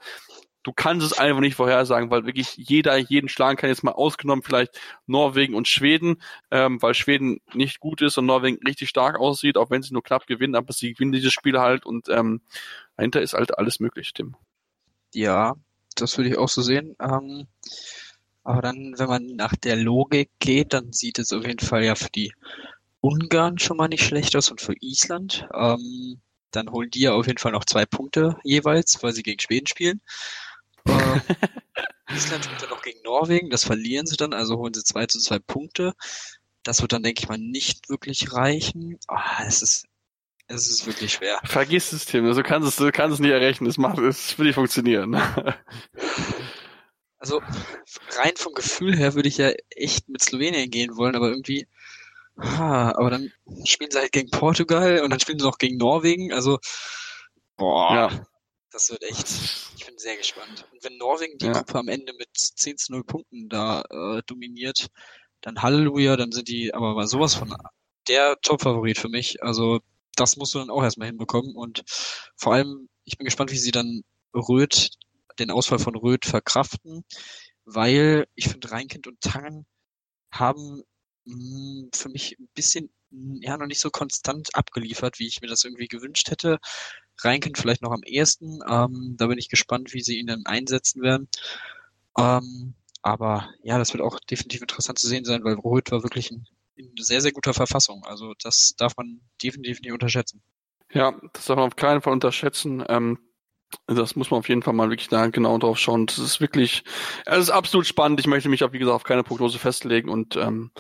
du 0.65 0.73
kannst 0.73 1.07
es 1.07 1.13
einfach 1.17 1.41
nicht 1.41 1.55
vorhersagen, 1.55 2.11
weil 2.11 2.27
wirklich 2.27 2.57
jeder 2.57 2.97
jeden 2.97 3.29
schlagen 3.29 3.57
kann. 3.57 3.71
Jetzt 3.71 3.85
mal 3.85 3.93
ausgenommen 3.93 4.43
vielleicht 4.43 4.81
Norwegen 5.07 5.55
und 5.55 5.69
Schweden, 5.69 6.21
ähm, 6.51 6.83
weil 6.83 6.95
Schweden 6.95 7.41
nicht 7.53 7.79
gut 7.79 8.03
ist 8.03 8.19
und 8.19 8.27
Norwegen 8.27 8.59
richtig 8.67 8.89
stark 8.89 9.21
aussieht, 9.21 9.57
auch 9.57 9.71
wenn 9.71 9.83
sie 9.83 9.93
nur 9.93 10.03
knapp 10.03 10.27
gewinnen, 10.27 10.57
aber 10.57 10.73
sie 10.73 10.95
gewinnen 10.95 11.13
dieses 11.13 11.33
Spiel 11.33 11.61
halt 11.61 11.87
und 11.87 12.09
ähm, 12.09 12.41
dahinter 12.97 13.23
ist 13.23 13.35
halt 13.35 13.57
alles 13.57 13.79
möglich, 13.79 14.13
Tim. 14.13 14.35
Ja, 15.13 15.55
das 15.95 16.17
würde 16.17 16.31
ich 16.31 16.39
auch 16.39 16.49
so 16.49 16.63
sehen. 16.63 16.97
Ähm, 17.01 17.47
aber 18.43 18.63
dann, 18.63 18.95
wenn 18.97 19.09
man 19.09 19.27
nach 19.37 19.55
der 19.57 19.77
Logik 19.77 20.31
geht, 20.39 20.73
dann 20.73 20.93
sieht 20.93 21.19
es 21.19 21.33
auf 21.33 21.47
jeden 21.47 21.65
Fall 21.65 21.85
ja 21.85 21.95
für 21.95 22.11
die 22.11 22.33
Ungarn 23.01 23.59
schon 23.59 23.77
mal 23.77 23.89
nicht 23.89 24.05
schlecht 24.05 24.35
aus 24.35 24.51
und 24.51 24.61
für 24.61 24.75
Island. 24.81 25.47
Ähm, 25.55 26.21
dann 26.51 26.71
holen 26.71 26.91
die 26.91 27.01
ja 27.01 27.13
auf 27.13 27.27
jeden 27.27 27.39
Fall 27.39 27.53
noch 27.53 27.65
zwei 27.65 27.85
Punkte 27.85 28.37
jeweils, 28.45 29.03
weil 29.03 29.13
sie 29.13 29.23
gegen 29.23 29.41
Schweden 29.41 29.67
spielen. 29.67 30.01
Äh, 30.87 31.21
Island 32.15 32.45
spielt 32.45 32.63
dann 32.63 32.71
noch 32.71 32.83
gegen 32.83 33.03
Norwegen, 33.03 33.51
das 33.51 33.65
verlieren 33.65 34.07
sie 34.07 34.17
dann, 34.17 34.33
also 34.33 34.59
holen 34.59 34.75
sie 34.75 34.85
zwei 34.85 35.07
zu 35.07 35.19
zwei 35.19 35.39
Punkte. 35.39 35.95
Das 36.63 36.81
wird 36.81 36.93
dann, 36.93 37.03
denke 37.03 37.23
ich 37.23 37.29
mal, 37.29 37.39
nicht 37.39 37.89
wirklich 37.89 38.33
reichen. 38.33 38.99
Ah, 39.07 39.45
es 39.47 39.63
ist, 39.63 39.87
es 40.47 40.69
ist 40.69 40.87
wirklich 40.87 41.13
schwer. 41.13 41.41
Vergiss 41.45 41.91
das, 41.91 42.07
Tim. 42.07 42.27
Also 42.27 42.43
kannst 42.43 42.69
es, 42.69 42.77
du 42.77 42.91
kannst 42.91 43.15
es 43.15 43.21
nicht 43.21 43.33
errechnen. 43.33 43.69
Es 43.69 43.79
macht, 43.79 43.99
es 43.99 44.39
will 44.39 44.47
nicht 44.47 44.55
funktionieren. 44.55 45.21
Also 47.25 47.41
rein 48.19 48.35
vom 48.37 48.53
Gefühl 48.53 48.95
her 48.95 49.15
würde 49.15 49.31
ich 49.31 49.39
ja 49.39 49.51
echt 49.71 50.11
mit 50.11 50.23
Slowenien 50.23 50.71
gehen 50.71 50.95
wollen, 50.99 51.17
aber 51.17 51.31
irgendwie, 51.31 51.67
ah, 52.37 52.91
aber 52.91 53.09
dann 53.09 53.33
spielen 53.65 53.91
sie 53.91 53.99
halt 53.99 54.13
gegen 54.13 54.29
Portugal 54.29 55.01
und 55.01 55.09
dann 55.09 55.21
spielen 55.21 55.39
sie 55.39 55.47
noch 55.47 55.57
gegen 55.57 55.79
Norwegen. 55.79 56.35
Also, 56.35 56.59
boah, 57.57 57.95
ja. 57.95 58.27
Das 58.75 58.91
wird 58.91 59.03
echt 59.05 59.29
bin 59.95 59.99
sehr 59.99 60.17
gespannt. 60.17 60.67
Und 60.73 60.83
wenn 60.83 60.97
Norwegen 60.97 61.39
die 61.39 61.47
ja. 61.47 61.53
Gruppe 61.53 61.79
am 61.79 61.89
Ende 61.89 62.13
mit 62.15 62.29
10 62.35 62.79
zu 62.79 62.93
0 62.93 63.05
Punkten 63.05 63.49
da 63.49 63.83
äh, 63.91 64.23
dominiert, 64.27 64.89
dann 65.41 65.63
Halleluja, 65.63 66.17
dann 66.17 66.33
sind 66.33 66.49
die 66.49 66.75
aber 66.75 66.95
mal 66.95 67.07
sowas 67.07 67.35
von 67.35 67.55
der 68.09 68.37
Top-Favorit 68.43 68.99
für 68.99 69.09
mich. 69.09 69.43
Also 69.43 69.81
das 70.17 70.37
musst 70.37 70.55
du 70.55 70.59
dann 70.59 70.71
auch 70.71 70.83
erstmal 70.83 71.09
hinbekommen. 71.09 71.55
Und 71.55 71.85
vor 72.37 72.55
allem, 72.55 72.89
ich 73.05 73.17
bin 73.19 73.25
gespannt, 73.25 73.53
wie 73.53 73.59
sie 73.59 73.71
dann 73.71 74.03
Röth, 74.35 74.91
den 75.39 75.51
Ausfall 75.51 75.79
von 75.79 75.95
Röth 75.95 76.25
verkraften, 76.25 77.05
weil 77.65 78.27
ich 78.35 78.49
finde, 78.49 78.71
Reinkind 78.71 79.07
und 79.07 79.21
Tangen 79.21 79.67
haben 80.33 80.83
mh, 81.25 81.35
hm, 81.35 81.91
für 81.95 82.09
mich 82.09 82.37
ein 82.39 82.49
bisschen 82.55 82.91
ja 83.41 83.57
noch 83.57 83.67
nicht 83.67 83.81
so 83.81 83.91
konstant 83.91 84.49
abgeliefert, 84.55 85.21
wie 85.21 85.29
ich 85.29 85.41
mir 85.41 85.47
das 85.47 85.63
irgendwie 85.63 85.87
gewünscht 85.87 86.31
hätte. 86.31 86.59
Reinken 87.19 87.55
vielleicht 87.55 87.83
noch 87.83 87.93
am 87.93 88.03
ehesten. 88.05 88.61
Ähm, 88.69 89.17
da 89.17 89.27
bin 89.27 89.39
ich 89.39 89.49
gespannt, 89.49 89.95
wie 89.95 90.03
sie 90.03 90.19
ihn 90.19 90.27
dann 90.27 90.47
einsetzen 90.47 91.03
werden. 91.03 91.29
Ähm, 92.19 92.75
aber 93.03 93.51
ja, 93.63 93.79
das 93.79 93.93
wird 93.93 94.03
auch 94.03 94.19
definitiv 94.21 94.63
interessant 94.63 94.99
zu 94.99 95.07
sehen 95.07 95.25
sein, 95.25 95.45
weil 95.45 95.55
Rohit 95.55 95.91
war 95.91 96.03
wirklich 96.03 96.31
in, 96.31 96.47
in 96.77 96.91
sehr, 96.99 97.21
sehr 97.21 97.33
guter 97.33 97.55
Verfassung. 97.55 98.05
Also 98.05 98.35
das 98.43 98.75
darf 98.77 98.97
man 98.97 99.21
definitiv 99.43 99.81
nicht 99.81 99.93
unterschätzen. 99.93 100.43
Ja, 100.93 101.13
das 101.33 101.47
darf 101.47 101.57
man 101.57 101.67
auf 101.67 101.77
keinen 101.77 102.03
Fall 102.03 102.13
unterschätzen. 102.13 102.85
Ähm, 102.89 103.19
das 103.87 104.17
muss 104.17 104.31
man 104.31 104.39
auf 104.39 104.49
jeden 104.49 104.63
Fall 104.63 104.75
mal 104.75 104.91
wirklich 104.91 105.09
da 105.09 105.27
genau 105.27 105.59
drauf 105.59 105.79
schauen. 105.79 106.07
Das 106.07 106.19
ist 106.19 106.41
wirklich, 106.41 106.85
es 107.27 107.39
ist 107.39 107.51
absolut 107.51 107.87
spannend. 107.87 108.21
Ich 108.21 108.27
möchte 108.27 108.49
mich 108.49 108.63
auch, 108.65 108.73
wie 108.73 108.79
gesagt, 108.79 108.95
auf 108.95 109.05
keine 109.05 109.25
Prognose 109.25 109.59
festlegen 109.59 110.09
und 110.09 110.37
ähm, 110.37 110.71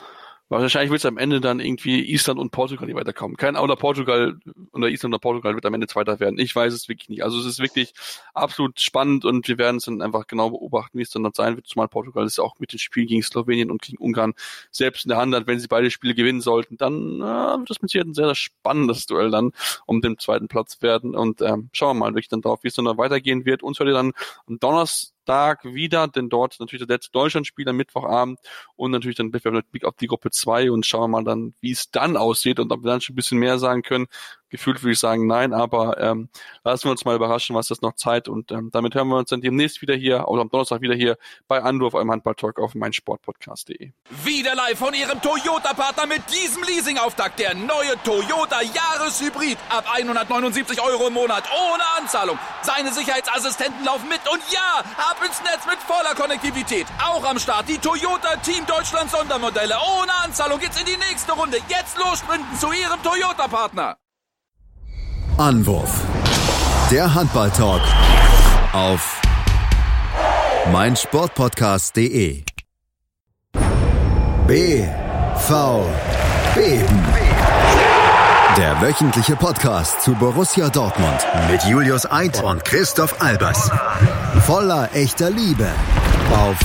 Wahrscheinlich 0.61 0.91
wird 0.91 1.01
es 1.01 1.07
am 1.07 1.19
Ende 1.19 1.41
dann 1.41 1.61
irgendwie 1.61 2.13
Island 2.13 2.39
und 2.39 2.51
Portugal 2.51 2.87
die 2.87 2.95
weiterkommen. 2.95 3.37
Kein 3.37 3.57
oder 3.57 3.77
Portugal 3.77 4.39
oder 4.73 4.89
Island 4.89 5.15
oder 5.15 5.21
Portugal 5.21 5.55
wird 5.55 5.67
am 5.67 5.75
Ende 5.75 5.87
Zweiter 5.87 6.21
werden. 6.21 6.39
Ich 6.39 6.55
weiß 6.55 6.73
es 6.73 6.89
wirklich 6.89 7.09
nicht. 7.09 7.25
Also 7.25 7.39
es 7.39 7.47
ist 7.47 7.59
wirklich 7.59 7.95
absolut 8.35 8.81
spannend 8.81 9.25
und 9.25 9.49
wir 9.49 9.59
werden 9.59 9.77
es 9.79 9.85
dann 9.85 10.03
einfach 10.03 10.27
genau 10.27 10.51
beobachten, 10.51 10.99
wie 10.99 11.03
es 11.03 11.11
dann 11.11 11.23
dort 11.23 11.37
sein 11.37 11.57
wird. 11.57 11.67
Zumal 11.67 11.89
Portugal 11.89 12.25
ist 12.25 12.39
auch 12.39 12.59
mit 12.61 12.73
den 12.73 12.79
Spielen 12.79 13.07
gegen 13.07 13.23
Slowenien 13.23 13.71
und 13.71 13.83
gegen 13.83 13.99
Ungarn 13.99 14.35
selbst 14.71 15.05
in 15.05 15.09
der 15.09 15.19
Hand 15.19 15.35
hat. 15.35 15.47
Wenn 15.47 15.59
sie 15.59 15.69
beide 15.69 15.91
Spiele 15.91 16.15
gewinnen 16.15 16.41
sollten, 16.41 16.77
dann 16.77 17.21
äh, 17.21 17.59
wird 17.59 17.71
das 17.71 17.83
mit 17.83 17.91
Sicherheit 17.91 18.09
ein 18.09 18.15
sehr, 18.15 18.27
sehr 18.27 18.35
spannendes 18.35 19.07
Duell 19.07 19.31
dann 19.31 19.53
um 19.87 20.01
den 20.01 20.19
zweiten 20.19 20.49
Platz 20.49 20.83
werden. 20.83 21.15
Und 21.15 21.41
ähm, 21.43 21.71
schauen 21.73 21.97
wir 21.97 22.01
mal 22.01 22.11
wirklich 22.13 22.29
dann 22.29 22.43
drauf, 22.43 22.61
wie 22.63 22.69
es 22.69 22.75
dann 22.75 22.85
weitergehen 22.85 23.45
wird. 23.45 23.63
Uns 23.63 23.79
hört 23.79 23.89
ihr 23.89 23.95
dann 23.95 24.13
am 24.47 24.59
Donnerstag 24.59 25.14
Donnerstag 25.25 25.65
wieder, 25.65 26.09
denn 26.09 26.29
dort 26.29 26.59
natürlich 26.61 26.87
der 26.87 26.95
letzte 26.95 27.13
Deutschlandspiel 27.13 27.69
am 27.69 27.77
Mittwochabend 27.77 28.39
und 28.77 28.91
natürlich 28.91 29.17
dann 29.17 29.31
Blick 29.31 29.85
auf 29.85 29.97
die 29.97 30.07
Gruppe 30.07 30.31
2 30.31 30.71
und 30.71 30.87
schauen 30.87 31.11
mal 31.11 31.25
dann, 31.25 31.55
wie 31.61 31.73
es 31.73 31.91
dann 31.91 32.17
aussieht 32.17 32.61
und 32.61 32.73
ob 32.73 32.83
wir 32.83 32.91
dann 32.91 33.01
schon 33.01 33.15
ein 33.15 33.17
bisschen 33.17 33.39
mehr 33.39 33.59
sagen 33.59 33.83
können. 33.83 34.07
Gefühlt 34.55 34.85
würde 34.85 34.93
ich 34.93 35.01
sagen 35.01 35.27
nein, 35.27 35.53
aber 35.53 36.01
ähm, 36.01 36.29
lassen 36.63 36.85
wir 36.85 36.93
uns 36.93 37.05
mal 37.05 37.17
überraschen, 37.17 37.57
was 37.57 37.67
das 37.67 37.83
noch 37.83 37.97
Zeit 37.97 38.29
und 38.29 38.53
ähm, 38.53 38.71
damit 38.71 38.95
hören 38.95 39.09
wir 39.09 39.17
uns 39.17 39.31
dann 39.31 39.41
demnächst 39.41 39.83
wieder 39.83 39.97
hier 39.97 40.29
oder 40.29 40.43
am 40.43 40.49
Donnerstag 40.49 40.81
wieder 40.81 40.95
hier 40.95 41.19
bei 41.49 41.61
Andu 41.61 41.89
auf 41.89 41.95
eurem 41.95 42.13
Handball-Talk 42.13 42.61
auf 42.61 42.77
meinsportpodcast.de. 42.77 43.91
Wieder 44.23 44.55
live 44.55 44.79
von 44.79 44.95
Ihrem 44.95 45.21
Toyota-Partner 45.21 46.07
mit 46.07 46.23
diesem 46.33 46.63
Leasing-Auftakt. 46.63 47.41
Der 47.41 47.57
neue 47.57 48.01
Toyota 48.05 48.61
Jahreshybrid. 48.63 49.59
Ab 49.71 49.87
179 49.93 50.81
Euro 50.81 51.09
im 51.09 51.15
Monat. 51.15 51.43
Ohne 51.51 51.83
Anzahlung. 51.99 52.39
Seine 52.63 52.93
Sicherheitsassistenten 52.93 53.85
laufen 53.85 54.09
mit. 54.09 54.21
Und 54.33 54.41
ja, 54.53 54.85
ab 54.99 55.17
ins 55.27 55.43
Netz 55.43 55.67
mit 55.67 55.79
voller 55.79 56.15
Konnektivität. 56.15 56.87
Auch 57.05 57.25
am 57.25 57.41
Start 57.41 57.69
die 57.69 57.79
Toyota 57.79 58.37
Team 58.37 58.65
Deutschland 58.67 59.11
Sondermodelle. 59.11 59.75
Ohne 59.99 60.15
Anzahlung 60.23 60.61
geht's 60.61 60.79
in 60.79 60.87
die 60.87 60.97
nächste 60.97 61.33
Runde. 61.33 61.59
Jetzt 61.67 61.99
los 61.99 62.23
zu 62.61 62.71
Ihrem 62.71 63.03
Toyota-Partner. 63.03 63.97
Anwurf. 65.39 66.03
Der 66.91 67.13
Handball-Talk 67.13 67.81
auf 68.73 69.21
meinsportpodcast.de. 70.71 72.45
BVB. 74.47 74.95
Der 78.57 78.81
wöchentliche 78.81 79.35
Podcast 79.35 80.03
zu 80.03 80.15
Borussia 80.15 80.69
Dortmund 80.69 81.27
mit 81.51 81.65
Julius 81.65 82.11
Eid 82.11 82.41
und 82.43 82.65
Christoph 82.65 83.21
Albers. 83.21 83.71
Voller 84.47 84.91
echter 84.95 85.31
Liebe 85.31 85.69
auf 86.31 86.59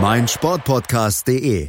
meinsportpodcast.de. 0.00 1.68